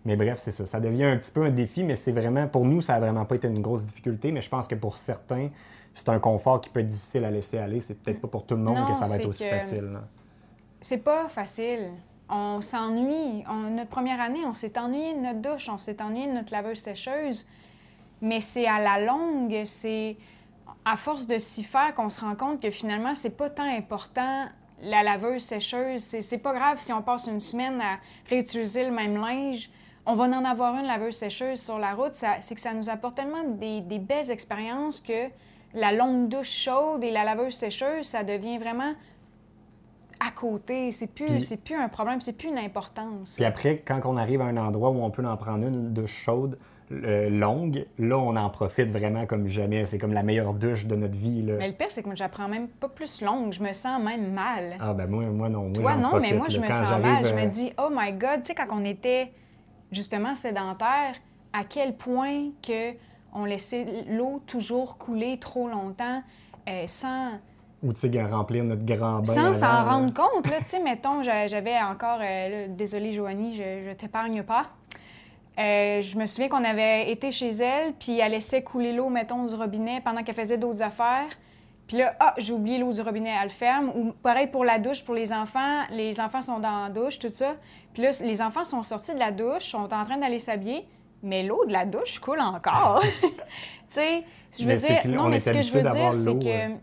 Mais 0.07 0.17
bref, 0.17 0.37
c'est 0.39 0.51
ça. 0.53 0.65
Ça 0.65 0.81
devient 0.81 1.05
un 1.05 1.17
petit 1.19 1.31
peu 1.31 1.45
un 1.45 1.51
défi, 1.51 1.85
mais 1.85 1.95
c'est 1.97 2.13
vraiment, 2.13 2.47
pour 2.49 2.65
nous, 2.65 2.81
ça 2.81 2.95
n'a 2.95 3.01
vraiment 3.01 3.27
pas 3.27 3.35
été 3.37 3.47
une 3.49 3.61
grosse 3.61 3.85
difficulté. 3.85 4.33
Mais 4.33 4.41
je 4.41 4.49
pense 4.49 4.67
que 4.67 4.75
pour 4.77 4.97
certains, 4.97 5.49
c'est 5.93 6.09
un 6.09 6.19
confort 6.21 6.61
qui 6.63 6.71
peut 6.71 6.81
être 6.81 6.89
difficile 6.89 7.25
à 7.25 7.31
laisser 7.31 7.59
aller. 7.59 7.81
C'est 7.81 7.95
peut-être 8.01 8.21
pas 8.23 8.29
pour 8.29 8.47
tout 8.47 8.55
le 8.57 8.63
monde 8.63 8.77
Non, 8.79 8.87
que 8.87 8.95
ça 8.95 9.07
va 9.07 9.17
être 9.17 9.27
aussi 9.27 9.45
que- 9.45 9.51
facile. 9.51 9.91
là. 9.93 10.05
C'est 10.81 11.03
pas 11.05 11.29
facile. 11.29 11.91
On 12.29 12.61
s'ennuie. 12.61 13.45
Notre 13.71 13.89
première 13.89 14.21
année, 14.21 14.45
on 14.45 14.55
s'est 14.55 14.79
ennuyé 14.79 15.15
de 15.15 15.21
notre 15.21 15.41
douche, 15.41 15.69
on 15.69 15.79
s'est 15.79 16.03
ennuyé 16.03 16.27
de 16.27 16.33
notre 16.33 16.53
laveuse 16.53 16.79
sécheuse. 16.79 17.47
Mais 18.21 18.41
c'est 18.41 18.67
à 18.67 18.81
la 18.81 19.05
longue, 19.05 19.63
c'est 19.65 20.17
à 20.85 20.97
force 20.97 21.27
de 21.27 21.39
s'y 21.39 21.65
faire 21.65 21.95
qu'on 21.95 22.11
se 22.11 22.21
rend 22.21 22.35
compte 22.35 22.61
que 22.61 22.71
finalement, 22.71 23.15
c'est 23.15 23.37
pas 23.37 23.51
tant 23.51 23.65
important 23.65 24.47
la 24.81 25.03
laveuse 25.03 25.43
sécheuse. 25.43 26.03
C'est 26.03 26.39
pas 26.39 26.55
grave 26.55 26.79
si 26.81 26.93
on 26.93 27.03
passe 27.03 27.27
une 27.27 27.41
semaine 27.41 27.81
à 27.81 27.99
réutiliser 28.29 28.85
le 28.85 28.91
même 28.91 29.17
linge. 29.17 29.71
On 30.07 30.15
va 30.15 30.25
en 30.25 30.45
avoir 30.45 30.77
une 30.77 30.87
laveuse 30.87 31.17
sécheuse 31.17 31.61
sur 31.61 31.79
la 31.79 31.95
route. 31.95 32.15
C'est 32.15 32.55
que 32.55 32.61
ça 32.61 32.73
nous 32.73 32.89
apporte 32.89 33.17
tellement 33.17 33.45
des, 33.45 33.81
des 33.81 33.99
belles 33.99 34.31
expériences 34.31 35.01
que 35.01 35.29
la 35.75 35.93
longue 35.93 36.29
douche 36.29 36.51
chaude 36.51 37.05
et 37.05 37.11
la 37.11 37.25
laveuse 37.25 37.55
sécheuse, 37.55 38.07
ça 38.07 38.25
devient 38.25 38.59
vraiment 38.59 38.95
à 40.21 40.31
côté. 40.31 40.91
C'est 40.93 41.13
plus, 41.13 41.41
c'est 41.41 41.63
plus 41.63 41.77
un 41.77 41.89
problème, 41.89 42.21
c'est 42.21 42.37
plus 42.37 42.49
une 42.49 42.59
importance. 42.59 43.35
Puis 43.35 43.45
après, 43.45 43.83
quand 43.85 44.01
on 44.05 44.17
arrive 44.17 44.41
à 44.41 44.47
un 44.47 44.57
endroit 44.57 44.91
où 44.91 45.03
on 45.03 45.11
peut 45.11 45.25
en 45.25 45.37
prendre 45.37 45.67
une, 45.67 45.93
douche 45.93 46.23
chaude, 46.25 46.59
euh, 46.91 47.29
longue, 47.29 47.85
là, 47.99 48.17
on 48.17 48.35
en 48.37 48.49
profite 48.49 48.91
vraiment 48.91 49.27
comme 49.27 49.47
jamais. 49.47 49.85
C'est 49.85 49.99
comme 49.99 50.15
la 50.15 50.23
meilleure 50.23 50.55
douche 50.55 50.87
de 50.87 50.97
notre 50.97 51.17
vie. 51.17 51.43
Là. 51.43 51.55
Mais 51.59 51.69
le 51.69 51.75
pire, 51.75 51.91
c'est 51.91 52.03
que 52.03 52.07
moi, 52.07 52.15
j'apprends 52.15 52.49
même 52.49 52.69
pas 52.69 52.89
plus 52.89 53.21
longue. 53.21 53.53
Je 53.53 53.63
me 53.63 53.73
sens 53.75 54.03
même 54.03 54.33
mal. 54.33 54.77
Ah 54.81 54.95
ben 54.95 55.07
moi, 55.07 55.25
moi 55.25 55.49
non. 55.49 55.65
Moi, 55.65 55.73
Toi, 55.73 55.97
non, 55.97 56.09
profite, 56.11 56.31
mais 56.31 56.37
moi, 56.37 56.47
je 56.49 56.59
me 56.59 56.67
Quand 56.67 56.73
sens 56.73 56.91
mal. 57.03 57.27
Je 57.27 57.35
euh, 57.35 57.37
me 57.37 57.47
dis, 57.47 57.73
oh 57.79 57.89
my 57.93 58.13
God, 58.13 58.41
tu 58.41 58.47
sais, 58.47 58.55
quand 58.55 58.69
on 58.71 58.85
était 58.85 59.33
justement 59.93 60.35
sédentaire, 60.35 61.15
à 61.53 61.65
quel 61.65 61.95
point 61.95 62.51
que 62.67 62.93
on 63.35 63.45
laissait 63.45 63.87
l'eau 64.09 64.43
toujours 64.47 64.97
couler 64.97 65.39
trop 65.39 65.69
longtemps 65.69 66.23
euh, 66.69 66.85
sans, 66.87 67.33
Ou 67.83 67.93
tu 67.93 68.01
sais, 68.01 68.23
remplir 68.25 68.65
notre 68.65 68.85
grand 68.85 69.21
bain. 69.21 69.35
sans 69.35 69.53
s'en 69.53 69.85
rendre 69.85 70.13
compte. 70.13 70.49
Là, 70.51 70.59
tu 70.59 70.65
sais, 70.65 70.83
mettons, 70.83 71.23
j'a- 71.23 71.47
j'avais 71.47 71.79
encore, 71.79 72.19
euh, 72.21 72.67
désolée 72.71 73.13
Joanie, 73.13 73.55
je, 73.57 73.89
je 73.89 73.93
t'épargne 73.95 74.43
pas. 74.43 74.67
Euh, 75.59 76.03
je 76.03 76.17
me 76.17 76.27
souviens 76.27 76.49
qu'on 76.49 76.65
avait 76.65 77.11
été 77.11 77.33
chez 77.33 77.51
elle, 77.51 77.93
puis 77.95 78.19
elle 78.21 78.33
laissait 78.33 78.63
couler 78.63 78.93
l'eau, 78.93 79.09
mettons, 79.09 79.45
du 79.45 79.55
robinet 79.55 80.01
pendant 80.05 80.23
qu'elle 80.23 80.35
faisait 80.35 80.59
d'autres 80.59 80.83
affaires. 80.83 81.27
Puis 81.89 81.97
là, 81.97 82.15
ah, 82.21 82.35
j'ai 82.37 82.53
oublié 82.53 82.79
l'eau 82.79 82.93
du 82.93 83.01
robinet, 83.01 83.31
elle 83.37 83.45
le 83.45 83.49
ferme. 83.51 83.91
Ou 83.97 84.13
pareil 84.23 84.47
pour 84.47 84.65
la 84.65 84.79
douche, 84.79 85.05
pour 85.05 85.15
les 85.15 85.33
enfants. 85.33 85.83
Les 85.91 86.21
enfants 86.21 86.43
sont 86.43 86.59
dans 86.61 86.85
la 86.85 86.91
douche, 86.91 87.19
tout 87.19 87.33
ça. 87.33 87.55
Puis 87.95 88.03
là, 88.03 88.11
les 88.21 88.43
enfants 88.43 88.65
sont 88.65 88.83
sortis 88.83 89.15
de 89.15 89.19
la 89.19 89.33
douche, 89.33 89.65
sont 89.71 89.93
en 89.93 90.05
train 90.05 90.19
d'aller 90.19 90.39
s'habiller, 90.39 90.87
mais 91.23 91.43
l'eau 91.43 91.65
de 91.67 91.73
la 91.73 91.87
douche 91.87 92.19
coule 92.19 92.41
encore. 92.41 93.01
tu 93.21 93.29
sais, 93.89 94.23
je 94.57 94.65
veux 94.65 94.69
Mais 94.69 94.77
dire, 94.77 95.01
non, 95.07 95.25
on 95.25 95.29
mais 95.29 95.41
ce 95.41 95.51
que 95.51 95.63
je 95.63 95.73
veux 95.73 95.83
dire, 95.83 96.15
c'est 96.15 96.39
que 96.39 96.73
euh. 96.73 96.75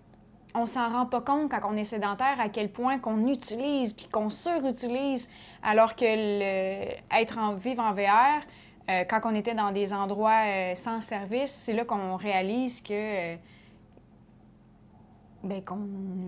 On 0.56 0.66
s'en 0.66 0.90
rend 0.90 1.06
pas 1.06 1.22
compte 1.22 1.52
quand 1.52 1.70
on 1.70 1.76
est 1.76 1.84
sédentaire 1.84 2.40
à 2.40 2.50
quel 2.50 2.70
point 2.70 2.98
qu'on 2.98 3.28
utilise 3.28 3.94
puis 3.94 4.08
qu'on 4.08 4.30
surutilise, 4.30 5.30
alors 5.62 5.96
que 5.96 6.06
être 6.06 7.38
en 7.38 7.54
vivre 7.54 7.84
en 7.84 7.94
VR, 7.94 8.42
euh, 8.90 9.04
quand 9.04 9.22
on 9.26 9.34
était 9.34 9.56
dans 9.56 9.72
des 9.72 9.94
endroits 9.94 10.46
euh, 10.46 10.76
sans 10.76 11.02
service, 11.02 11.52
c'est 11.52 11.74
là 11.74 11.86
qu'on 11.86 12.16
réalise 12.16 12.82
que 12.82 12.94
euh, 12.94 13.36
ben, 15.46 15.62
qu'on 15.64 15.78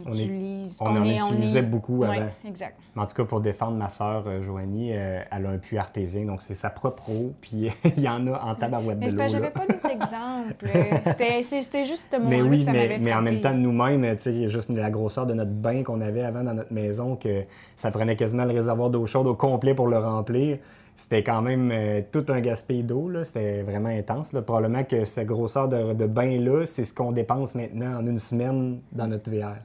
On 0.06 0.14
est- 0.14 0.68
On 0.80 0.86
en 0.86 1.04
est- 1.04 1.22
on 1.22 1.28
utilisait 1.34 1.60
est- 1.60 1.62
beaucoup 1.64 2.04
avant. 2.04 2.28
exact. 2.48 2.78
Mais 2.96 3.02
en 3.02 3.06
tout 3.06 3.16
cas, 3.16 3.26
pour 3.26 3.42
défendre 3.42 3.76
ma 3.78 3.90
sœur 3.90 4.24
euh, 4.28 4.42
Joanie, 4.42 4.92
euh, 4.94 5.22
elle 5.32 5.46
a 5.46 5.50
un 5.50 5.58
puits 5.58 5.78
artésien, 5.78 6.26
donc 6.26 6.42
c'est 6.42 6.54
sa 6.54 6.70
propre 6.70 7.10
eau, 7.10 7.34
puis 7.42 7.70
il 7.98 8.04
y 8.04 8.08
en 8.08 8.26
a 8.28 8.40
en 8.42 8.56
tabarouette 8.56 8.98
Mais 9.00 9.08
de 9.08 9.12
l'eau. 9.14 9.18
là. 9.18 9.28
j'avais 9.28 9.50
pas. 9.50 9.62
Euh, 9.62 10.98
C'était 11.04 11.86
juste 11.86 12.08
ce 12.12 12.18
Mais 12.18 12.42
oui, 12.42 12.60
que 12.60 12.66
ça 12.66 12.72
mais, 12.72 12.98
mais 13.00 13.14
en 13.14 13.22
même 13.22 13.42
temps, 13.42 13.54
nous-mêmes, 13.54 14.16
tu 14.18 14.24
sais, 14.24 14.34
il 14.34 14.42
y 14.42 14.46
a 14.46 14.48
juste 14.48 14.70
la 14.70 14.90
grosseur 14.90 15.26
de 15.26 15.34
notre 15.34 15.52
bain 15.52 15.84
qu'on 15.84 16.02
avait 16.02 16.24
avant 16.24 16.44
dans 16.44 16.54
notre 16.54 16.74
maison, 16.74 17.16
que 17.16 17.44
ça 17.76 17.92
prenait 17.92 18.16
quasiment 18.16 18.46
le 18.46 18.54
réservoir 18.54 18.90
d'eau 18.90 19.06
chaude 19.06 19.28
au 19.28 19.36
complet 19.36 19.74
pour 19.74 19.88
le 19.88 19.98
remplir. 19.98 20.58
C'était 20.98 21.24
quand 21.24 21.42
même 21.44 21.70
euh, 21.72 22.02
tout 22.12 22.26
un 22.30 22.42
gaspillage 22.42 22.86
d'eau, 22.86 23.08
là. 23.08 23.24
c'était 23.24 23.62
vraiment 23.62 23.90
intense. 23.90 24.34
là. 24.34 24.42
Probablement 24.42 24.84
que 24.84 25.06
cette 25.06 25.28
grosseur 25.28 25.70
de, 25.70 25.94
de 25.94 26.06
bain-là, 26.08 26.66
c'est 26.66 26.84
ce 26.86 26.94
qu'on 26.94 27.12
dépense 27.12 27.54
maintenant 27.56 28.00
en 28.00 28.06
une 28.08 28.18
semaine 28.18 28.80
dans 28.92 29.08
notre 29.08 29.30
VR. 29.32 29.58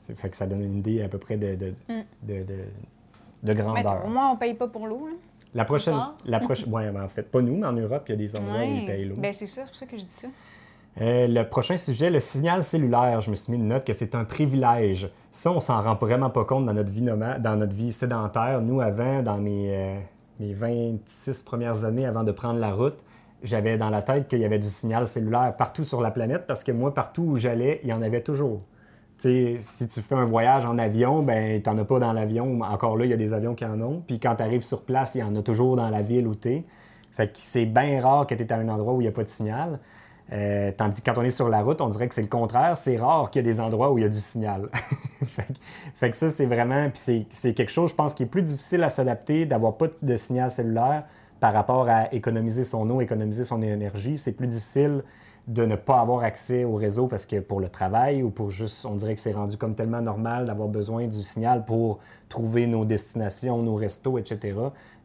Ça 0.00 0.14
fait 0.14 0.30
que 0.30 0.36
ça 0.36 0.46
donne 0.46 0.62
une 0.62 0.78
idée 0.78 1.02
à 1.02 1.08
peu 1.08 1.18
près 1.18 1.36
de, 1.36 1.54
de, 1.56 1.74
Mm. 1.88 2.02
de, 3.42 3.52
grandeur. 3.52 4.04
au 4.06 4.08
moins, 4.08 4.30
on 4.32 4.36
paye 4.36 4.54
pas 4.54 4.66
pour 4.66 4.86
l'eau. 4.86 5.08
La 5.54 5.64
prochaine, 5.64 5.94
Encore? 5.94 6.14
la 6.24 6.40
prochaine, 6.40 6.68
ouais, 6.72 6.88
en 6.88 7.08
fait, 7.08 7.22
pas 7.30 7.40
nous, 7.42 7.56
mais 7.56 7.66
en 7.66 7.72
Europe, 7.72 8.04
il 8.08 8.12
y 8.12 8.14
a 8.14 8.16
des 8.16 8.36
endroits 8.36 8.60
où 8.60 8.76
ils 8.76 8.84
payent 8.86 9.04
l'eau. 9.04 9.16
Ben, 9.18 9.32
c'est 9.32 9.46
ça, 9.46 9.62
c'est 9.62 9.68
pour 9.68 9.76
ça 9.76 9.86
que 9.86 9.96
je 9.98 10.02
dis 10.02 10.08
ça. 10.08 10.28
Euh, 11.02 11.26
le 11.28 11.42
prochain 11.46 11.76
sujet, 11.76 12.08
le 12.08 12.20
signal 12.20 12.64
cellulaire. 12.64 13.20
Je 13.20 13.30
me 13.30 13.36
suis 13.36 13.52
mis 13.52 13.58
une 13.58 13.68
note 13.68 13.84
que 13.86 13.92
c'est 13.92 14.14
un 14.14 14.24
privilège. 14.24 15.10
Ça, 15.30 15.50
on 15.50 15.60
s'en 15.60 15.82
rend 15.82 15.94
vraiment 15.96 16.30
pas 16.30 16.46
compte 16.46 16.64
dans 16.64 16.72
notre 16.72 16.90
vie 16.90 17.02
nomade, 17.02 17.42
dans 17.42 17.56
notre 17.56 17.74
vie 17.74 17.92
sédentaire. 17.92 18.62
Nous, 18.62 18.80
avant, 18.80 19.22
dans 19.22 19.36
mes, 19.36 19.74
euh, 19.76 19.98
mes 20.40 20.52
26 20.52 21.42
premières 21.42 21.84
années 21.84 22.06
avant 22.06 22.24
de 22.24 22.32
prendre 22.32 22.58
la 22.58 22.72
route, 22.72 23.04
j'avais 23.42 23.76
dans 23.76 23.90
la 23.90 24.02
tête 24.02 24.28
qu'il 24.28 24.40
y 24.40 24.44
avait 24.44 24.58
du 24.58 24.66
signal 24.66 25.06
cellulaire 25.06 25.54
partout 25.56 25.84
sur 25.84 26.00
la 26.00 26.10
planète 26.10 26.46
parce 26.46 26.64
que 26.64 26.72
moi, 26.72 26.94
partout 26.94 27.22
où 27.22 27.36
j'allais, 27.36 27.80
il 27.82 27.90
y 27.90 27.92
en 27.92 28.02
avait 28.02 28.22
toujours. 28.22 28.62
Tu 29.18 29.28
sais, 29.28 29.56
si 29.58 29.88
tu 29.88 30.02
fais 30.02 30.14
un 30.14 30.24
voyage 30.24 30.66
en 30.66 30.76
avion, 30.76 31.22
ben 31.22 31.60
t'en 31.62 31.76
as 31.78 31.84
pas 31.84 31.98
dans 31.98 32.12
l'avion. 32.12 32.60
Encore 32.60 32.96
là, 32.98 33.06
il 33.06 33.10
y 33.10 33.14
a 33.14 33.16
des 33.16 33.32
avions 33.32 33.54
qui 33.54 33.64
en 33.64 33.80
ont. 33.80 34.02
Puis 34.06 34.20
quand 34.20 34.36
tu 34.36 34.42
arrives 34.42 34.64
sur 34.64 34.82
place, 34.82 35.14
il 35.14 35.20
y 35.20 35.22
en 35.22 35.34
a 35.36 35.42
toujours 35.42 35.76
dans 35.76 35.88
la 35.88 36.02
ville 36.02 36.26
où 36.26 36.34
tu 36.34 36.48
es. 36.50 36.64
Fait 37.12 37.28
que 37.28 37.38
c'est 37.38 37.64
bien 37.64 38.00
rare 38.02 38.26
que 38.26 38.34
tu 38.34 38.52
à 38.52 38.56
un 38.56 38.68
endroit 38.68 38.92
où 38.92 39.00
il 39.00 39.04
n'y 39.04 39.08
a 39.08 39.12
pas 39.12 39.24
de 39.24 39.28
signal. 39.28 39.78
Euh, 40.32 40.72
tandis 40.76 41.00
que 41.02 41.10
quand 41.10 41.20
on 41.20 41.24
est 41.24 41.30
sur 41.30 41.48
la 41.48 41.62
route, 41.62 41.80
on 41.80 41.88
dirait 41.88 42.08
que 42.08 42.14
c'est 42.14 42.22
le 42.22 42.28
contraire. 42.28 42.76
C'est 42.76 42.96
rare 42.96 43.30
qu'il 43.30 43.44
y 43.44 43.48
ait 43.48 43.52
des 43.52 43.60
endroits 43.60 43.92
où 43.92 43.98
il 43.98 44.02
y 44.02 44.04
a 44.04 44.08
du 44.08 44.18
signal. 44.18 44.68
fait, 45.94 46.14
ça, 46.14 46.30
c'est 46.30 46.46
vraiment. 46.46 46.90
Puis 46.90 47.26
c'est 47.30 47.54
quelque 47.54 47.70
chose, 47.70 47.90
je 47.90 47.94
pense, 47.94 48.14
qui 48.14 48.24
est 48.24 48.26
plus 48.26 48.42
difficile 48.42 48.82
à 48.82 48.90
s'adapter, 48.90 49.46
d'avoir 49.46 49.76
pas 49.76 49.86
de 50.02 50.16
signal 50.16 50.50
cellulaire 50.50 51.04
par 51.38 51.52
rapport 51.52 51.88
à 51.88 52.12
économiser 52.12 52.64
son 52.64 52.88
eau, 52.90 53.00
économiser 53.00 53.44
son 53.44 53.62
énergie. 53.62 54.18
C'est 54.18 54.32
plus 54.32 54.46
difficile 54.46 55.02
de 55.46 55.64
ne 55.64 55.76
pas 55.76 56.00
avoir 56.00 56.24
accès 56.24 56.64
au 56.64 56.74
réseau 56.74 57.06
parce 57.06 57.24
que 57.24 57.38
pour 57.38 57.60
le 57.60 57.68
travail 57.68 58.22
ou 58.22 58.30
pour 58.30 58.50
juste, 58.50 58.84
on 58.84 58.96
dirait 58.96 59.14
que 59.14 59.20
c'est 59.20 59.32
rendu 59.32 59.56
comme 59.56 59.76
tellement 59.76 60.00
normal 60.00 60.46
d'avoir 60.46 60.68
besoin 60.68 61.06
du 61.06 61.22
signal 61.22 61.64
pour 61.64 62.00
trouver 62.28 62.66
nos 62.66 62.84
destinations, 62.84 63.62
nos 63.62 63.76
restos, 63.76 64.18
etc. 64.18 64.58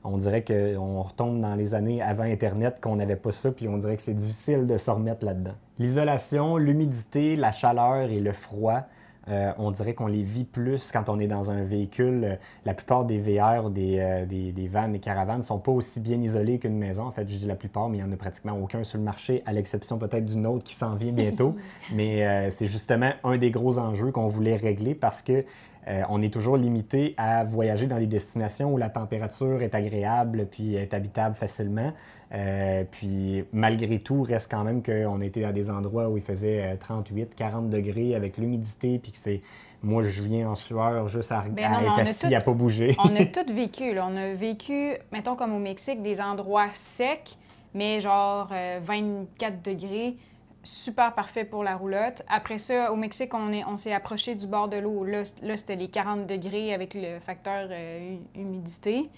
On 0.04 0.18
dirait 0.18 0.44
qu'on 0.44 1.02
retombe 1.02 1.40
dans 1.40 1.56
les 1.56 1.76
années 1.76 2.02
avant 2.02 2.24
Internet 2.24 2.80
qu'on 2.82 2.96
n'avait 2.96 3.16
pas 3.16 3.32
ça, 3.32 3.52
puis 3.52 3.68
on 3.68 3.78
dirait 3.78 3.96
que 3.96 4.02
c'est 4.02 4.16
difficile 4.16 4.66
de 4.66 4.78
se 4.78 4.90
remettre 4.90 5.26
là-dedans. 5.26 5.54
L'isolation, 5.80 6.58
l'humidité, 6.58 7.36
la 7.36 7.52
chaleur 7.52 8.10
et 8.10 8.20
le 8.20 8.34
froid, 8.34 8.82
euh, 9.30 9.52
on 9.58 9.70
dirait 9.72 9.94
qu'on 9.94 10.08
les 10.08 10.24
vit 10.24 10.46
plus 10.46 10.92
quand 10.92 11.08
on 11.08 11.20
est 11.20 11.28
dans 11.28 11.52
un 11.52 11.64
véhicule. 11.64 12.40
La 12.66 12.74
plupart 12.74 13.06
des 13.06 13.20
VR, 13.20 13.70
des, 13.70 14.00
euh, 14.00 14.26
des, 14.26 14.52
des 14.52 14.68
vannes, 14.68 14.94
des 14.94 15.00
caravanes 15.00 15.38
ne 15.38 15.44
sont 15.44 15.60
pas 15.60 15.72
aussi 15.72 16.00
bien 16.00 16.20
isolés 16.20 16.58
qu'une 16.58 16.78
maison. 16.78 17.04
En 17.04 17.12
fait, 17.12 17.30
je 17.30 17.38
dis 17.38 17.46
la 17.46 17.56
plupart, 17.56 17.90
mais 17.90 18.00
il 18.00 18.04
n'y 18.04 18.10
en 18.10 18.12
a 18.12 18.18
pratiquement 18.18 18.58
aucun 18.58 18.84
sur 18.84 18.98
le 18.98 19.04
marché, 19.04 19.44
à 19.46 19.54
l'exception 19.54 20.00
peut-être 20.00 20.26
d'une 20.26 20.48
autre 20.48 20.64
qui 20.64 20.74
s'en 20.74 20.96
vient 20.96 21.12
bientôt. 21.12 21.56
mais 21.94 22.26
euh, 22.26 22.50
c'est 22.50 22.66
justement 22.66 23.12
un 23.24 23.38
des 23.38 23.52
gros 23.52 23.78
enjeux 23.78 24.12
qu'on 24.12 24.28
voulait 24.28 24.56
régler 24.56 24.96
parce 24.96 25.22
que 25.22 25.46
euh, 25.88 26.04
on 26.10 26.22
est 26.22 26.32
toujours 26.32 26.58
limité 26.58 27.16
à 27.18 27.44
voyager 27.44 27.88
dans 27.88 27.98
des 27.98 28.06
destinations 28.08 28.72
où 28.74 28.78
la 28.78 28.90
température 28.90 29.62
est 29.64 29.74
agréable 29.74 30.48
puis 30.52 30.76
est 30.76 30.94
habitable 30.94 31.36
facilement. 31.36 31.92
Euh, 32.34 32.84
puis 32.90 33.44
malgré 33.52 34.00
tout, 34.00 34.22
reste 34.22 34.50
quand 34.52 34.64
même 34.64 34.82
qu'on 34.84 35.20
était 35.22 35.44
à 35.44 35.52
des 35.52 35.70
endroits 35.70 36.08
où 36.10 36.18
il 36.18 36.24
faisait 36.24 36.64
euh, 36.74 36.76
38, 36.80 37.36
40 37.36 37.70
degrés 37.70 38.16
avec 38.16 38.38
l'humidité, 38.38 39.00
puis 39.00 39.12
que 39.12 39.18
c'est. 39.18 39.42
Moi, 39.84 40.04
je 40.04 40.22
viens 40.24 40.48
en 40.52 40.56
sueur 40.56 41.08
juste 41.08 41.32
à, 41.32 41.42
Ben 41.50 41.66
à 41.66 41.70
non, 41.72 41.78
mais 41.82 41.88
être 41.88 42.00
assis, 42.10 42.30
tout- 42.30 42.36
à 42.36 42.42
pas 42.42 42.54
bouger. 42.54 42.96
On 43.04 43.16
a 43.20 43.26
tout 43.26 43.52
vécu. 43.54 43.96
Là. 43.96 44.08
On 44.10 44.16
a 44.16 44.34
vécu, 44.34 44.92
mettons 45.12 45.36
comme 45.36 45.54
au 45.54 45.60
Mexique, 45.60 46.04
des 46.04 46.22
endroits 46.22 46.68
secs, 46.76 47.36
mais 47.74 48.00
genre 48.00 48.48
euh, 48.52 48.80
24 48.84 49.64
degrés, 49.64 50.16
super 50.64 51.14
parfait 51.16 51.46
pour 51.46 51.64
la 51.64 51.76
roulotte. 51.76 52.22
Après 52.30 52.58
ça, 52.58 52.92
au 52.92 52.96
Mexique, 52.96 53.34
on 53.34 53.52
est- 53.52 53.64
on 53.66 53.78
s'est 53.78 53.94
approché 53.94 54.36
du 54.36 54.48
bord 54.48 54.68
de 54.68 54.78
l'eau. 54.78 55.04
Là, 55.04 55.24
là, 55.42 55.58
c'était 55.58 55.76
les 55.76 55.88
40 55.90 56.28
degrés 56.28 56.74
avec 56.74 56.94
le 56.94 57.20
facteur 57.20 57.68
euh, 57.72 58.16
hu- 58.36 58.40
humidité. 58.40 59.10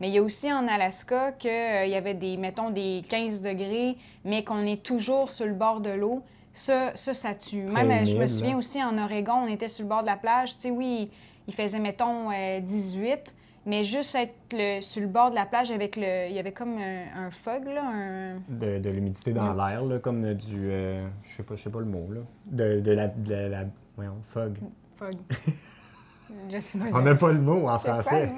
Mais 0.00 0.08
il 0.08 0.14
y 0.14 0.18
a 0.18 0.22
aussi 0.22 0.52
en 0.52 0.66
Alaska 0.68 1.32
qu'il 1.32 1.50
y 1.50 1.94
avait 1.94 2.14
des, 2.14 2.36
mettons, 2.36 2.70
des 2.70 3.02
15 3.08 3.40
degrés, 3.40 3.96
mais 4.24 4.42
qu'on 4.44 4.64
est 4.66 4.82
toujours 4.82 5.30
sur 5.30 5.46
le 5.46 5.52
bord 5.54 5.80
de 5.80 5.90
l'eau. 5.90 6.22
Ça, 6.52 6.92
ça, 6.96 7.14
ça 7.14 7.34
tue. 7.34 7.62
Même, 7.62 7.90
euh, 7.90 8.04
je 8.04 8.16
me 8.16 8.26
souviens 8.28 8.52
là. 8.52 8.58
aussi 8.58 8.82
en 8.82 8.96
Oregon, 8.98 9.34
on 9.44 9.46
était 9.48 9.68
sur 9.68 9.82
le 9.84 9.88
bord 9.88 10.02
de 10.02 10.06
la 10.06 10.16
plage. 10.16 10.54
Tu 10.56 10.60
sais, 10.62 10.70
oui, 10.70 11.10
il 11.48 11.54
faisait, 11.54 11.80
mettons, 11.80 12.30
euh, 12.30 12.60
18, 12.60 13.34
mais 13.66 13.84
juste 13.84 14.14
être 14.14 14.34
le- 14.52 14.80
sur 14.80 15.00
le 15.00 15.08
bord 15.08 15.30
de 15.30 15.34
la 15.34 15.46
plage 15.46 15.70
avec 15.70 15.96
le. 15.96 16.28
Il 16.28 16.34
y 16.34 16.38
avait 16.38 16.52
comme 16.52 16.78
un, 16.78 17.26
un 17.26 17.30
fog, 17.30 17.64
là. 17.66 17.82
Un... 17.84 18.34
De, 18.48 18.78
de 18.78 18.90
l'humidité 18.90 19.32
dans 19.32 19.54
Ouais. 19.54 19.70
l'air, 19.70 19.84
là, 19.84 19.98
comme 19.98 20.34
du. 20.34 20.70
euh, 20.70 21.06
je 21.22 21.36
sais 21.36 21.42
pas, 21.42 21.54
je 21.56 21.62
sais 21.62 21.70
pas 21.70 21.80
le 21.80 21.86
mot, 21.86 22.06
là. 22.12 22.20
De, 22.46 22.80
de 22.80 22.92
la. 22.92 23.08
De 23.08 23.34
la 23.34 23.64
voyons, 23.96 24.16
fog. 24.24 24.58
Fog. 24.96 25.16
je 26.50 26.58
sais 26.60 26.78
pas. 26.78 26.84
On 26.92 27.00
n'a 27.02 27.14
pas 27.14 27.32
le 27.32 27.40
mot 27.40 27.66
en 27.68 27.78
quoi, 27.78 28.00
français. 28.02 28.32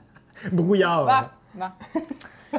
Brouillard. 0.52 1.06
Ah, 1.08 1.30
bon. 1.54 2.58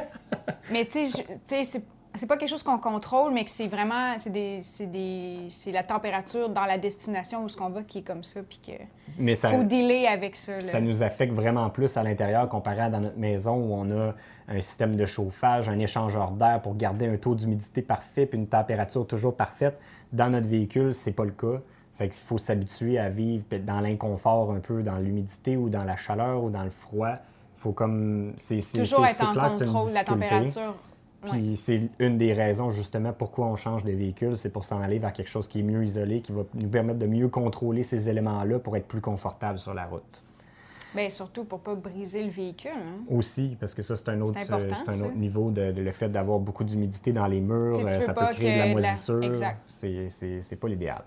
mais 0.72 0.84
tu 0.86 1.04
sais, 1.46 1.64
c'est 1.64 1.84
c'est 2.16 2.26
pas 2.26 2.36
quelque 2.36 2.48
chose 2.50 2.62
qu'on 2.62 2.78
contrôle, 2.78 3.32
mais 3.32 3.44
que 3.44 3.50
c'est 3.50 3.66
vraiment, 3.66 4.16
c'est 4.18 4.30
des, 4.30 4.60
c'est 4.62 4.86
des, 4.86 5.46
c'est 5.48 5.72
la 5.72 5.82
température 5.82 6.48
dans 6.48 6.64
la 6.64 6.78
destination 6.78 7.42
où 7.44 7.48
ce 7.48 7.56
qu'on 7.56 7.70
va 7.70 7.82
qui 7.82 7.98
est 7.98 8.02
comme 8.02 8.22
ça, 8.22 8.40
puis 8.48 8.60
que 8.64 8.72
Mais 9.18 9.34
ça, 9.34 9.50
faut 9.50 9.64
dealer 9.64 10.06
avec 10.06 10.36
ça. 10.36 10.54
là. 10.54 10.60
ça 10.60 10.80
nous 10.80 11.02
affecte 11.02 11.32
vraiment 11.32 11.68
plus 11.70 11.96
à 11.96 12.02
l'intérieur 12.02 12.48
comparé 12.48 12.80
à 12.82 12.90
dans 12.90 13.00
notre 13.00 13.18
maison 13.18 13.54
où 13.56 13.74
on 13.74 13.90
a 13.90 14.14
un 14.48 14.60
système 14.60 14.94
de 14.96 15.06
chauffage, 15.06 15.68
un 15.68 15.78
échangeur 15.78 16.32
d'air 16.32 16.60
pour 16.62 16.76
garder 16.76 17.06
un 17.06 17.16
taux 17.16 17.34
d'humidité 17.34 17.82
parfait 17.82 18.26
puis 18.26 18.38
une 18.38 18.46
température 18.48 19.06
toujours 19.06 19.34
parfaite. 19.34 19.78
Dans 20.12 20.30
notre 20.30 20.48
véhicule, 20.48 20.94
c'est 20.94 21.12
pas 21.12 21.24
le 21.24 21.32
cas. 21.32 21.60
Fait 21.96 22.08
qu'il 22.08 22.22
faut 22.22 22.38
s'habituer 22.38 22.98
à 22.98 23.08
vivre 23.08 23.44
dans 23.64 23.80
l'inconfort 23.80 24.52
un 24.52 24.60
peu, 24.60 24.82
dans 24.82 24.98
l'humidité 24.98 25.56
ou 25.56 25.68
dans 25.68 25.84
la 25.84 25.96
chaleur 25.96 26.42
ou 26.44 26.50
dans 26.50 26.64
le 26.64 26.70
froid. 26.70 27.12
Il 27.12 27.60
faut 27.60 27.72
comme... 27.72 28.34
C'est, 28.36 28.60
c'est, 28.60 28.78
Toujours 28.78 29.04
c'est- 29.06 29.12
être 29.12 29.16
c'est 29.16 29.24
en 29.24 29.48
contrôle 29.72 29.90
de 29.90 29.94
la 29.94 30.04
difficulté. 30.04 30.60
Ouais. 31.24 31.30
Puis 31.30 31.56
c'est 31.56 31.88
une 31.98 32.18
des 32.18 32.32
raisons 32.32 32.70
justement 32.70 33.12
pourquoi 33.12 33.46
on 33.46 33.56
change 33.56 33.82
de 33.84 33.92
véhicule, 33.92 34.36
c'est 34.36 34.50
pour 34.50 34.64
s'en 34.64 34.80
aller 34.80 34.98
vers 34.98 35.12
quelque 35.12 35.30
chose 35.30 35.48
qui 35.48 35.60
est 35.60 35.62
mieux 35.62 35.82
isolé, 35.82 36.20
qui 36.20 36.32
va 36.32 36.42
nous 36.54 36.68
permettre 36.68 36.98
de 36.98 37.06
mieux 37.06 37.28
contrôler 37.28 37.82
ces 37.82 38.08
éléments-là 38.08 38.58
pour 38.58 38.76
être 38.76 38.86
plus 38.86 39.00
confortable 39.00 39.58
sur 39.58 39.74
la 39.74 39.86
route. 39.86 40.22
Ben, 40.94 41.10
surtout 41.10 41.44
pour 41.44 41.58
pas 41.58 41.74
briser 41.74 42.22
le 42.22 42.30
véhicule. 42.30 42.70
hein. 42.72 43.02
Aussi, 43.10 43.56
parce 43.58 43.74
que 43.74 43.82
ça, 43.82 43.96
c'est 43.96 44.08
un 44.10 44.20
autre, 44.20 44.38
C'est 44.40 44.52
important, 44.52 44.76
euh, 44.88 44.92
un 44.92 45.00
autre 45.06 45.16
niveau 45.16 45.50
de, 45.50 45.72
de 45.72 45.82
le 45.82 45.90
fait 45.90 46.08
d'avoir 46.08 46.38
beaucoup 46.38 46.62
d'humidité 46.62 47.12
dans 47.12 47.26
les 47.26 47.40
murs, 47.40 47.72
Tu 47.78 47.82
sais, 47.82 47.88
tu 47.96 48.02
euh, 48.02 48.06
ça 48.06 48.14
peut 48.14 48.26
créer 48.26 48.52
de 48.52 48.58
la 48.58 48.66
la- 48.66 48.70
moisissure. 48.72 49.24
Exact. 49.24 49.58
C'est, 49.66 50.08
c'est, 50.08 50.40
c'est 50.40 50.54
pas 50.56 50.68
l'idéal. 50.68 51.02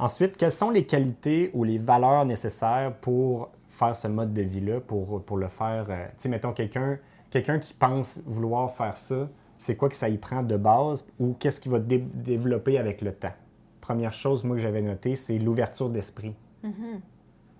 Ensuite, 0.00 0.36
quelles 0.36 0.52
sont 0.52 0.70
les 0.70 0.84
qualités 0.84 1.50
ou 1.54 1.64
les 1.64 1.78
valeurs 1.78 2.24
nécessaires 2.24 2.92
pour 3.00 3.50
faire 3.68 3.94
ce 3.94 4.08
mode 4.08 4.32
de 4.32 4.42
vie-là, 4.42 4.80
pour, 4.80 5.22
pour 5.22 5.36
le 5.36 5.48
faire? 5.48 5.86
euh, 5.90 6.06
tu 6.08 6.12
sais, 6.18 6.28
mettons 6.28 6.52
quelqu'un, 6.52 6.98
quelqu'un 7.30 7.58
qui 7.58 7.74
pense 7.74 8.22
vouloir 8.26 8.70
faire 8.70 8.96
ça, 8.96 9.28
c'est 9.58 9.76
quoi 9.76 9.88
que 9.88 9.96
ça 9.96 10.08
y 10.08 10.18
prend 10.18 10.42
de 10.42 10.56
base 10.56 11.06
ou 11.18 11.34
qu'est-ce 11.38 11.60
qu'il 11.60 11.72
va 11.72 11.80
dé- 11.80 11.98
développer 12.14 12.78
avec 12.78 13.02
le 13.02 13.12
temps? 13.12 13.34
Première 13.80 14.12
chose, 14.12 14.44
moi, 14.44 14.56
que 14.56 14.62
j'avais 14.62 14.82
noté, 14.82 15.16
c'est 15.16 15.38
l'ouverture 15.38 15.88
d'esprit. 15.90 16.34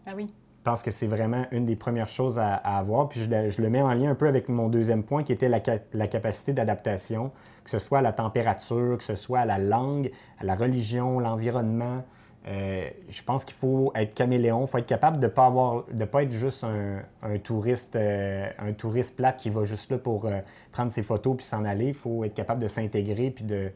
Ah 0.07 0.13
oui. 0.15 0.27
Je 0.59 0.63
pense 0.71 0.83
que 0.83 0.91
c'est 0.91 1.07
vraiment 1.07 1.47
une 1.51 1.65
des 1.65 1.77
premières 1.77 2.09
choses 2.09 2.39
à, 2.39 2.55
à 2.55 2.79
avoir. 2.79 3.09
Puis 3.09 3.21
je 3.21 3.31
le, 3.31 3.49
je 3.49 3.63
le 3.63 3.71
mets 3.71 3.81
en 3.81 3.95
lien 3.95 4.11
un 4.11 4.15
peu 4.15 4.29
avec 4.29 4.49
mon 4.49 4.69
deuxième 4.69 5.03
point 5.03 5.23
qui 5.23 5.33
était 5.33 5.49
la, 5.49 5.61
la 5.95 6.09
capacité 6.09 6.53
d'adaptation, 6.53 7.33
que 7.65 7.71
ce 7.71 7.79
soit 7.79 7.99
à 7.99 8.03
la 8.03 8.13
température, 8.13 8.99
que 8.99 9.05
ce 9.05 9.17
soit 9.17 9.41
à 9.41 9.45
la 9.47 9.59
langue, 9.59 10.11
à 10.39 10.45
la 10.45 10.55
religion, 10.55 11.21
l'environnement. 11.21 12.05
Euh, 12.49 12.89
je 13.11 13.23
pense 13.23 13.45
qu'il 13.45 13.55
faut 13.57 13.93
être 13.95 14.15
caméléon, 14.15 14.63
il 14.65 14.69
faut 14.69 14.79
être 14.79 14.87
capable 14.87 15.19
de 15.19 15.27
ne 15.27 15.31
pas, 15.31 15.45
avoir, 15.47 15.85
de 15.93 16.05
pas 16.07 16.23
être 16.23 16.33
juste 16.33 16.65
un, 16.65 17.03
un 17.23 17.39
touriste, 17.39 17.95
euh, 17.97 18.49
un 18.59 18.73
touriste 18.73 19.17
plate 19.17 19.37
qui 19.37 19.51
va 19.51 19.65
juste 19.65 19.91
là 19.91 19.99
pour 19.99 20.25
euh, 20.25 20.41
prendre 20.73 20.91
ses 20.91 21.03
photos 21.03 21.37
puis 21.37 21.45
s'en 21.45 21.65
aller. 21.67 21.89
Il 21.89 21.95
faut 21.95 22.25
être 22.25 22.33
capable 22.35 22.63
de 22.63 22.69
s'intégrer 22.69 23.31
puis 23.31 23.45
de, 23.45 23.71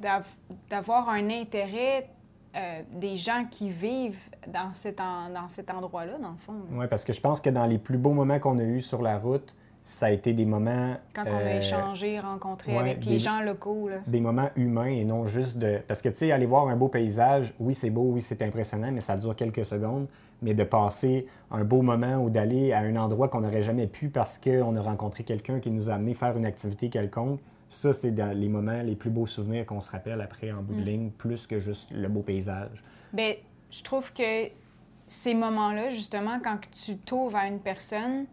d'av- 0.00 0.24
d'avoir 0.70 1.10
un 1.10 1.28
intérêt 1.28 2.08
euh, 2.56 2.80
des 2.92 3.16
gens 3.16 3.44
qui 3.50 3.68
vivent 3.68 4.30
dans 4.48 4.72
cet, 4.72 5.00
en- 5.00 5.28
dans 5.28 5.48
cet 5.48 5.70
endroit-là, 5.70 6.16
dans 6.18 6.30
le 6.30 6.38
fond. 6.38 6.54
Oui, 6.72 6.86
parce 6.88 7.04
que 7.04 7.12
je 7.12 7.20
pense 7.20 7.40
que 7.42 7.50
dans 7.50 7.66
les 7.66 7.78
plus 7.78 7.98
beaux 7.98 8.12
moments 8.14 8.38
qu'on 8.38 8.58
a 8.58 8.62
eus 8.64 8.80
sur 8.82 9.02
la 9.02 9.18
route, 9.18 9.54
ça 9.82 10.06
a 10.06 10.10
été 10.10 10.32
des 10.32 10.44
moments. 10.44 10.96
Quand 11.14 11.24
on 11.26 11.36
a 11.36 11.40
euh, 11.40 11.58
échangé, 11.58 12.20
rencontré 12.20 12.72
ouais, 12.72 12.78
avec 12.78 13.00
des- 13.00 13.10
les 13.10 13.18
gens 13.18 13.40
locaux. 13.40 13.88
Là. 13.88 13.96
des 14.06 14.20
moments 14.20 14.50
humains 14.56 14.86
et 14.86 15.04
non 15.04 15.26
juste 15.26 15.58
de. 15.58 15.78
Parce 15.88 16.02
que, 16.02 16.08
tu 16.10 16.16
sais, 16.16 16.32
aller 16.32 16.46
voir 16.46 16.68
un 16.68 16.76
beau 16.76 16.88
paysage, 16.88 17.54
oui, 17.58 17.74
c'est 17.74 17.90
beau, 17.90 18.10
oui, 18.12 18.20
c'est 18.20 18.42
impressionnant, 18.42 18.90
mais 18.92 19.00
ça 19.00 19.16
dure 19.16 19.34
quelques 19.34 19.64
secondes. 19.64 20.06
Mais 20.42 20.54
de 20.54 20.64
passer 20.64 21.26
un 21.50 21.64
beau 21.64 21.82
moment 21.82 22.16
ou 22.16 22.30
d'aller 22.30 22.72
à 22.72 22.78
un 22.80 22.96
endroit 22.96 23.28
qu'on 23.28 23.40
n'aurait 23.42 23.62
jamais 23.62 23.86
pu 23.86 24.08
parce 24.08 24.38
qu'on 24.38 24.74
a 24.74 24.80
rencontré 24.80 25.22
quelqu'un 25.22 25.60
qui 25.60 25.70
nous 25.70 25.90
a 25.90 25.94
amené 25.94 26.14
faire 26.14 26.34
une 26.36 26.46
activité 26.46 26.88
quelconque, 26.88 27.40
ça, 27.68 27.92
c'est 27.92 28.10
dans 28.10 28.36
les 28.36 28.48
moments, 28.48 28.80
les 28.82 28.96
plus 28.96 29.10
beaux 29.10 29.26
souvenirs 29.26 29.66
qu'on 29.66 29.80
se 29.82 29.90
rappelle 29.90 30.20
après 30.22 30.50
en 30.50 30.62
bout 30.62 30.74
de 30.74 30.80
ligne, 30.82 31.10
plus 31.10 31.46
que 31.46 31.60
juste 31.60 31.90
le 31.92 32.08
beau 32.08 32.20
paysage. 32.20 32.82
Ben, 33.12 33.34
je 33.70 33.82
trouve 33.82 34.12
que 34.14 34.48
ces 35.06 35.34
moments-là, 35.34 35.90
justement, 35.90 36.38
quand 36.42 36.58
tu 36.72 36.96
t'ouvres 36.96 37.36
à 37.36 37.46
une 37.46 37.60
personne, 37.60 38.24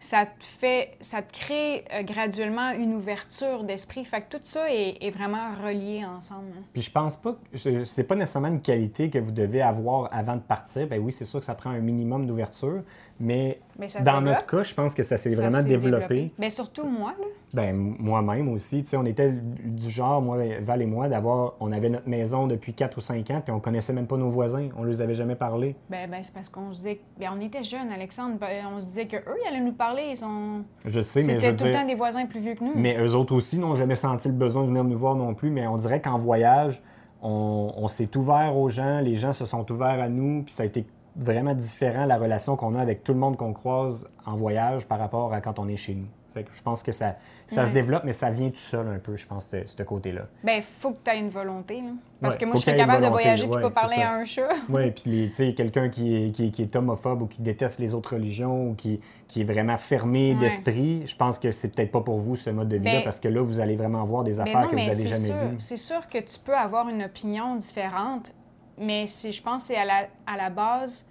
ça 0.00 0.26
te 0.26 0.44
fait, 0.44 0.96
ça 1.00 1.22
crée 1.22 1.84
euh, 1.92 2.02
graduellement 2.02 2.70
une 2.70 2.94
ouverture 2.94 3.64
d'esprit. 3.64 4.04
Fait 4.04 4.22
que 4.22 4.36
tout 4.36 4.42
ça 4.44 4.72
est, 4.72 4.96
est 5.00 5.10
vraiment 5.10 5.50
relié 5.62 6.04
ensemble. 6.04 6.52
hein. 6.56 6.62
Puis 6.72 6.82
je 6.82 6.90
pense 6.90 7.16
pas 7.16 7.32
que 7.52 7.84
c'est 7.84 8.04
pas 8.04 8.14
nécessairement 8.14 8.48
une 8.48 8.60
qualité 8.62 9.10
que 9.10 9.18
vous 9.18 9.32
devez 9.32 9.60
avoir 9.62 10.08
avant 10.12 10.36
de 10.36 10.40
partir. 10.42 10.86
Ben 10.86 11.00
oui, 11.02 11.10
c'est 11.12 11.24
sûr 11.24 11.40
que 11.40 11.46
ça 11.46 11.54
prend 11.54 11.70
un 11.70 11.80
minimum 11.80 12.26
d'ouverture, 12.26 12.82
mais 13.20 13.60
dans 14.04 14.20
notre 14.20 14.46
cas, 14.46 14.62
je 14.62 14.74
pense 14.74 14.94
que 14.94 15.02
ça 15.02 15.16
s'est 15.16 15.34
vraiment 15.34 15.60
s'est 15.60 15.68
développé. 15.68 16.32
Ben, 16.38 16.50
surtout 16.50 16.86
moi, 16.86 17.14
là. 17.18 17.26
Ben, 17.52 17.74
moi-même 17.74 18.48
aussi. 18.50 18.82
Tu 18.82 18.90
sais, 18.90 18.96
on 18.96 19.04
était 19.06 19.32
du 19.32 19.90
genre, 19.90 20.20
moi, 20.20 20.38
Val 20.60 20.82
et 20.82 20.86
moi, 20.86 21.08
d'avoir. 21.08 21.54
On 21.60 21.72
avait 21.72 21.88
notre 21.88 22.08
maison 22.08 22.46
depuis 22.46 22.74
4 22.74 22.98
ou 22.98 23.00
5 23.00 23.30
ans, 23.30 23.40
puis 23.42 23.52
on 23.52 23.60
connaissait 23.60 23.92
même 23.92 24.06
pas 24.06 24.16
nos 24.16 24.30
voisins. 24.30 24.68
On 24.76 24.84
les 24.84 25.00
avait 25.00 25.14
jamais 25.14 25.34
parlé. 25.34 25.74
Ben, 25.90 26.08
ben 26.08 26.20
c'est 26.22 26.34
parce 26.34 26.48
qu'on 26.48 26.72
se 26.72 26.78
disait... 26.78 27.00
Ben, 27.18 27.30
on 27.36 27.40
était 27.40 27.62
jeunes, 27.62 27.90
Alexandre. 27.90 28.36
Ben, 28.38 28.64
on 28.72 28.78
se 28.78 28.86
disait 28.86 29.06
qu'eux, 29.06 29.22
ils 29.42 29.48
allaient 29.48 29.64
nous 29.64 29.72
parler. 29.72 30.08
Ils 30.10 30.16
sont... 30.16 30.62
Je 30.84 31.00
sais, 31.00 31.24
mais 31.24 31.34
C'était 31.34 31.56
tout 31.56 31.64
le 31.64 31.72
temps 31.72 31.86
des 31.86 31.94
voisins 31.94 32.26
plus 32.26 32.40
vieux 32.40 32.54
que 32.54 32.62
nous. 32.62 32.72
Mais 32.76 32.98
eux 32.98 33.14
autres 33.14 33.34
aussi 33.34 33.58
n'ont 33.58 33.74
jamais 33.74 33.96
senti 33.96 34.28
le 34.28 34.34
besoin 34.34 34.62
de 34.62 34.68
venir 34.68 34.84
nous 34.84 34.96
voir 34.96 35.16
non 35.16 35.34
plus. 35.34 35.50
Mais 35.50 35.66
on 35.66 35.76
dirait 35.78 36.00
qu'en 36.00 36.18
voyage, 36.18 36.82
on, 37.22 37.72
on 37.76 37.88
s'est 37.88 38.14
ouvert 38.16 38.56
aux 38.56 38.68
gens, 38.68 39.00
les 39.00 39.14
gens 39.14 39.32
se 39.32 39.46
sont 39.46 39.70
ouverts 39.72 40.00
à 40.00 40.08
nous, 40.08 40.42
puis 40.44 40.54
ça 40.54 40.62
a 40.62 40.66
été 40.66 40.86
vraiment 41.18 41.54
différent 41.54 42.06
la 42.06 42.16
relation 42.16 42.56
qu'on 42.56 42.74
a 42.74 42.80
avec 42.80 43.04
tout 43.04 43.12
le 43.12 43.18
monde 43.18 43.36
qu'on 43.36 43.52
croise 43.52 44.08
en 44.24 44.36
voyage 44.36 44.86
par 44.86 44.98
rapport 44.98 45.32
à 45.34 45.40
quand 45.40 45.58
on 45.58 45.68
est 45.68 45.76
chez 45.76 45.94
nous. 45.94 46.06
Fait 46.34 46.44
que 46.44 46.50
je 46.54 46.62
pense 46.62 46.82
que 46.82 46.92
ça, 46.92 47.16
ça 47.46 47.66
se 47.66 47.72
développe, 47.72 48.04
mais 48.04 48.12
ça 48.12 48.30
vient 48.30 48.50
tout 48.50 48.56
seul 48.58 48.86
un 48.86 48.98
peu, 48.98 49.16
je 49.16 49.26
pense, 49.26 49.50
de 49.50 49.62
ce 49.64 49.82
côté-là. 49.82 50.24
Ben, 50.44 50.62
faut 50.78 50.92
que 50.92 50.98
tu 51.02 51.10
aies 51.10 51.18
une 51.18 51.30
volonté. 51.30 51.76
là. 51.80 51.88
Parce 52.20 52.34
Ouais, 52.34 52.40
que 52.40 52.44
moi, 52.44 52.54
je 52.56 52.60
serais 52.60 52.76
capable 52.76 53.02
de 53.02 53.08
voyager 53.08 53.46
et 53.46 53.48
ouais, 53.48 53.62
pas 53.62 53.70
parler 53.70 54.02
à 54.02 54.12
un 54.12 54.24
chat. 54.26 54.48
Oui, 54.68 54.90
puis 54.90 55.30
tu 55.30 55.34
sais, 55.34 55.54
quelqu'un 55.54 55.88
qui 55.88 56.14
est, 56.26 56.30
qui, 56.30 56.48
est- 56.48 56.50
qui 56.50 56.62
est 56.62 56.76
homophobe 56.76 57.22
ou 57.22 57.26
qui 57.26 57.40
déteste 57.40 57.80
les 57.80 57.94
autres 57.94 58.12
religions 58.14 58.68
ou 58.68 58.74
qui, 58.74 59.00
qui 59.26 59.40
est 59.40 59.44
vraiment 59.44 59.78
fermé 59.78 60.34
d'esprit, 60.34 61.06
je 61.06 61.16
pense 61.16 61.38
que 61.38 61.50
c'est 61.50 61.68
peut-être 61.74 61.90
pas 61.92 62.02
pour 62.02 62.18
vous 62.18 62.36
ce 62.36 62.50
mode 62.50 62.68
de 62.68 62.76
vie-là 62.76 62.98
Ben- 62.98 63.04
parce 63.04 63.20
que 63.20 63.28
là, 63.28 63.40
vous 63.40 63.58
allez 63.58 63.76
vraiment 63.76 64.04
voir 64.04 64.22
des 64.22 64.34
Mais 64.34 64.40
affaires 64.40 64.60
non, 64.64 64.68
que 64.68 64.74
vous 64.76 64.82
avez 64.82 65.08
jamais 65.08 65.14
sûr, 65.26 65.34
vues. 65.34 65.56
c'est 65.58 65.76
sûr 65.78 66.08
que 66.08 66.18
tu 66.18 66.38
peux 66.44 66.54
avoir 66.56 66.88
une 66.90 67.02
opinion 67.04 67.56
différente, 67.56 68.32
mais 68.78 69.06
je 69.06 69.42
pense 69.42 69.62
que 69.62 69.68
c'est 69.68 69.76
à 69.76 69.84
la, 69.84 70.08
à 70.26 70.36
la 70.36 70.50
base, 70.50 71.10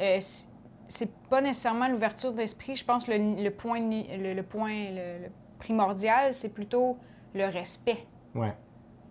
euh, 0.00 0.18
c'est- 0.20 0.48
pas 1.30 1.40
nécessairement 1.40 1.86
l'ouverture 1.88 2.32
d'esprit. 2.32 2.74
Je 2.76 2.84
pense 2.84 3.04
que 3.04 3.12
le, 3.12 3.42
le 3.42 3.50
point, 3.50 3.78
le, 3.80 4.34
le 4.34 4.42
point 4.42 4.90
le- 4.90 5.28
primordial, 5.58 6.34
c'est 6.34 6.52
plutôt 6.52 6.96
le 7.34 7.46
respect, 7.46 7.98
Ouais. 8.34 8.52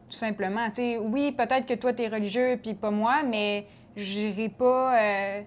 tout 0.09 0.17
simplement. 0.17 0.67
Tu 0.69 0.75
sais, 0.75 0.97
oui, 0.97 1.31
peut-être 1.31 1.65
que 1.65 1.75
toi, 1.75 1.93
tu 1.93 2.03
es 2.03 2.07
religieux, 2.09 2.59
puis 2.61 2.73
pas 2.73 2.91
moi, 2.91 3.23
mais 3.23 3.65
j'irai 3.95 4.49
pas... 4.49 4.99
euh, 5.01 5.41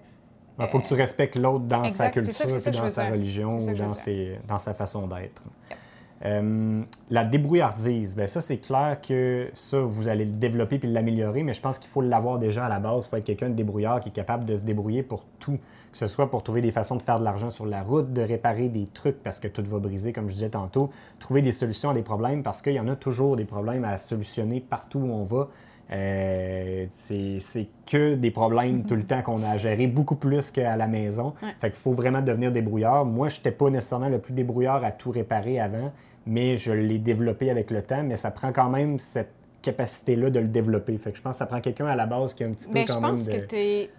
Il 0.59 0.67
faut 0.69 0.79
que 0.81 0.87
tu 0.87 0.95
respectes 0.95 1.37
l'autre 1.37 1.65
dans 1.65 1.87
sa 1.89 2.07
Exact, 2.09 2.13
culture, 2.13 2.33
ça 2.61 2.71
dans 2.71 2.89
sa 2.89 3.03
dire. 3.05 3.13
religion 3.13 3.49
ou 3.49 3.75
dans, 3.75 3.91
ses- 3.91 4.39
dans 4.49 4.59
sa 4.59 4.73
façon 4.75 5.07
d'être. 5.07 5.43
Yep. 5.71 5.79
Euh, 6.25 6.83
la 7.11 7.25
débrouillardise, 7.25 8.15
ben 8.15 8.29
ça 8.29 8.41
c'est 8.41 8.59
clair 8.59 8.99
que 9.01 9.51
ça 9.55 9.81
vous 9.81 10.07
allez 10.07 10.25
le 10.25 10.31
développer 10.31 10.79
puis 10.79 10.89
l'améliorer, 10.89 11.43
mais 11.43 11.53
je 11.53 11.61
pense 11.61 11.81
qu'il 11.81 11.91
faut 11.91 12.01
l'avoir 12.01 12.39
déjà 12.39 12.67
à 12.67 12.69
la 12.69 12.79
base. 12.79 13.07
Il 13.07 13.09
faut 13.11 13.17
être 13.17 13.25
quelqu'un 13.25 13.49
de 13.49 13.55
débrouillard 13.55 13.99
qui 13.99 14.11
est 14.11 14.13
capable 14.13 14.45
de 14.45 14.55
se 14.55 14.63
débrouiller 14.63 15.03
pour 15.03 15.25
tout, 15.41 15.59
que 15.91 15.99
ce 15.99 16.07
soit 16.07 16.31
pour 16.31 16.45
trouver 16.45 16.61
des 16.61 16.71
façons 16.71 16.95
de 16.95 17.03
faire 17.03 17.19
de 17.19 17.25
l'argent 17.25 17.51
sur 17.51 17.67
la 17.67 17.83
route, 17.83 18.13
de 18.13 18.23
réparer 18.23 18.69
des 18.69 18.87
trucs 18.87 19.21
parce 19.23 19.41
que 19.41 19.49
tout 19.49 19.65
va 19.65 19.81
briser, 19.81 20.13
comme 20.13 20.29
je 20.29 20.35
disais 20.35 20.51
tantôt, 20.51 20.91
trouver 21.19 21.43
des 21.43 21.53
solutions 21.53 21.91
à 21.91 21.95
des 21.95 22.03
problèmes 22.03 22.45
parce 22.45 22.63
qu'il 22.63 22.75
y 22.75 22.81
en 22.81 22.89
a 22.89 22.95
toujours 22.95 23.35
des 23.35 23.45
problèmes 23.45 23.85
à 23.85 23.99
solutionner 23.99 24.61
partout 24.61 25.01
où 25.01 25.11
on 25.11 25.25
va. 25.25 25.49
Euh, 25.91 26.87
c'est 26.95 27.39
c'est 27.39 27.69
que 27.87 28.15
des 28.15 28.31
problèmes 28.31 28.85
tout 28.85 28.95
le 28.95 29.03
temps 29.03 29.21
qu'on 29.21 29.43
a 29.43 29.51
à 29.51 29.57
gérer, 29.59 29.87
beaucoup 29.87 30.15
plus 30.15 30.51
qu'à 30.51 30.77
la 30.77 30.87
maison. 30.87 31.35
Ouais. 31.43 31.51
Fait 31.61 31.71
qu'il 31.71 31.81
faut 31.81 31.93
vraiment 31.93 32.23
devenir 32.23 32.51
débrouillard. 32.51 33.05
Moi, 33.05 33.29
je 33.29 33.39
n'étais 33.39 33.51
pas 33.51 33.69
nécessairement 33.69 34.09
le 34.09 34.19
plus 34.19 34.33
débrouillard 34.33 34.85
à 34.85 34.91
tout 34.91 35.11
réparer 35.11 35.61
avant, 35.61 35.93
mais 36.27 36.57
je 36.57 36.73
l'ai 36.73 36.99
développé 36.99 37.51
avec 37.51 37.71
le 37.71 37.83
temps, 37.83 38.03
mais 38.03 38.17
ça 38.17 38.31
prend 38.31 38.53
quand 38.53 38.69
même 38.71 38.99
cette 38.99 39.33
capacité-là 39.63 40.31
de 40.31 40.41
le 40.41 40.49
développer. 40.49 40.97
Fait 40.99 41.13
que 41.13 41.17
je 41.19 41.23
pense 41.23 41.35
que 41.35 41.39
ça 41.39 41.47
prend 41.47 41.61
quelqu'un 41.61 41.87
à 41.87 41.97
la 41.97 42.07
base 42.07 42.35
qui 42.35 42.45
a 42.45 42.47
un 42.49 42.53
petit 42.53 42.67
peu 42.69 42.75
Mais 42.75 42.87
je 42.87 42.93
quand 42.93 43.01
pense 43.01 43.27
même 43.27 43.37
que 43.37 43.43
de... 43.43 43.47
t'es- 43.47 43.91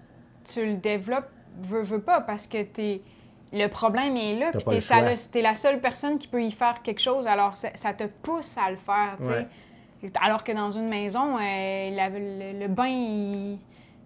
tu 0.45 0.65
le 0.65 0.75
développes, 0.75 1.29
veux, 1.61 1.81
veux 1.83 2.01
pas, 2.01 2.21
parce 2.21 2.47
que 2.47 2.61
t'es 2.63 3.01
le 3.53 3.67
problème 3.67 4.17
est 4.17 4.39
là, 4.39 4.51
puis 4.51 4.63
t'es 4.63 4.79
t'es 5.31 5.41
la 5.41 5.55
seule 5.55 5.79
personne 5.79 6.17
qui 6.17 6.27
peut 6.27 6.43
y 6.43 6.51
faire 6.51 6.81
quelque 6.81 6.99
chose, 6.99 7.27
alors 7.27 7.55
ça, 7.55 7.69
ça 7.75 7.93
te 7.93 8.03
pousse 8.05 8.57
à 8.57 8.71
le 8.71 8.77
faire, 8.77 9.13
tu 9.17 9.25
sais. 9.25 10.11
Alors 10.21 10.43
que 10.43 10.51
dans 10.51 10.69
une 10.71 10.89
maison, 10.89 11.37
euh, 11.37 11.89
la- 11.95 12.09
le, 12.09 12.59
le 12.59 12.67
bain, 12.67 12.87
il- 12.87 13.57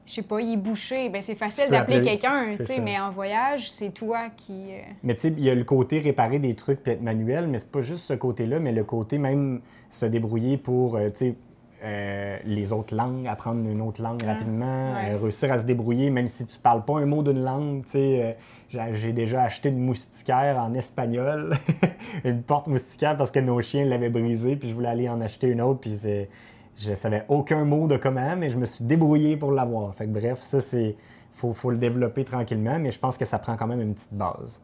je 0.07 0.13
sais 0.13 0.21
pas, 0.23 0.39
il 0.41 0.53
est 0.53 0.57
bouché, 0.57 1.09
ben 1.09 1.21
c'est 1.21 1.35
facile 1.35 1.69
d'appeler 1.69 1.97
appeler- 1.97 2.17
quelqu'un, 2.17 2.47
tu 2.55 2.63
sais, 2.65 2.79
mais 2.81 2.97
en 2.97 3.11
voyage, 3.11 3.69
c'est 3.69 3.89
toi 3.89 4.29
qui... 4.35 4.53
euh, 4.71 4.79
Mais 5.03 5.13
tu 5.15 5.21
sais, 5.21 5.33
il 5.37 5.43
y 5.43 5.49
a 5.49 5.55
le 5.55 5.65
côté 5.65 5.99
réparer 5.99 6.39
des 6.39 6.55
trucs 6.55 6.81
puis 6.81 6.93
être 6.93 7.01
manuel, 7.01 7.47
mais 7.47 7.59
c'est 7.59 7.69
pas 7.71 7.81
juste 7.81 8.05
ce 8.05 8.13
côté-là, 8.13 8.59
mais 8.59 8.71
le 8.71 8.83
côté 8.85 9.17
même 9.17 9.59
se 9.91 10.05
débrouiller 10.05 10.57
pour, 10.57 10.95
euh, 10.95 11.09
tu 11.09 11.15
sais, 11.15 11.35
euh, 11.83 12.37
les 12.45 12.73
autres 12.73 12.95
langues, 12.95 13.27
apprendre 13.27 13.69
une 13.69 13.81
autre 13.81 14.01
langue 14.01 14.19
Ah, 14.25 14.33
rapidement, 14.33 14.93
ouais. 14.95 15.11
euh, 15.11 15.17
réussir 15.21 15.51
à 15.51 15.57
se 15.59 15.65
débrouiller, 15.65 16.09
même 16.09 16.27
si 16.27 16.45
tu 16.47 16.57
parles 16.57 16.83
pas 16.85 16.97
un 16.99 17.05
mot 17.05 17.21
d'une 17.21 17.43
langue, 17.43 17.83
tu 17.83 17.91
sais. 17.91 18.35
euh, 18.71 18.91
j'ai- 18.93 19.13
déjà 19.13 19.43
acheté 19.43 19.69
une 19.69 19.77
moustiquaire 19.79 20.57
en 20.57 20.73
espagnol, 20.73 21.53
une 22.23 22.41
porte 22.41 22.67
moustiquaire 22.67 23.15
parce 23.17 23.29
que 23.29 23.39
nos 23.39 23.61
chiens 23.61 23.85
l'avaient 23.85 24.09
brisée, 24.09 24.55
puis 24.55 24.69
je 24.69 24.73
voulais 24.73 24.87
aller 24.89 25.07
en 25.09 25.21
acheter 25.21 25.47
une 25.47 25.61
autre, 25.61 25.79
puis 25.81 25.95
c'est- 25.95 26.29
je 26.77 26.93
savais 26.93 27.25
aucun 27.27 27.65
mot 27.65 27.87
de 27.87 27.97
comment, 27.97 28.35
mais 28.35 28.49
je 28.49 28.57
me 28.57 28.65
suis 28.65 28.85
débrouillé 28.85 29.37
pour 29.37 29.51
l'avoir. 29.51 29.93
Fait 29.95 30.05
que 30.05 30.11
bref, 30.11 30.41
ça 30.41 30.61
c'est, 30.61 30.95
faut, 31.33 31.53
faut 31.53 31.71
le 31.71 31.77
développer 31.77 32.23
tranquillement, 32.23 32.79
mais 32.79 32.91
je 32.91 32.99
pense 32.99 33.17
que 33.17 33.25
ça 33.25 33.39
prend 33.39 33.57
quand 33.57 33.67
même 33.67 33.81
une 33.81 33.93
petite 33.93 34.13
base. 34.13 34.61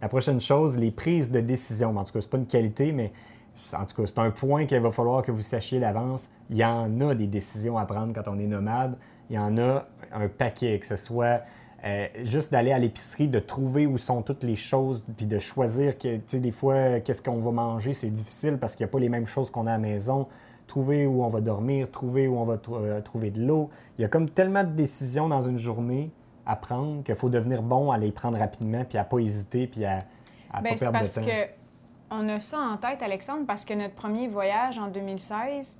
La 0.00 0.08
prochaine 0.08 0.40
chose, 0.40 0.78
les 0.78 0.90
prises 0.90 1.30
de 1.30 1.40
décision. 1.40 1.96
En 1.96 2.04
tout 2.04 2.12
cas, 2.12 2.20
c'est 2.22 2.30
pas 2.30 2.38
une 2.38 2.46
qualité, 2.46 2.92
mais 2.92 3.12
en 3.74 3.84
tout 3.84 3.94
cas, 3.94 4.06
c'est 4.06 4.18
un 4.18 4.30
point 4.30 4.64
qu'il 4.64 4.80
va 4.80 4.90
falloir 4.90 5.22
que 5.22 5.30
vous 5.30 5.42
sachiez 5.42 5.78
d'avance. 5.78 6.30
Il 6.48 6.56
y 6.56 6.64
en 6.64 7.00
a 7.00 7.14
des 7.14 7.26
décisions 7.26 7.76
à 7.76 7.84
prendre 7.84 8.12
quand 8.14 8.28
on 8.28 8.38
est 8.38 8.46
nomade. 8.46 8.96
Il 9.28 9.36
y 9.36 9.38
en 9.38 9.58
a 9.58 9.86
un 10.12 10.28
paquet, 10.28 10.78
que 10.78 10.86
ce 10.86 10.96
soit 10.96 11.42
euh, 11.84 12.06
juste 12.24 12.52
d'aller 12.52 12.72
à 12.72 12.78
l'épicerie, 12.78 13.28
de 13.28 13.38
trouver 13.38 13.86
où 13.86 13.98
sont 13.98 14.22
toutes 14.22 14.42
les 14.42 14.56
choses, 14.56 15.04
puis 15.16 15.26
de 15.26 15.38
choisir, 15.38 15.96
que, 15.98 16.16
tu 16.16 16.22
sais, 16.26 16.40
des 16.40 16.50
fois, 16.50 17.00
qu'est-ce 17.00 17.22
qu'on 17.22 17.40
va 17.40 17.50
manger, 17.50 17.92
c'est 17.92 18.10
difficile 18.10 18.58
parce 18.58 18.76
qu'il 18.76 18.84
n'y 18.84 18.90
a 18.90 18.92
pas 18.92 18.98
les 18.98 19.08
mêmes 19.08 19.26
choses 19.26 19.50
qu'on 19.50 19.66
a 19.66 19.70
à 19.70 19.74
la 19.74 19.78
maison. 19.78 20.26
Trouver 20.70 21.04
où 21.04 21.24
on 21.24 21.28
va 21.28 21.40
dormir, 21.40 21.90
trouver 21.90 22.28
où 22.28 22.38
on 22.38 22.44
va 22.44 22.56
euh, 22.70 23.00
trouver 23.00 23.32
de 23.32 23.44
l'eau. 23.44 23.70
Il 23.98 24.02
y 24.02 24.04
a 24.04 24.08
comme 24.08 24.30
tellement 24.30 24.62
de 24.62 24.70
décisions 24.70 25.26
dans 25.26 25.42
une 25.42 25.58
journée 25.58 26.12
à 26.46 26.54
prendre 26.54 27.02
qu'il 27.02 27.16
faut 27.16 27.28
devenir 27.28 27.60
bon 27.60 27.90
à 27.90 27.98
les 27.98 28.12
prendre 28.12 28.38
rapidement, 28.38 28.84
puis 28.84 28.96
à 28.96 29.02
pas 29.02 29.18
hésiter, 29.18 29.66
puis 29.66 29.84
à, 29.84 30.04
à 30.52 30.60
Ben, 30.60 30.70
pas 30.70 30.76
c'est 30.76 30.84
perdre 30.84 30.98
parce 30.98 31.14
de 31.16 31.20
temps. 31.22 31.26
que 31.26 31.46
on 32.12 32.28
a 32.28 32.38
ça 32.38 32.60
en 32.60 32.76
tête, 32.76 33.02
Alexandre, 33.02 33.46
parce 33.48 33.64
que 33.64 33.74
notre 33.74 33.96
premier 33.96 34.28
voyage 34.28 34.78
en 34.78 34.86
2016, 34.86 35.76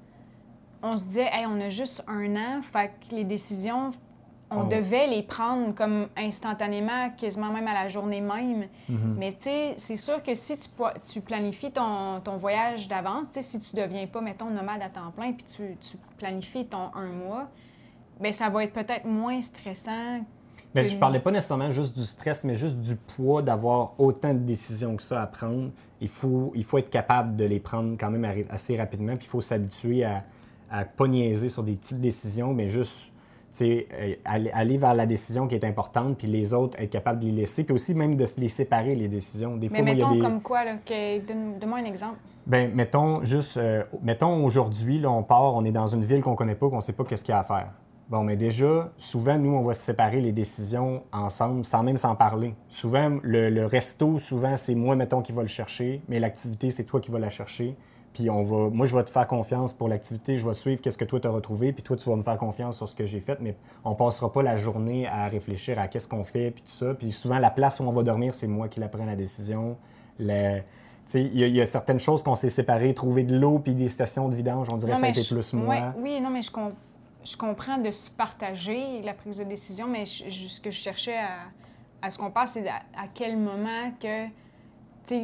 on 0.82 0.97
se 0.97 1.05
disait, 1.05 1.28
hey, 1.32 1.47
on 1.47 1.61
a 1.61 1.68
juste 1.68 2.03
un 2.09 2.34
an, 2.34 2.61
fait 2.61 2.91
que 3.09 3.14
les 3.14 3.22
décisions, 3.22 3.91
on 4.51 4.63
Oh. 4.63 4.65
devait 4.65 5.07
les 5.07 5.23
prendre 5.23 5.75
comme 5.75 6.09
instantanément, 6.17 7.11
quasiment 7.17 7.53
même 7.53 7.69
à 7.69 7.75
la 7.75 7.89
journée 7.89 8.21
même. 8.21 8.67
Mhm. 8.89 9.15
Mais 9.19 9.33
tu 9.33 9.39
sais, 9.43 9.75
c'est 9.77 9.97
sûr 9.97 10.23
que 10.23 10.35
si 10.35 10.59
tu, 10.59 10.69
tu 11.13 11.21
planifies 11.21 11.71
ton, 11.71 12.21
ton 12.21 12.37
voyage 12.37 12.89
d'avance, 12.89 13.27
tu 13.33 13.35
sais, 13.35 13.43
si 13.43 13.61
tu 13.61 13.77
deviens 13.77 14.07
pas, 14.07 14.21
mettons, 14.21 14.51
nomade 14.51 14.83
à 14.83 14.89
temps 14.89 15.11
plein, 15.17 15.33
puis 15.33 15.45
tu, 15.45 15.77
tu 15.81 15.97
planifies 16.19 16.67
ton 16.67 16.91
un 16.95 17.09
mois, 17.11 17.49
bien, 18.21 18.33
ça 18.33 18.49
va 18.49 18.65
être 18.65 18.73
peut-être 18.73 19.05
moins 19.05 19.41
stressant. 19.41 20.21
Mais 20.75 20.85
je 20.87 20.97
parlais 20.97 21.19
pas 21.19 21.33
nécessairement 21.33 21.71
juste 21.71 21.97
du 21.99 22.05
stress, 22.05 22.45
mais 22.45 22.55
juste 22.55 22.77
du 22.77 22.95
poids 22.95 23.43
d'avoir 23.43 23.95
autant 23.99 24.33
de 24.33 24.39
décisions 24.39 24.95
que 24.95 25.03
ça 25.03 25.21
à 25.21 25.27
prendre. 25.27 25.71
Il 26.01 26.09
faut, 26.09 26.53
il 26.55 26.63
faut 26.65 26.79
être 26.79 26.91
capable 26.91 27.35
de 27.35 27.45
les 27.45 27.59
prendre 27.59 27.97
quand 27.99 28.09
même 28.11 28.45
assez 28.51 28.77
rapidement, 28.77 29.17
puis 29.17 29.27
il 29.27 29.31
faut 29.31 29.41
s'habituer 29.41 30.05
à, 30.05 30.23
à 30.71 30.85
pas 30.85 31.09
niaiser 31.09 31.49
sur 31.49 31.65
des 31.65 31.73
petites 31.75 32.01
décisions, 32.01 32.55
mais 32.55 32.69
juste 32.69 33.01
aller, 34.25 34.51
aller 34.53 34.77
vers 34.79 34.95
la 34.95 35.07
décision 35.07 35.47
qui 35.47 35.55
est 35.55 35.65
importante, 35.65 36.19
puis 36.19 36.27
les 36.27 36.55
autres, 36.55 36.79
être 36.81 36.91
capable 36.91 37.19
de 37.19 37.27
les 37.27 37.33
laisser, 37.33 37.65
puis 37.65 37.75
aussi 37.75 37.95
même 37.95 38.17
de 38.17 38.25
les 38.39 38.49
séparer, 38.49 38.95
les 38.95 39.09
décisions. 39.09 39.57
Des 39.57 39.69
Mais 39.69 39.79
fois, 39.79 39.85
moi, 39.85 39.95
il 39.95 39.99
y 39.99 40.03
a 40.03 40.07
mettons 40.07 40.15
des... 40.15 40.21
comme 40.21 40.41
quoi, 40.41 40.61
donne-moi 40.65 41.79
un 41.79 41.85
exemple. 41.85 42.19
Ben, 42.47 42.71
mettons 42.75 43.25
juste, 43.25 43.57
euh, 43.57 43.85
mettons 44.03 44.45
aujourd'hui, 44.45 44.99
là, 44.99 45.11
on 45.11 45.23
part, 45.23 45.55
on 45.55 45.65
est 45.65 45.73
dans 45.73 45.87
une 45.87 46.05
ville 46.05 46.23
qu'on 46.23 46.37
connaît 46.37 46.55
pas, 46.55 46.69
qu'on 46.69 46.81
sait 46.81 46.93
pas 46.93 47.05
qu'est-ce 47.05 47.25
qu'il 47.25 47.33
y 47.33 47.37
a 47.37 47.41
à 47.41 47.45
faire. 47.45 47.73
Bon, 48.09 48.25
mais 48.25 48.37
déjà, 48.37 48.91
souvent, 48.97 49.39
nous, 49.39 49.53
on 49.53 49.63
va 49.63 49.73
se 49.73 49.83
séparer 49.83 50.21
les 50.21 50.33
décisions 50.33 51.03
ensemble, 51.13 51.65
sans 51.65 51.85
même 51.85 51.97
s'en 51.97 52.17
parler. 52.17 52.55
Souvent, 52.69 53.19
le, 53.23 53.51
le 53.51 53.67
resto, 53.67 54.19
souvent, 54.19 54.57
c'est 54.57 54.75
moi, 54.75 54.97
mettons, 54.97 55.23
qui 55.23 55.31
va 55.31 55.43
le 55.43 55.49
chercher, 55.49 56.03
mais 56.09 56.19
l'activité, 56.19 56.71
c'est 56.71 56.83
toi 56.83 56.99
qui 56.99 57.13
vas 57.13 57.21
la 57.21 57.31
chercher. 57.31 57.77
Puis 58.13 58.29
on 58.29 58.43
va, 58.43 58.71
moi, 58.71 58.87
je 58.87 58.97
vais 58.97 59.05
te 59.05 59.11
faire 59.11 59.27
confiance 59.27 59.73
pour 59.73 59.89
l'activité, 59.89 60.37
je 60.37 60.47
vais 60.47 60.55
suivre 60.55 60.81
qu'est-ce 60.81 60.99
que 60.99 61.05
toi, 61.05 61.21
tu 61.21 61.29
as 61.29 61.31
retrouvé, 61.31 61.73
puis 61.73 61.83
toi, 61.85 61.97
tu 61.97 62.09
vas 62.09 62.17
me 62.17 62.23
faire 62.23 62.39
confiance 62.39 62.77
sur 62.77 62.89
ce 62.89 62.95
que 62.95 63.07
j'ai 63.07 63.21
fait, 63.21 63.39
mais 63.41 63.55
on 63.85 63.95
passera 63.95 64.33
pas 64.33 64.43
la 64.43 64.57
journée 64.57 65.07
à 65.07 65.29
réfléchir 65.29 65.79
à 65.79 65.87
qu'est-ce 65.87 66.09
qu'on 66.09 66.25
fait, 66.25 66.51
puis 66.51 66.63
tout 66.63 66.73
ça. 66.73 66.93
Puis 66.95 67.13
souvent, 67.13 67.39
la 67.39 67.51
place 67.51 67.79
où 67.79 67.85
on 67.85 67.93
va 67.93 68.03
dormir, 68.03 68.35
c'est 68.35 68.49
moi 68.49 68.69
qui 68.69 68.81
la 68.81 68.89
prends 68.89 69.05
la 69.05 69.17
décision. 69.17 69.77
Le- 70.19 70.61
Il 71.15 71.37
y, 71.39 71.43
a- 71.43 71.47
il 71.49 71.57
y 71.57 71.61
a 71.61 71.67
certaines 71.67 71.99
choses 71.99 72.23
qu'on 72.23 72.37
s'est 72.37 72.51
séparées, 72.51 72.95
trouver 72.95 73.25
de 73.25 73.37
l'eau 73.37 73.59
puis 73.59 73.75
des 73.75 73.89
stations 73.89 74.29
de 74.29 74.35
vidange, 74.37 74.69
on 74.71 74.77
dirait 74.77 74.93
que 74.93 74.99
ça 74.99 75.07
a 75.07 75.09
été 75.09 75.23
je- 75.23 75.35
plus 75.35 75.53
moi. 75.55 75.67
ouais, 75.75 75.83
oui, 75.99 76.21
non, 76.21 76.31
mais 76.31 76.41
je, 76.43 76.53
com- 76.53 76.73
je 77.25 77.37
comprends 77.37 77.79
de 77.79 77.91
se 77.91 78.09
partager 78.11 79.03
la 79.03 79.13
prise 79.15 79.39
de 79.39 79.45
décision, 79.45 79.89
mais 79.89 80.05
je- 80.05 80.29
ce 80.31 80.61
que 80.61 80.71
je 80.71 80.81
cherchais 80.81 81.17
à, 81.19 81.39
à 82.01 82.11
ce 82.13 82.19
qu'on 82.19 82.31
parle, 82.31 82.47
c'est 82.47 82.69
à, 82.69 82.77
à 82.97 83.07
quel 83.13 83.37
moment 83.37 83.91
que, 84.01 84.27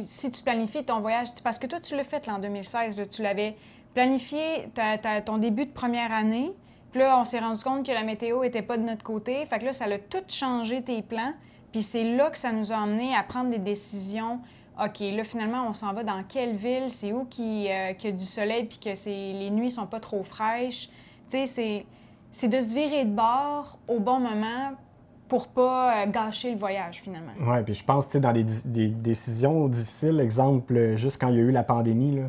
si 0.01 0.31
tu 0.31 0.43
planifies 0.43 0.83
ton 0.83 0.99
voyage, 0.99 1.29
parce 1.43 1.57
que 1.59 1.67
toi, 1.67 1.79
tu 1.79 1.95
l'as 1.95 2.03
fait 2.03 2.25
là, 2.27 2.35
en 2.35 2.39
2016, 2.39 2.97
là, 2.97 3.05
tu 3.05 3.21
l'avais 3.21 3.55
planifié 3.93 4.69
ta- 4.73 4.97
ta- 4.97 5.21
ton 5.21 5.37
début 5.37 5.65
de 5.65 5.71
première 5.71 6.11
année, 6.11 6.51
puis 6.91 7.01
là, 7.01 7.19
on 7.19 7.25
s'est 7.25 7.39
rendu 7.39 7.63
compte 7.63 7.85
que 7.85 7.91
la 7.91 8.03
météo 8.03 8.43
était 8.43 8.61
pas 8.61 8.77
de 8.77 8.83
notre 8.83 9.03
côté, 9.03 9.45
fait 9.45 9.59
que 9.59 9.65
là, 9.65 9.73
ça 9.73 9.85
a 9.85 9.97
tout 9.97 10.23
changé 10.27 10.81
tes 10.81 11.01
plans, 11.01 11.33
puis 11.71 11.83
c'est 11.83 12.03
là 12.03 12.29
que 12.29 12.37
ça 12.37 12.51
nous 12.51 12.71
a 12.71 12.77
amené 12.77 13.15
à 13.15 13.23
prendre 13.23 13.49
des 13.49 13.59
décisions. 13.59 14.39
OK, 14.79 14.99
là, 14.99 15.23
finalement, 15.23 15.65
on 15.67 15.73
s'en 15.73 15.91
va 15.93 16.03
dans 16.03 16.23
quelle 16.23 16.55
ville? 16.55 16.89
C'est 16.89 17.11
où 17.11 17.25
qui, 17.25 17.67
euh, 17.71 17.93
qu'il 17.93 18.11
y 18.11 18.13
a 18.13 18.15
du 18.15 18.25
soleil 18.25 18.65
puis 18.65 18.77
que 18.77 18.89
les 19.09 19.49
nuits 19.49 19.71
sont 19.71 19.87
pas 19.87 19.99
trop 19.99 20.23
fraîches? 20.23 20.89
Tu 21.29 21.47
sais, 21.47 21.85
c'est 22.29 22.47
de 22.47 22.59
se 22.59 22.73
virer 22.73 23.05
de 23.05 23.09
bord 23.11 23.79
au 23.87 23.99
bon 23.99 24.19
moment 24.19 24.73
pour 25.27 25.47
pas 25.47 26.03
euh, 26.03 26.07
gâcher 26.07 26.51
le 26.51 26.57
voyage, 26.57 27.01
finalement. 27.01 27.31
Ouais, 27.41 27.61
puis 27.63 27.73
je 27.73 27.83
pense, 27.83 28.07
tu 28.07 28.13
sais, 28.13 28.19
dans 28.19 28.31
des, 28.31 28.43
décisions 28.87 29.67
difficiles, 29.67 30.19
exemple, 30.19 30.95
juste 30.95 31.19
quand 31.19 31.29
il 31.29 31.35
y 31.35 31.39
a 31.39 31.43
eu 31.43 31.51
la 31.51 31.63
pandémie, 31.63 32.15
là, 32.15 32.23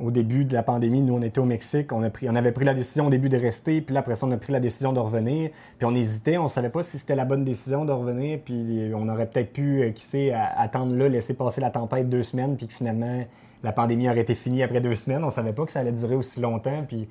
au 0.00 0.10
début 0.10 0.44
de 0.44 0.54
la 0.54 0.62
pandémie, 0.62 1.02
nous, 1.02 1.14
on 1.14 1.22
était 1.22 1.40
au 1.40 1.44
Mexique, 1.44 1.92
on, 1.92 2.02
a 2.02 2.10
pris, 2.10 2.28
on 2.30 2.36
avait 2.36 2.52
pris 2.52 2.64
la 2.64 2.74
décision 2.74 3.08
au 3.08 3.10
début 3.10 3.28
de 3.28 3.36
rester, 3.36 3.80
puis 3.80 3.96
après 3.96 4.14
ça, 4.14 4.26
on 4.26 4.30
a 4.30 4.36
pris 4.36 4.52
la 4.52 4.60
décision 4.60 4.92
de 4.92 5.00
revenir, 5.00 5.50
puis 5.76 5.86
on 5.86 5.94
hésitait, 5.94 6.38
on 6.38 6.48
savait 6.48 6.70
pas 6.70 6.82
si 6.82 6.98
c'était 6.98 7.16
la 7.16 7.24
bonne 7.24 7.44
décision 7.44 7.84
de 7.84 7.92
revenir, 7.92 8.38
puis 8.44 8.92
on 8.94 9.08
aurait 9.08 9.26
peut-être 9.26 9.52
pu, 9.52 9.82
euh, 9.82 9.90
qui 9.90 10.04
sait, 10.04 10.32
attendre 10.32 10.94
là, 10.94 11.08
laisser 11.08 11.34
passer 11.34 11.60
la 11.60 11.70
tempête 11.70 12.08
deux 12.08 12.22
semaines, 12.22 12.56
puis 12.56 12.68
que 12.68 12.74
finalement, 12.74 13.20
la 13.62 13.72
pandémie 13.72 14.08
aurait 14.08 14.20
été 14.20 14.34
finie 14.34 14.62
après 14.62 14.80
deux 14.80 14.94
semaines. 14.94 15.24
On 15.24 15.30
savait 15.30 15.52
pas 15.52 15.64
que 15.64 15.72
ça 15.72 15.80
allait 15.80 15.92
durer 15.92 16.14
aussi 16.14 16.40
longtemps, 16.40 16.84
puis 16.86 17.08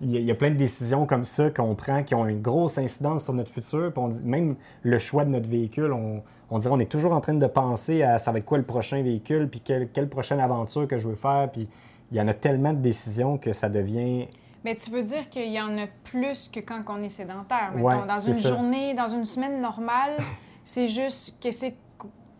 il 0.00 0.10
y, 0.12 0.16
a, 0.16 0.20
il 0.20 0.24
y 0.26 0.30
a 0.30 0.34
plein 0.34 0.50
de 0.50 0.56
décisions 0.56 1.04
comme 1.06 1.24
ça 1.24 1.50
qu'on 1.50 1.74
prend 1.74 2.02
qui 2.02 2.14
ont 2.14 2.26
une 2.26 2.40
grosse 2.40 2.78
incidence 2.78 3.24
sur 3.24 3.32
notre 3.34 3.50
futur. 3.52 3.92
Puis 3.92 4.02
on 4.02 4.08
dit- 4.08 4.22
même 4.22 4.56
le 4.82 4.98
choix 4.98 5.24
de 5.24 5.30
notre 5.30 5.48
véhicule, 5.48 5.92
on, 5.92 6.22
on 6.50 6.58
dirait 6.58 6.74
on 6.74 6.80
est 6.80 6.90
toujours 6.90 7.12
en 7.12 7.20
train 7.20 7.34
de 7.34 7.46
penser 7.46 8.02
à 8.02 8.18
ça 8.18 8.32
va 8.32 8.38
être 8.38 8.44
quoi 8.46 8.58
le 8.58 8.64
prochain 8.64 9.02
véhicule, 9.02 9.48
puis 9.48 9.60
quelle, 9.60 9.88
quelle 9.90 10.08
prochaine 10.08 10.40
aventure 10.40 10.88
que 10.88 10.98
je 10.98 11.06
veux 11.08 11.14
faire. 11.16 11.50
Puis 11.52 11.68
il 12.12 12.16
y 12.16 12.20
en 12.20 12.28
a 12.28 12.34
tellement 12.34 12.72
de 12.72 12.78
décisions 12.80 13.36
que 13.38 13.52
ça 13.52 13.68
devient. 13.68 14.26
Mais 14.64 14.74
tu 14.74 14.90
veux 14.90 15.02
dire 15.02 15.28
qu'il 15.30 15.50
y 15.52 15.60
en 15.60 15.76
a 15.78 15.86
plus 16.04 16.48
que 16.48 16.60
quand 16.60 16.82
on 16.88 17.02
est 17.02 17.08
sédentaire. 17.08 17.72
Ouais, 17.76 18.06
dans 18.06 18.18
une 18.18 18.34
ça. 18.34 18.48
journée, 18.48 18.94
dans 18.94 19.08
une 19.08 19.24
semaine 19.24 19.60
normale, 19.60 20.16
c'est 20.64 20.86
juste 20.88 21.36
que 21.42 21.50
c'est. 21.50 21.74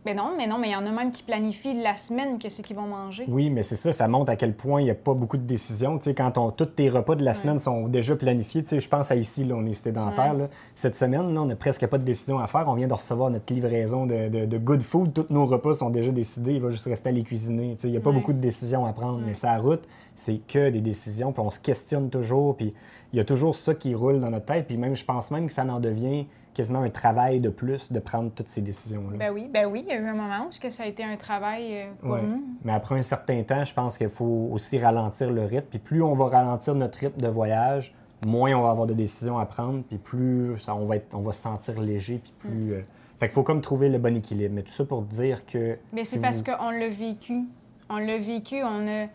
Mais 0.06 0.14
non, 0.14 0.32
mais 0.34 0.46
non, 0.46 0.56
mais 0.56 0.68
il 0.68 0.72
y 0.72 0.76
en 0.76 0.86
a 0.86 0.90
même 0.90 1.10
qui 1.10 1.22
planifient 1.22 1.74
la 1.82 1.94
semaine 1.98 2.38
que 2.38 2.48
c'est 2.48 2.62
qu'ils 2.62 2.74
vont 2.76 2.86
manger. 2.86 3.26
Oui, 3.28 3.50
mais 3.50 3.62
c'est 3.62 3.74
ça, 3.76 3.92
ça 3.92 4.08
montre 4.08 4.30
à 4.30 4.36
quel 4.36 4.54
point 4.54 4.80
il 4.80 4.84
n'y 4.84 4.90
a 4.90 4.94
pas 4.94 5.12
beaucoup 5.12 5.36
de 5.36 5.42
décisions. 5.42 5.98
Tu 5.98 6.04
sais, 6.04 6.14
quand 6.14 6.38
on, 6.38 6.50
tous 6.50 6.64
tes 6.64 6.88
repas 6.88 7.16
de 7.16 7.22
la 7.22 7.34
semaine 7.34 7.58
sont 7.58 7.86
déjà 7.86 8.16
planifiés, 8.16 8.62
tu 8.62 8.70
sais, 8.70 8.80
je 8.80 8.88
pense 8.88 9.10
à 9.10 9.16
ici, 9.16 9.44
là, 9.44 9.56
on 9.58 9.66
est 9.66 9.74
sédentaire. 9.74 10.32
Ouais. 10.32 10.38
là. 10.44 10.48
Cette 10.74 10.96
semaine, 10.96 11.34
là, 11.34 11.42
on 11.42 11.44
n'a 11.44 11.54
presque 11.56 11.86
pas 11.86 11.98
de 11.98 12.04
décision 12.04 12.38
à 12.38 12.46
faire. 12.46 12.64
On 12.66 12.74
vient 12.74 12.88
de 12.88 12.94
recevoir 12.94 13.28
notre 13.28 13.52
livraison 13.52 14.06
de, 14.06 14.28
de- 14.30 14.46
de 14.46 14.58
good 14.58 14.80
food. 14.80 15.12
Tous 15.12 15.26
nos 15.28 15.44
repas 15.44 15.74
sont 15.74 15.90
déjà 15.90 16.10
décidés. 16.12 16.54
Il 16.54 16.62
va 16.62 16.70
juste 16.70 16.86
rester 16.86 17.10
à 17.10 17.12
les 17.12 17.22
cuisiner. 17.22 17.74
Tu 17.74 17.82
sais, 17.82 17.88
il 17.88 17.90
n'y 17.90 17.98
a 17.98 18.00
pas 18.00 18.08
Ouais. 18.08 18.16
beaucoup 18.16 18.32
de 18.32 18.38
décisions 18.40 18.86
à 18.86 18.94
prendre. 18.94 19.20
Mais 19.26 19.34
sa 19.34 19.58
route, 19.58 19.82
c'est 20.16 20.40
que 20.48 20.70
des 20.70 20.80
décisions. 20.80 21.32
Puis 21.32 21.42
on 21.44 21.50
se 21.50 21.60
questionne 21.60 22.08
toujours. 22.08 22.56
Puis 22.56 22.72
il 23.12 23.18
y 23.18 23.20
a 23.20 23.24
toujours 23.24 23.54
ça 23.54 23.74
qui 23.74 23.94
roule 23.94 24.18
dans 24.18 24.30
notre 24.30 24.46
tête. 24.46 24.66
Puis 24.66 24.78
même, 24.78 24.96
je 24.96 25.04
pense 25.04 25.30
même 25.30 25.46
que 25.46 25.52
ça 25.52 25.62
en 25.66 25.78
devient 25.78 26.24
quasiment 26.60 26.80
un 26.82 26.90
travail 26.90 27.40
de 27.40 27.48
plus 27.48 27.90
de 27.90 27.98
prendre 28.00 28.30
toutes 28.32 28.48
ces 28.48 28.60
décisions-là. 28.60 29.16
Ben 29.16 29.32
oui, 29.32 29.48
ben 29.50 29.66
oui, 29.66 29.82
il 29.86 29.92
y 29.92 29.96
a 29.96 30.00
eu 30.00 30.06
un 30.06 30.12
moment 30.14 30.46
où 30.46 30.60
que 30.60 30.68
ça 30.68 30.82
a 30.82 30.86
été 30.86 31.02
un 31.02 31.16
travail 31.16 31.64
euh, 31.72 31.84
pour 32.00 32.10
Ouais. 32.12 32.22
nous. 32.22 32.42
Mais 32.64 32.72
après 32.72 32.96
un 32.98 33.02
certain 33.02 33.42
temps, 33.42 33.64
je 33.64 33.72
pense 33.72 33.96
qu'il 33.96 34.10
faut 34.10 34.48
aussi 34.52 34.76
ralentir 34.78 35.30
le 35.30 35.44
rythme. 35.44 35.66
Puis 35.70 35.78
plus 35.78 36.02
on 36.02 36.12
va 36.12 36.26
ralentir 36.26 36.74
notre 36.74 36.98
rythme 36.98 37.18
de 37.20 37.28
voyage, 37.28 37.94
moins 38.26 38.52
on 38.54 38.62
va 38.62 38.70
avoir 38.70 38.86
de 38.86 38.92
décisions 38.92 39.38
à 39.38 39.46
prendre, 39.46 39.82
puis 39.84 39.96
plus 39.96 40.58
ça- 40.58 40.74
on, 40.74 40.84
va 40.84 40.96
être, 40.96 41.14
on 41.14 41.20
va 41.22 41.32
se 41.32 41.40
sentir 41.42 41.80
léger, 41.80 42.20
puis 42.22 42.32
plus... 42.38 42.72
euh, 42.74 42.80
Fait 43.18 43.26
qu'il 43.28 43.34
faut 43.34 43.42
comme 43.42 43.62
trouver 43.62 43.88
le 43.88 43.96
bon 43.98 44.14
équilibre. 44.16 44.54
Mais 44.54 44.62
tout 44.62 44.72
ça 44.72 44.84
pour 44.84 45.00
dire 45.02 45.46
que... 45.46 45.78
Mais 45.94 46.02
si 46.04 46.16
c'est 46.16 46.20
parce 46.20 46.42
vous- 46.44 46.52
qu'on 46.52 46.70
l'a 46.70 46.88
vécu. 46.88 47.44
On 47.88 47.96
l'a 47.96 48.18
vécu, 48.18 48.56
on 48.62 48.86
a, 48.86 49.06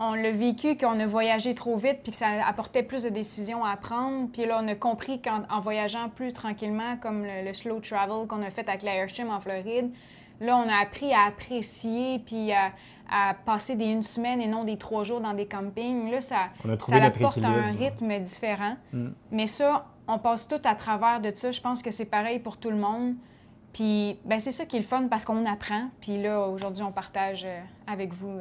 on 0.00 0.14
l'a 0.14 0.32
vécu 0.32 0.76
qu'on 0.76 0.98
a 0.98 1.06
voyagé 1.06 1.54
trop 1.54 1.76
vite 1.76 1.98
puis 2.02 2.10
que 2.10 2.16
ça 2.16 2.44
apportait 2.46 2.82
plus 2.82 3.04
de 3.04 3.10
décisions 3.10 3.64
à 3.64 3.76
prendre. 3.76 4.28
Puis 4.32 4.46
là, 4.46 4.60
on 4.62 4.66
a 4.66 4.74
compris 4.74 5.20
qu'en 5.20 5.42
en 5.48 5.60
voyageant 5.60 6.08
plus 6.08 6.32
tranquillement, 6.32 6.96
comme 6.96 7.24
le, 7.24 7.44
le 7.44 7.54
slow 7.54 7.78
travel 7.80 8.26
qu'on 8.26 8.42
a 8.42 8.50
fait 8.50 8.68
avec 8.68 8.82
l'Airstream 8.82 9.30
en 9.30 9.40
Floride, 9.40 9.90
Là, 10.40 10.56
on 10.56 10.68
a 10.68 10.80
appris 10.80 11.12
à 11.12 11.24
apprécier 11.24 12.18
puis 12.20 12.52
à, 12.52 12.72
à 13.10 13.34
passer 13.34 13.76
des 13.76 13.86
une 13.86 14.02
semaine 14.02 14.40
et 14.40 14.46
non 14.46 14.64
des 14.64 14.78
trois 14.78 15.04
jours 15.04 15.20
dans 15.20 15.34
des 15.34 15.46
campings. 15.46 16.10
Là, 16.10 16.20
ça, 16.20 16.48
ça 16.80 16.96
apporte 16.96 17.44
un 17.44 17.72
rythme 17.72 18.18
différent. 18.20 18.76
Mm. 18.92 19.08
Mais 19.30 19.46
ça, 19.46 19.86
on 20.08 20.18
passe 20.18 20.48
tout 20.48 20.60
à 20.64 20.74
travers 20.74 21.20
de 21.20 21.30
ça. 21.34 21.52
Je 21.52 21.60
pense 21.60 21.82
que 21.82 21.90
c'est 21.90 22.06
pareil 22.06 22.38
pour 22.38 22.56
tout 22.56 22.70
le 22.70 22.76
monde. 22.76 23.14
Puis, 23.74 24.18
ben, 24.24 24.40
c'est 24.40 24.50
ça 24.50 24.64
qui 24.64 24.76
est 24.76 24.80
le 24.80 24.86
fun 24.86 25.06
parce 25.08 25.24
qu'on 25.24 25.44
apprend. 25.46 25.90
Puis 26.00 26.20
là, 26.20 26.48
aujourd'hui, 26.48 26.82
on 26.82 26.90
partage 26.90 27.44
euh, 27.44 27.60
avec 27.86 28.12
vous 28.14 28.40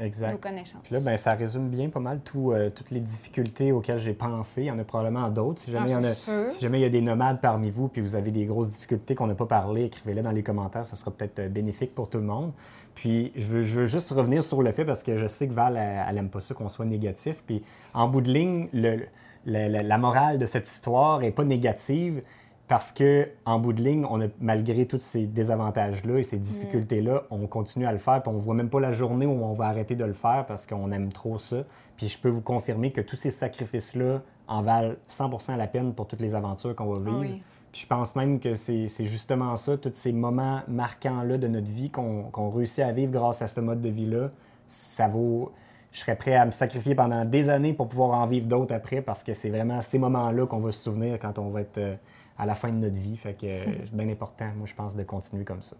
nos 0.00 0.06
Exact. 0.06 0.40
connaissances. 0.40 0.82
Puis 0.84 0.94
là, 0.94 1.00
ben, 1.04 1.16
ça 1.16 1.32
résume 1.34 1.68
bien 1.68 1.88
pas 1.88 2.00
mal 2.00 2.20
tout, 2.24 2.52
euh, 2.52 2.70
toutes 2.70 2.90
les 2.90 3.00
difficultés 3.00 3.70
auxquelles 3.72 3.98
j'ai 3.98 4.14
pensé. 4.14 4.62
Il 4.62 4.66
y 4.66 4.70
en 4.70 4.78
a 4.78 4.84
probablement 4.84 5.28
d'autres. 5.28 5.60
Si 5.60 5.70
Ah, 5.70 5.78
jamais, 5.78 5.90
il 5.90 5.92
y 5.92 5.96
en 5.96 6.02
a, 6.02 6.12
sûr. 6.12 6.50
si 6.50 6.60
jamais 6.60 6.78
il 6.78 6.82
y 6.82 6.86
a 6.86 6.90
des 6.90 7.00
nomades 7.02 7.40
parmi 7.40 7.70
vous 7.70 7.88
puis 7.88 8.00
vous 8.00 8.16
avez 8.16 8.30
des 8.30 8.46
grosses 8.46 8.70
difficultés 8.70 9.14
qu'on 9.14 9.26
n'a 9.26 9.34
pas 9.34 9.46
parlé, 9.46 9.84
écrivez-les 9.84 10.22
dans 10.22 10.30
les 10.32 10.42
commentaires. 10.42 10.84
Ça 10.86 10.96
sera 10.96 11.10
peut-être 11.10 11.38
euh, 11.40 11.48
bénéfique 11.48 11.94
pour 11.94 12.08
tout 12.08 12.18
le 12.18 12.24
monde. 12.24 12.52
Puis 12.94 13.32
je 13.36 13.46
veux, 13.46 13.62
je 13.62 13.80
veux 13.80 13.86
juste 13.86 14.10
revenir 14.10 14.42
sur 14.44 14.62
le 14.62 14.72
fait 14.72 14.84
parce 14.84 15.02
que 15.02 15.16
je 15.16 15.26
sais 15.26 15.46
que 15.46 15.52
Val, 15.52 15.76
elle, 15.76 16.04
elle 16.08 16.18
aime 16.18 16.28
pas 16.30 16.40
ça 16.40 16.54
qu'on 16.54 16.68
soit 16.68 16.84
négatif. 16.86 17.42
Puis 17.46 17.62
en 17.94 18.08
bout 18.08 18.20
de 18.20 18.30
ligne, 18.30 18.68
le- 18.72 19.04
la- 19.46 19.68
la 19.68 19.98
morale 19.98 20.38
de 20.38 20.44
cette 20.46 20.68
histoire 20.68 21.22
est 21.22 21.30
pas 21.30 21.44
négative 21.44 22.22
parce 22.70 22.92
que 22.92 23.26
en 23.46 23.58
bout 23.58 23.72
de 23.72 23.82
ligne, 23.82 24.06
on 24.08 24.20
a, 24.20 24.26
malgré 24.40 24.86
tous 24.86 25.00
ces 25.00 25.26
désavantages-là 25.26 26.20
et 26.20 26.22
ces 26.22 26.38
difficultés-là, 26.38 27.24
on 27.32 27.48
continue 27.48 27.84
à 27.84 27.90
le 27.90 27.98
faire. 27.98 28.22
Puis 28.22 28.32
on 28.32 28.38
voit 28.38 28.54
même 28.54 28.70
pas 28.70 28.78
la 28.78 28.92
journée 28.92 29.26
où 29.26 29.44
on 29.44 29.54
va 29.54 29.64
arrêter 29.66 29.96
de 29.96 30.04
le 30.04 30.12
faire 30.12 30.46
parce 30.46 30.68
qu'on 30.68 30.92
aime 30.92 31.12
trop 31.12 31.36
ça. 31.36 31.64
Puis 31.96 32.06
je 32.06 32.16
peux 32.16 32.28
vous 32.28 32.42
confirmer 32.42 32.92
que 32.92 33.00
tous 33.00 33.16
ces 33.16 33.32
sacrifices-là 33.32 34.22
en 34.46 34.62
valent 34.62 34.94
100% 35.08 35.56
la 35.56 35.66
peine 35.66 35.94
pour 35.94 36.06
toutes 36.06 36.20
les 36.20 36.36
aventures 36.36 36.76
qu'on 36.76 36.86
va 36.86 37.00
Ah 37.04 37.10
vivre. 37.10 37.18
oui. 37.18 37.42
Puis 37.72 37.80
je 37.82 37.86
pense 37.88 38.14
même 38.14 38.38
que 38.38 38.54
c'est 38.54 38.86
justement 39.00 39.56
ça, 39.56 39.76
tous 39.76 39.90
ces 39.94 40.12
moments 40.12 40.60
marquants-là 40.68 41.38
de 41.38 41.48
notre 41.48 41.72
vie 41.72 41.90
qu'on 41.90 42.22
qu'on 42.30 42.50
réussit 42.50 42.84
à 42.84 42.92
vivre 42.92 43.10
grâce 43.10 43.42
à 43.42 43.48
ce 43.48 43.58
mode 43.58 43.80
de 43.80 43.88
vie-là, 43.88 44.30
ça 44.68 45.08
vaut... 45.08 45.50
Je 45.90 45.98
serais 45.98 46.14
prêt 46.14 46.36
à 46.36 46.46
me 46.46 46.52
sacrifier 46.52 46.94
pendant 46.94 47.24
des 47.24 47.48
années 47.48 47.72
pour 47.72 47.88
pouvoir 47.88 48.16
en 48.16 48.26
vivre 48.26 48.46
d'autres 48.46 48.72
après 48.72 49.02
parce 49.02 49.24
que 49.24 49.34
c'est 49.34 49.50
vraiment 49.50 49.80
ces 49.80 49.98
moments-là 49.98 50.46
qu'on 50.46 50.60
va 50.60 50.70
se 50.70 50.84
souvenir 50.84 51.18
quand 51.18 51.36
on 51.40 51.48
va 51.48 51.62
être 51.62 51.78
euh, 51.78 51.96
à 52.40 52.46
la 52.46 52.54
fin 52.54 52.70
de 52.70 52.78
notre 52.78 52.96
vie. 52.96 53.16
Fait 53.16 53.34
que 53.34 53.46
euh, 53.46 53.64
c'est 53.84 53.94
bien 53.94 54.08
important, 54.08 54.50
moi, 54.56 54.66
je 54.66 54.74
pense, 54.74 54.96
de 54.96 55.02
continuer 55.02 55.44
comme 55.44 55.62
ça. 55.62 55.76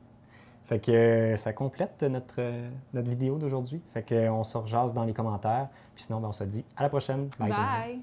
Fait 0.66 0.78
que 0.78 0.92
euh, 0.92 1.36
ça 1.36 1.52
complète 1.52 2.02
notre, 2.04 2.36
euh, 2.38 2.68
notre 2.92 3.08
vidéo 3.08 3.38
d'aujourd'hui. 3.38 3.80
Fait 3.92 4.02
que, 4.02 4.28
on 4.28 4.44
se 4.44 4.56
rejase 4.56 4.94
dans 4.94 5.04
les 5.04 5.14
commentaires. 5.14 5.68
Puis 5.94 6.04
sinon, 6.04 6.20
ben, 6.20 6.28
on 6.28 6.32
se 6.32 6.44
dit 6.44 6.64
à 6.76 6.82
la 6.82 6.88
prochaine. 6.88 7.28
Bye. 7.38 8.00